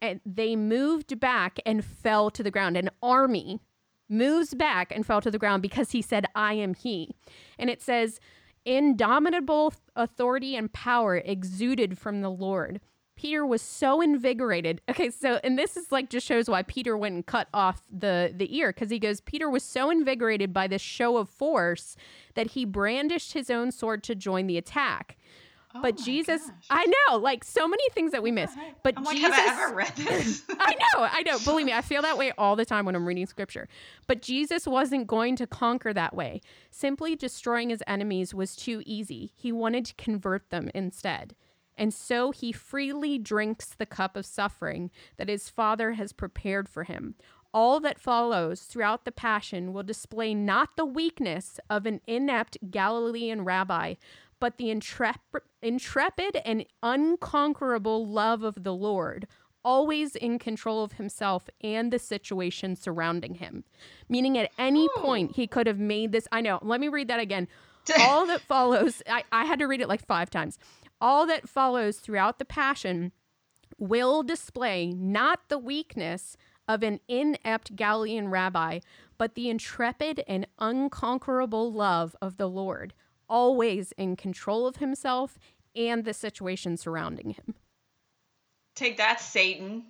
and 0.01 0.22
they 0.26 0.55
moved 0.55 1.20
back 1.20 1.59
and 1.66 1.84
fell 1.84 2.30
to 2.32 2.41
the 2.41 2.51
ground 2.51 2.78
an 2.78 2.89
army 3.03 3.59
moves 4.07 4.53
back 4.53 4.93
and 4.95 5.05
fell 5.05 5.20
to 5.20 5.32
the 5.32 5.39
ground 5.39 5.62
because 5.62 5.91
he 5.91 6.01
said 6.01 6.26
I 6.34 6.53
am 6.53 6.74
he 6.74 7.14
and 7.59 7.70
it 7.70 7.82
says 7.82 8.22
Indomitable 8.66 9.74
authority 9.95 10.55
and 10.55 10.72
power 10.72 11.18
exuded 11.18 11.97
from 11.97 12.22
the 12.22 12.30
Lord. 12.30 12.80
Peter 13.16 13.45
was 13.45 13.62
so 13.62 14.01
invigorated. 14.01 14.82
Okay, 14.89 15.09
so 15.09 15.39
and 15.43 15.57
this 15.57 15.78
is 15.78 15.91
like 15.91 16.09
just 16.09 16.26
shows 16.26 16.49
why 16.49 16.64
Peter 16.64 16.97
went 16.97 17.16
and 17.16 17.26
cut 17.26 17.47
off 17.53 17.84
the 17.91 18.34
the 18.36 18.55
ear 18.57 18.70
because 18.74 18.89
he 18.89 18.97
goes 18.97 19.22
Peter 19.22 19.49
was 19.49 19.64
so 19.64 19.89
invigorated 19.91 20.53
by 20.53 20.68
this 20.68 20.82
show 20.82 21.18
of 21.18 21.30
force 21.30 21.95
that 22.34 22.51
he 22.51 22.66
brandished 22.66 23.34
his 23.34 23.49
own 23.49 23.72
sword 23.72 24.03
to 24.03 24.16
join 24.16 24.47
the 24.47 24.57
attack. 24.57 25.18
Oh 25.74 25.82
but 25.82 25.97
Jesus, 25.97 26.41
gosh. 26.41 26.65
I 26.69 26.86
know, 27.09 27.17
like 27.17 27.43
so 27.43 27.67
many 27.67 27.84
things 27.93 28.11
that 28.11 28.22
we 28.24 28.32
miss. 28.32 28.51
But 28.84 28.95
I'm 28.97 29.05
Jesus, 29.05 29.30
like, 29.30 29.39
have 29.39 29.59
I 29.59 29.63
ever 29.63 29.76
read 29.76 29.93
this? 29.95 30.43
I 30.59 30.74
know, 30.74 31.07
I 31.09 31.24
know. 31.24 31.39
Believe 31.39 31.65
me, 31.65 31.74
I 31.74 31.82
feel 31.82 32.01
that 32.01 32.17
way 32.17 32.32
all 32.38 32.55
the 32.55 32.65
time 32.65 32.86
when 32.86 32.95
I'm 32.95 33.07
reading 33.07 33.26
scripture. 33.26 33.67
But 34.07 34.22
Jesus 34.22 34.67
wasn't 34.67 35.07
going 35.07 35.36
to 35.38 35.47
conquer 35.47 35.93
that 35.93 36.15
way. 36.15 36.41
Simply 36.69 37.15
destroying 37.15 37.69
his 37.69 37.84
enemies 37.88 38.34
was 38.34 38.55
too 38.55 38.84
easy. 38.86 39.32
He 39.36 39.51
wanted 39.51 39.86
to 39.86 39.93
convert 39.95 40.49
them 40.49 40.69
instead. 40.74 41.36
And 41.78 41.93
so 41.93 42.32
he 42.32 42.51
freely 42.51 43.17
drinks 43.17 43.67
the 43.67 43.86
cup 43.86 44.15
of 44.15 44.26
suffering 44.26 44.91
that 45.17 45.30
his 45.30 45.49
Father 45.49 45.93
has 45.93 46.13
prepared 46.13 46.69
for 46.69 46.84
him. 46.84 47.15
All 47.53 47.80
that 47.82 47.99
follows 47.99 48.61
throughout 48.61 49.03
the 49.03 49.11
Passion 49.11 49.74
will 49.74 49.84
display 49.84 50.34
not 50.34 50.78
the 50.78 50.86
weakness 50.86 51.59
of 51.69 51.86
an 51.86 51.99
inept 52.07 52.57
Galilean 52.69 53.43
rabbi, 53.43 53.95
but 54.42 54.58
the 54.58 54.70
intrep- 54.70 55.44
intrepid 55.62 56.42
and 56.44 56.66
unconquerable 56.84 58.06
love 58.06 58.44
of 58.44 58.64
the 58.64 58.74
Lord, 58.74 59.28
always 59.64 60.16
in 60.16 60.39
control 60.39 60.84
of 60.84 60.94
himself 60.94 61.48
and 61.62 61.94
the 61.94 62.00
situation 62.00 62.76
surrounding 62.76 63.36
him. 63.36 63.64
Meaning, 64.10 64.38
at 64.38 64.52
any 64.58 64.86
Ooh. 64.86 64.98
point, 64.98 65.36
he 65.36 65.46
could 65.46 65.68
have 65.68 65.78
made 65.78 66.12
this. 66.12 66.28
I 66.32 66.42
know, 66.42 66.60
let 66.64 66.82
me 66.82 66.88
read 66.88 67.08
that 67.08 67.20
again. 67.20 67.48
All 68.00 68.26
that 68.26 68.42
follows, 68.42 69.04
I, 69.08 69.24
I 69.32 69.46
had 69.46 69.60
to 69.60 69.68
read 69.68 69.80
it 69.80 69.88
like 69.88 70.06
five 70.06 70.32
times. 70.32 70.58
All 71.00 71.26
that 71.28 71.48
follows 71.48 72.00
throughout 72.00 72.39
the 72.39 72.46
Passion 72.46 73.12
will 73.78 74.24
display 74.24 74.92
not 74.92 75.39
the 75.50 75.58
weakness 75.60 76.36
of 76.68 76.82
an 76.82 77.00
inept 77.08 77.76
Galilean 77.76 78.30
rabbi, 78.30 78.80
but 79.18 79.36
the 79.36 79.50
intrepid 79.50 80.24
and 80.28 80.48
unconquerable 80.58 81.72
love 81.72 82.16
of 82.22 82.38
the 82.38 82.48
Lord, 82.50 82.94
always 83.32 83.93
in 83.93 84.15
control 84.15 84.67
of 84.67 84.75
himself 84.75 85.39
and 85.75 86.05
the 86.05 86.13
situation 86.13 86.77
surrounding 86.77 87.32
him. 87.32 87.55
Take 88.75 88.97
that, 88.97 89.21
Satan. 89.21 89.86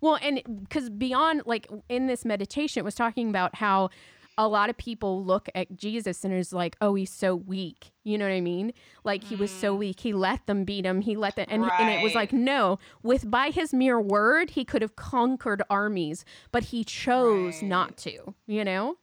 Well, 0.00 0.18
and 0.20 0.42
because 0.62 0.90
beyond, 0.90 1.42
like 1.46 1.68
in 1.88 2.06
this 2.06 2.24
meditation, 2.24 2.80
it 2.80 2.84
was 2.84 2.94
talking 2.94 3.28
about 3.28 3.56
how 3.56 3.90
a 4.36 4.48
lot 4.48 4.68
of 4.68 4.76
people 4.76 5.24
look 5.24 5.48
at 5.54 5.76
Jesus 5.76 6.24
and 6.24 6.34
is 6.34 6.52
like, 6.52 6.76
oh, 6.80 6.94
he's 6.94 7.12
so 7.12 7.36
weak. 7.36 7.92
You 8.02 8.18
know 8.18 8.24
what 8.24 8.34
I 8.34 8.40
mean? 8.40 8.72
Like 9.04 9.24
he 9.24 9.36
was 9.36 9.50
so 9.50 9.74
mm. 9.74 9.78
weak. 9.78 10.00
He 10.00 10.12
let 10.12 10.46
them 10.46 10.64
beat 10.64 10.84
him. 10.84 11.02
He 11.02 11.16
let 11.16 11.36
them, 11.36 11.46
and, 11.48 11.62
right. 11.62 11.80
and 11.80 11.90
it 11.90 12.02
was 12.02 12.14
like, 12.14 12.32
no, 12.32 12.78
with 13.02 13.30
by 13.30 13.50
his 13.50 13.72
mere 13.72 14.00
word, 14.00 14.50
he 14.50 14.64
could 14.64 14.82
have 14.82 14.96
conquered 14.96 15.62
armies, 15.70 16.24
but 16.50 16.64
he 16.64 16.82
chose 16.82 17.62
right. 17.62 17.68
not 17.68 17.96
to, 17.98 18.34
you 18.46 18.64
know? 18.64 18.96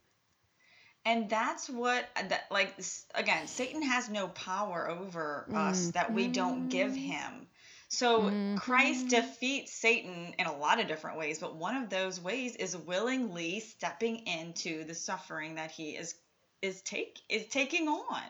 And 1.04 1.28
that's 1.28 1.68
what 1.68 2.08
that 2.28 2.44
like 2.50 2.74
again 3.14 3.46
satan 3.46 3.82
has 3.82 4.08
no 4.08 4.28
power 4.28 4.88
over 4.88 5.46
mm. 5.50 5.56
us 5.56 5.90
that 5.90 6.12
we 6.12 6.28
don't 6.28 6.68
give 6.68 6.92
mm-hmm. 6.92 7.12
him 7.12 7.46
so 7.88 8.22
mm-hmm. 8.22 8.56
christ 8.56 9.08
defeats 9.08 9.72
satan 9.72 10.34
in 10.38 10.46
a 10.46 10.56
lot 10.56 10.80
of 10.80 10.86
different 10.86 11.18
ways 11.18 11.38
but 11.38 11.56
one 11.56 11.76
of 11.76 11.90
those 11.90 12.20
ways 12.20 12.56
is 12.56 12.76
willingly 12.76 13.60
stepping 13.60 14.18
into 14.26 14.84
the 14.84 14.94
suffering 14.94 15.56
that 15.56 15.70
he 15.70 15.90
is 15.90 16.14
is 16.60 16.80
take 16.82 17.20
is 17.28 17.46
taking 17.48 17.88
on 17.88 18.22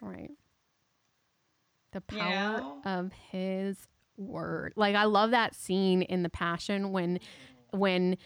right 0.00 0.30
the 1.92 2.00
power 2.00 2.22
you 2.22 2.60
know? 2.60 2.80
of 2.84 3.12
his 3.30 3.76
word 4.16 4.72
like 4.76 4.94
i 4.94 5.04
love 5.04 5.30
that 5.30 5.54
scene 5.54 6.02
in 6.02 6.22
the 6.22 6.28
passion 6.28 6.92
when 6.92 7.18
when 7.70 8.16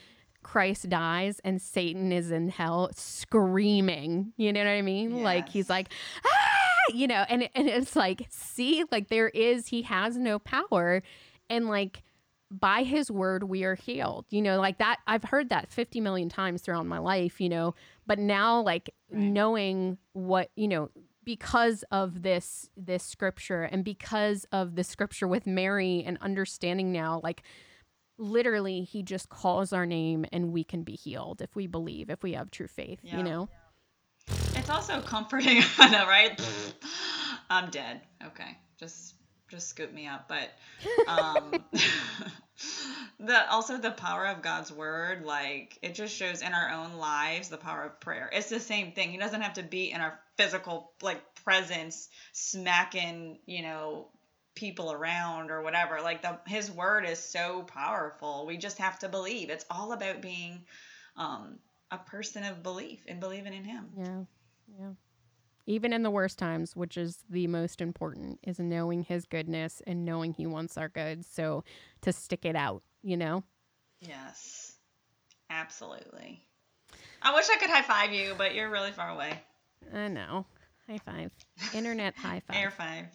Christ 0.47 0.89
dies 0.89 1.41
and 1.43 1.61
Satan 1.61 2.13
is 2.13 2.31
in 2.31 2.49
hell 2.49 2.89
screaming. 2.95 4.33
You 4.37 4.53
know 4.53 4.61
what 4.61 4.71
I 4.71 4.81
mean? 4.81 5.17
Yes. 5.17 5.25
Like 5.25 5.49
he's 5.49 5.69
like, 5.69 5.89
ah! 6.25 6.93
you 6.95 7.09
know, 7.09 7.25
and 7.29 7.51
and 7.57 7.69
it's 7.69 7.97
like, 7.97 8.29
see, 8.31 8.85
like 8.93 9.09
there 9.09 9.29
is 9.29 9.67
he 9.67 9.83
has 9.83 10.17
no 10.17 10.39
power 10.39 11.03
and 11.51 11.67
like 11.67 12.05
by 12.49 12.85
his 12.85 13.11
word 13.11 13.43
we 13.43 13.65
are 13.65 13.75
healed. 13.75 14.25
You 14.31 14.41
know, 14.41 14.61
like 14.61 14.79
that 14.79 15.01
I've 15.09 15.25
heard 15.25 15.49
that 15.49 15.73
50 15.73 16.01
million 16.01 16.29
times 16.29 16.63
throughout 16.63 16.87
my 16.87 16.99
life, 16.99 17.41
you 17.41 17.49
know, 17.49 17.75
but 18.07 18.21
now 18.21 18.61
like 18.61 18.95
right. 19.11 19.21
knowing 19.21 19.99
what, 20.13 20.53
you 20.55 20.69
know, 20.69 20.91
because 21.25 21.83
of 21.91 22.23
this 22.23 22.71
this 22.77 23.03
scripture 23.03 23.65
and 23.65 23.85
because 23.85 24.47
of 24.53 24.77
the 24.77 24.85
scripture 24.85 25.27
with 25.27 25.45
Mary 25.45 26.05
and 26.07 26.19
understanding 26.21 26.93
now 26.93 27.21
like 27.25 27.43
literally 28.19 28.83
he 28.83 29.03
just 29.03 29.29
calls 29.29 29.73
our 29.73 29.87
name 29.87 30.25
and 30.33 30.53
we 30.53 30.65
can 30.65 30.83
be 30.83 30.95
healed 30.95 31.43
if 31.43 31.55
we 31.55 31.67
believe 31.67 32.11
if 32.11 32.23
we 32.23 32.33
have 32.33 32.51
true 32.51 32.67
faith 32.67 32.99
yeah. 33.03 33.17
you 33.19 33.23
know 33.23 33.49
it's 34.55 34.71
also 34.71 35.01
comforting 35.01 35.63
i 35.79 35.89
know 35.89 36.07
right? 36.07 36.41
I'm 37.51 37.71
dead. 37.71 38.01
Okay. 38.25 38.59
Just 38.79 39.15
just 39.49 39.69
scoop 39.69 39.93
me 39.93 40.07
up. 40.09 40.29
But 40.29 40.51
um 41.07 41.65
the 43.21 43.51
also 43.51 43.79
the 43.79 43.91
power 43.91 44.27
of 44.27 44.43
god's 44.43 44.73
word 44.73 45.25
like 45.25 45.79
it 45.83 45.95
just 45.95 46.15
shows 46.17 46.43
in 46.43 46.53
our 46.53 46.71
own 46.71 46.95
lives 46.95 47.49
the 47.49 47.57
power 47.57 47.85
of 47.85 48.01
prayer. 48.01 48.29
It's 48.33 48.49
the 48.49 48.61
same 48.61 48.93
thing. 48.93 49.11
He 49.11 49.19
doesn't 49.19 49.41
have 49.41 49.55
to 49.55 49.63
be 49.63 49.93
in 49.93 50.01
our 50.01 50.19
physical 50.37 50.93
like 51.03 51.23
presence 51.45 52.09
smacking 52.33 53.39
you 53.47 53.63
know 53.63 54.09
people 54.57 54.91
around 54.91 55.51
or 55.51 55.63
whatever 55.63 56.01
like 56.03 56.23
the 56.23 56.39
his 56.47 56.71
word 56.71 57.05
is 57.05 57.19
so 57.19 57.63
powerful 57.63 58.45
we 58.47 58.57
just 58.57 58.79
have 58.79 58.99
to 58.99 59.09
believe 59.09 59.51
it's 59.51 59.67
all 59.71 59.93
about 59.93 60.21
being 60.21 60.63
um 61.17 61.59
a 61.93 61.99
person 61.99 62.43
of 62.43 62.63
belief 62.63 63.01
and 63.07 63.21
believing 63.21 63.55
in 63.55 63.65
him 63.65 63.87
yeah 63.97 64.23
yeah 64.81 64.91
even 65.67 65.93
in 65.93 66.05
the 66.05 66.11
worst 66.11 66.39
times, 66.39 66.77
which 66.77 66.97
is 66.97 67.25
the 67.29 67.49
most 67.49 67.81
important, 67.81 68.39
is 68.45 68.61
knowing 68.61 69.03
his 69.03 69.27
goodness 69.27 69.83
and 69.85 70.05
knowing 70.05 70.33
he 70.33 70.47
wants 70.47 70.79
our 70.79 70.89
good. 70.89 71.25
So 71.25 71.65
to 72.03 72.13
stick 72.13 72.45
it 72.45 72.55
out, 72.55 72.83
you 73.03 73.17
know? 73.17 73.43
Yes. 74.01 74.77
Absolutely. 75.51 76.41
I 77.21 77.35
wish 77.35 77.49
I 77.51 77.57
could 77.57 77.71
high 77.71 77.83
five 77.83 78.13
you, 78.13 78.35
but 78.39 78.55
you're 78.55 78.71
really 78.71 78.93
far 78.93 79.11
away. 79.11 79.41
I 79.93 80.09
know. 80.09 80.47
High 80.89 80.99
five. 80.99 81.33
Internet 81.75 82.15
high 82.15 82.43
five. 82.47 82.57
Air 82.57 82.71
five. 82.71 83.07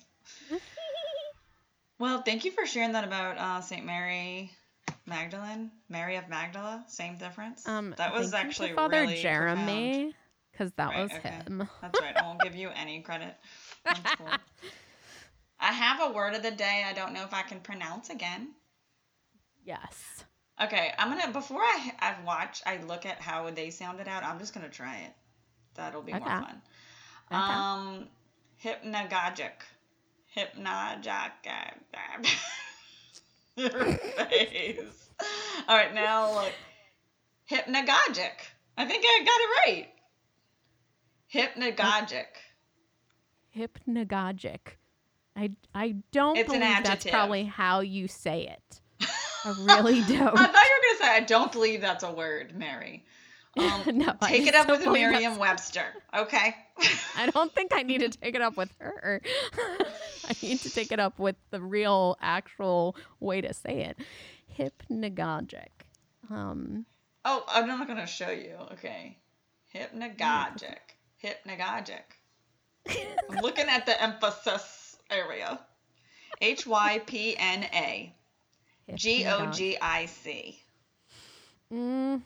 Well, 2.02 2.24
thank 2.24 2.44
you 2.44 2.52
for 2.52 2.66
sharing 2.66 2.94
that 2.94 3.04
about 3.04 3.38
uh, 3.38 3.62
St. 3.62 3.86
Mary 3.86 4.52
Magdalene, 5.06 5.70
Mary 5.88 6.16
of 6.16 6.28
Magdala. 6.28 6.84
Same 6.88 7.16
difference. 7.16 7.68
Um, 7.68 7.94
that 7.98 8.12
was 8.12 8.34
actually 8.34 8.74
Father 8.74 9.02
really 9.02 9.22
Jeremy, 9.22 10.16
because 10.52 10.72
that 10.74 10.90
Right, 10.90 11.04
was 11.04 11.12
okay. 11.12 11.30
him. 11.30 11.70
That's 11.82 12.02
right. 12.02 12.18
I 12.18 12.24
won't 12.24 12.42
give 12.42 12.56
you 12.56 12.70
any 12.76 13.02
credit. 13.02 13.36
Cool. 14.18 14.28
I 15.60 15.72
have 15.72 16.02
a 16.02 16.12
word 16.12 16.34
of 16.34 16.42
the 16.42 16.50
day. 16.50 16.84
I 16.90 16.94
don't 16.94 17.14
know 17.14 17.24
if 17.24 17.36
I 17.36 17.44
can 17.44 17.60
pronounce 17.60 18.10
again. 18.10 18.50
Yes. 19.64 20.24
Okay, 20.60 20.94
I'm 20.98 21.16
gonna 21.16 21.32
before 21.32 21.62
I 21.62 21.94
I 22.00 22.16
watch, 22.26 22.64
I 22.66 22.78
look 22.88 23.06
at 23.06 23.22
how 23.22 23.50
they 23.52 23.70
sounded 23.70 24.08
out. 24.08 24.24
I'm 24.24 24.40
just 24.40 24.56
gonna 24.56 24.70
try 24.70 24.98
it. 24.98 25.14
That'll 25.76 26.02
be 26.02 26.14
more 26.14 26.28
fun. 26.28 26.62
Okay. 27.32 27.54
Um, 27.54 28.08
hypnagogic, 28.64 29.52
hypnagogic. 30.36 31.32
Your 33.56 33.70
face. 34.30 35.10
All 35.68 35.78
right, 35.78 35.94
now 35.94 36.34
look. 36.34 36.52
Hypnagogic. 37.50 38.32
I 38.78 38.86
think 38.86 39.04
I 39.06 39.24
got 39.26 39.42
it 39.42 39.50
right. 39.66 39.88
Hypnagogic. 41.34 42.26
Hypnagogic. 43.56 44.60
I 45.36 45.52
I 45.74 45.96
don't 46.12 46.38
It's 46.38 46.52
an 46.52 46.60
believe 46.60 46.84
that's 46.84 47.06
probably 47.06 47.44
how 47.46 47.80
you 47.82 48.08
say 48.08 48.48
it. 48.48 48.82
I 49.46 49.50
really 49.60 50.02
don't. 50.02 50.38
I 50.38 50.46
thought 50.48 50.48
you 50.48 50.48
were 50.48 50.98
gonna 51.00 51.00
say 51.00 51.10
I 51.16 51.20
don't 51.22 51.52
believe 51.52 51.82
that's 51.82 52.04
a 52.04 52.12
word, 52.12 52.56
Mary. 52.58 53.06
Um, 53.58 53.82
No, 53.98 54.16
take 54.24 54.48
it 54.48 54.56
up 54.56 54.70
with 54.70 54.86
Merriam-Webster, 54.88 55.84
okay? 56.16 56.56
I 57.18 57.30
don't 57.32 57.54
think 57.54 57.74
I 57.76 57.84
need 57.84 58.00
to 58.00 58.08
take 58.08 58.34
it 58.34 58.42
up 58.42 58.56
with 58.56 58.70
her. 58.80 59.22
I 60.44 60.46
need 60.46 60.60
to 60.60 60.70
take 60.70 60.92
it 60.92 61.00
up 61.00 61.20
with 61.20 61.36
the 61.50 61.62
real, 61.62 62.18
actual 62.22 62.96
way 63.20 63.42
to 63.42 63.54
say 63.54 63.84
it. 63.84 63.98
Hypnagogic. 64.58 65.70
Um, 66.30 66.86
Oh, 67.24 67.44
I'm 67.48 67.68
not 67.68 67.88
gonna 67.88 68.08
show 68.08 68.32
you. 68.32 68.56
Okay, 68.74 69.18
hypnagogic, 69.74 70.80
hypnagogic. 71.24 72.02
I'm 73.30 73.38
looking 73.42 73.68
at 73.68 73.86
the 73.86 74.02
emphasis 74.02 74.98
area. 75.10 75.60
H 76.42 76.66
Y 76.66 77.02
P 77.06 77.36
N 77.38 77.64
A 77.74 78.16
G 78.96 79.26
O 79.28 79.52
G 79.52 79.78
I 79.80 80.08
C. 80.08 80.60
Hmm. 81.70 82.18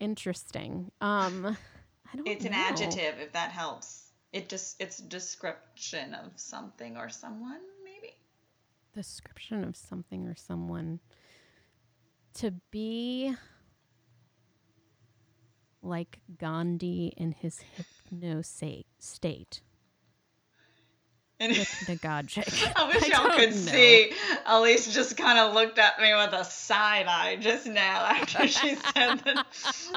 Interesting. 0.00 0.90
Um, 1.00 1.56
I 2.12 2.16
don't. 2.16 2.26
It's 2.26 2.44
an 2.44 2.52
know. 2.52 2.58
adjective, 2.58 3.20
if 3.20 3.32
that 3.32 3.52
helps. 3.52 4.09
It 4.32 4.48
just 4.48 4.80
it's 4.80 5.00
a 5.00 5.02
description 5.02 6.14
of 6.14 6.32
something 6.36 6.96
or 6.96 7.08
someone, 7.08 7.60
maybe. 7.84 8.14
Description 8.94 9.64
of 9.64 9.76
something 9.76 10.26
or 10.26 10.36
someone. 10.36 11.00
To 12.34 12.52
be 12.70 13.34
like 15.82 16.20
Gandhi 16.38 17.12
in 17.16 17.32
his 17.32 17.60
hypnostate 18.12 18.84
state. 18.98 19.62
And 21.40 21.52
Hypnagogic. 21.54 22.72
I 22.76 22.86
wish 22.88 23.02
I 23.02 23.06
y'all 23.06 23.30
could 23.36 23.50
know. 23.50 23.56
see. 23.56 24.12
Elise 24.44 24.92
just 24.92 25.16
kind 25.16 25.38
of 25.38 25.54
looked 25.54 25.78
at 25.78 25.98
me 25.98 26.14
with 26.14 26.34
a 26.34 26.44
side 26.44 27.06
eye 27.06 27.36
just 27.40 27.66
now 27.66 28.04
after 28.04 28.46
she 28.46 28.74
said 28.74 29.18
that. 29.24 29.46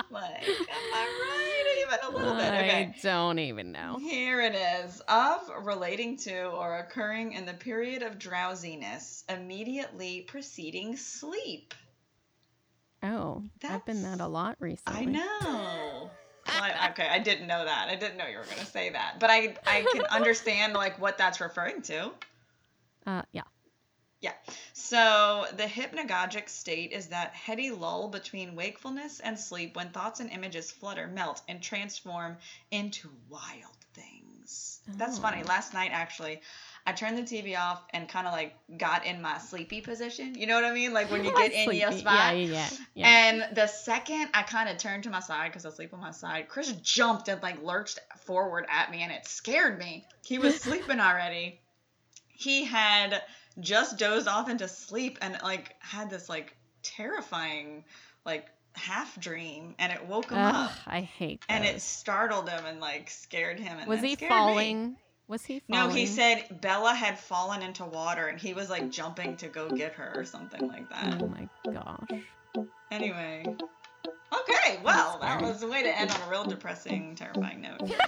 Like, 0.10 0.48
am 0.48 0.94
I 0.94 1.06
right? 1.06 1.53
A 2.04 2.12
little 2.12 2.36
bit. 2.36 2.48
Okay. 2.48 2.94
I 2.96 2.96
don't 3.02 3.40
even 3.40 3.72
know. 3.72 3.98
Here 4.00 4.42
it 4.42 4.56
is. 4.56 5.02
Of 5.08 5.50
relating 5.64 6.18
to 6.18 6.48
or 6.48 6.78
occurring 6.78 7.34
in 7.34 7.46
the 7.46 7.54
period 7.54 8.04
of 8.04 8.18
drowsiness 8.18 9.24
immediately 9.30 10.22
preceding 10.22 10.98
sleep. 10.98 11.74
Oh, 13.04 13.44
I've 13.64 13.86
been 13.86 14.02
that 14.04 14.22
a 14.22 14.28
lot 14.28 14.56
recently. 14.60 15.02
I 15.02 15.06
know. 15.06 16.12
Well, 16.46 16.90
okay, 16.90 17.08
I 17.10 17.20
didn't 17.20 17.48
know 17.48 17.64
that. 17.64 17.88
I 17.90 17.96
didn't 17.96 18.18
know 18.18 18.28
you 18.28 18.38
were 18.38 18.44
going 18.44 18.58
to 18.58 18.66
say 18.66 18.90
that. 18.90 19.16
But 19.18 19.30
I 19.30 19.56
I 19.66 19.86
can 19.94 20.04
understand 20.12 20.74
like 20.74 21.00
what 21.00 21.18
that's 21.18 21.40
referring 21.40 21.82
to. 21.84 22.12
Uh, 23.08 23.22
yeah. 23.32 23.44
Yeah. 24.24 24.32
So 24.72 25.46
the 25.58 25.64
hypnagogic 25.64 26.48
state 26.48 26.94
is 26.94 27.08
that 27.08 27.34
heady 27.34 27.72
lull 27.72 28.08
between 28.08 28.56
wakefulness 28.56 29.20
and 29.20 29.38
sleep 29.38 29.76
when 29.76 29.90
thoughts 29.90 30.22
and 30.22 30.30
images 30.30 30.72
flutter, 30.72 31.08
melt, 31.08 31.42
and 31.50 31.62
transform 31.62 32.38
into 32.72 33.10
wild 33.30 33.76
things. 33.94 34.80
That's 34.88 35.20
funny. 35.20 35.42
Oh. 35.44 35.48
Last 35.50 35.74
night, 35.74 35.92
actually, 35.92 36.40
I 36.88 36.94
turned 36.94 37.18
the 37.18 37.24
TV 37.24 37.60
off 37.60 37.84
and 37.90 38.08
kind 38.08 38.26
of 38.26 38.32
like 38.32 38.56
got 38.78 39.06
in 39.06 39.22
my 39.22 39.40
sleepy 39.40 39.82
position. 39.82 40.36
You 40.36 40.48
know 40.48 40.56
what 40.56 40.64
I 40.64 40.72
mean? 40.74 40.94
Like 40.94 41.12
when 41.12 41.26
you 41.26 41.32
get 41.38 41.52
in 41.52 41.74
your 41.74 41.92
spot. 41.92 42.38
Yeah, 42.38 42.46
yeah. 42.46 42.70
yeah. 42.94 43.08
And 43.08 43.58
the 43.58 43.68
second 43.68 44.30
I 44.34 44.44
kind 44.44 44.70
of 44.70 44.78
turned 44.78 45.04
to 45.04 45.10
my 45.10 45.20
side 45.20 45.52
because 45.52 45.66
I 45.66 45.70
sleep 45.70 45.94
on 45.94 46.00
my 46.00 46.12
side, 46.12 46.48
Chris 46.48 46.72
jumped 46.72 47.28
and 47.28 47.44
like 47.44 47.62
lurched 47.62 48.00
forward 48.20 48.68
at 48.70 48.90
me, 48.90 49.02
and 49.02 49.12
it 49.12 49.28
scared 49.28 49.78
me. 49.78 50.06
He 50.26 50.40
was 50.40 50.56
sleeping 50.62 51.02
already. 51.02 51.60
He 52.30 52.64
had 52.64 53.22
just 53.60 53.98
dozed 53.98 54.28
off 54.28 54.50
into 54.50 54.68
sleep 54.68 55.18
and 55.22 55.38
like 55.44 55.76
had 55.80 56.10
this 56.10 56.30
like 56.30 56.56
terrifying 56.82 57.84
like 58.26 58.48
half 58.76 59.20
dream, 59.20 59.76
and 59.78 59.92
it 59.94 60.06
woke 60.08 60.32
him 60.32 60.40
Ugh, 60.40 60.56
up, 60.56 60.72
I 60.88 61.02
hate 61.02 61.44
and 61.50 61.64
it 61.64 61.80
startled 61.82 62.50
him 62.50 62.66
and 62.66 62.80
like 62.80 63.10
scared 63.10 63.60
him. 63.60 63.78
And 63.78 63.88
Was 63.88 64.02
he 64.02 64.16
scared 64.16 64.32
me. 64.32 64.36
falling? 64.36 64.96
Was 65.28 65.46
he 65.46 65.62
falling? 65.70 65.90
No, 65.90 65.94
he 65.94 66.06
said 66.06 66.60
Bella 66.62 66.94
had 66.94 67.18
fallen 67.20 67.62
into 67.62 67.86
water 67.86 68.28
and 68.28 68.40
he 68.40 68.54
was 68.54 68.70
like 68.70 68.90
jumping 68.90 69.38
to 69.38 69.48
go 69.48 69.70
get 69.70 69.94
her 69.94 70.12
or 70.16 70.26
something 70.26 70.68
like 70.68 70.90
that. 70.90 71.22
Oh 71.22 71.28
my 71.28 71.48
gosh. 71.72 72.66
Anyway. 72.92 73.46
Okay, 74.50 74.80
well, 74.84 75.18
that 75.22 75.42
was 75.42 75.64
a 75.64 75.68
way 75.68 75.84
to 75.84 76.00
end 76.00 76.12
on 76.12 76.22
a 76.28 76.30
real 76.30 76.44
depressing, 76.44 77.16
terrifying 77.16 77.62
note. 77.62 77.92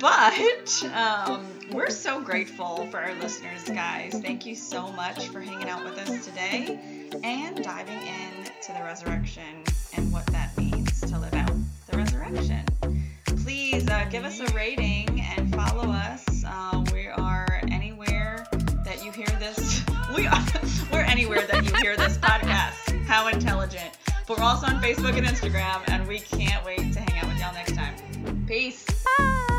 But 0.00 0.82
um, 0.94 1.46
we're 1.72 1.90
so 1.90 2.22
grateful 2.22 2.86
for 2.86 2.98
our 2.98 3.14
listeners, 3.16 3.64
guys. 3.64 4.14
Thank 4.14 4.46
you 4.46 4.54
so 4.54 4.90
much 4.92 5.28
for 5.28 5.40
hanging 5.40 5.68
out 5.68 5.84
with 5.84 5.98
us 5.98 6.24
today 6.24 6.80
and 7.22 7.62
diving 7.62 7.98
into 7.98 8.72
the 8.72 8.82
resurrection 8.82 9.64
and 9.94 10.10
what 10.10 10.24
that 10.28 10.56
means 10.56 11.00
to 11.02 11.18
live 11.18 11.34
out 11.34 11.52
the 11.88 11.98
resurrection. 11.98 12.64
Please 13.26 13.86
uh, 13.90 14.06
give 14.10 14.24
us 14.24 14.40
a 14.40 14.46
rating 14.54 15.20
and 15.20 15.54
follow 15.54 15.90
us. 15.90 16.44
Uh, 16.46 16.82
we 16.94 17.08
are 17.08 17.60
anywhere 17.70 18.46
that 18.84 19.04
you 19.04 19.12
hear 19.12 19.26
this. 19.38 19.84
We 20.16 20.26
are 20.26 20.44
we're 20.90 21.02
anywhere 21.02 21.46
that 21.46 21.64
you 21.64 21.72
hear 21.82 21.96
this 21.96 22.18
podcast. 22.18 23.04
How 23.04 23.28
intelligent! 23.28 23.99
But 24.30 24.38
we're 24.38 24.44
also 24.44 24.66
on 24.68 24.80
Facebook 24.80 25.18
and 25.18 25.26
Instagram, 25.26 25.82
and 25.88 26.06
we 26.06 26.20
can't 26.20 26.64
wait 26.64 26.92
to 26.92 27.00
hang 27.00 27.18
out 27.18 27.26
with 27.26 27.40
y'all 27.40 27.52
next 27.52 27.74
time. 27.74 28.44
Peace. 28.46 28.86
Bye. 29.18 29.49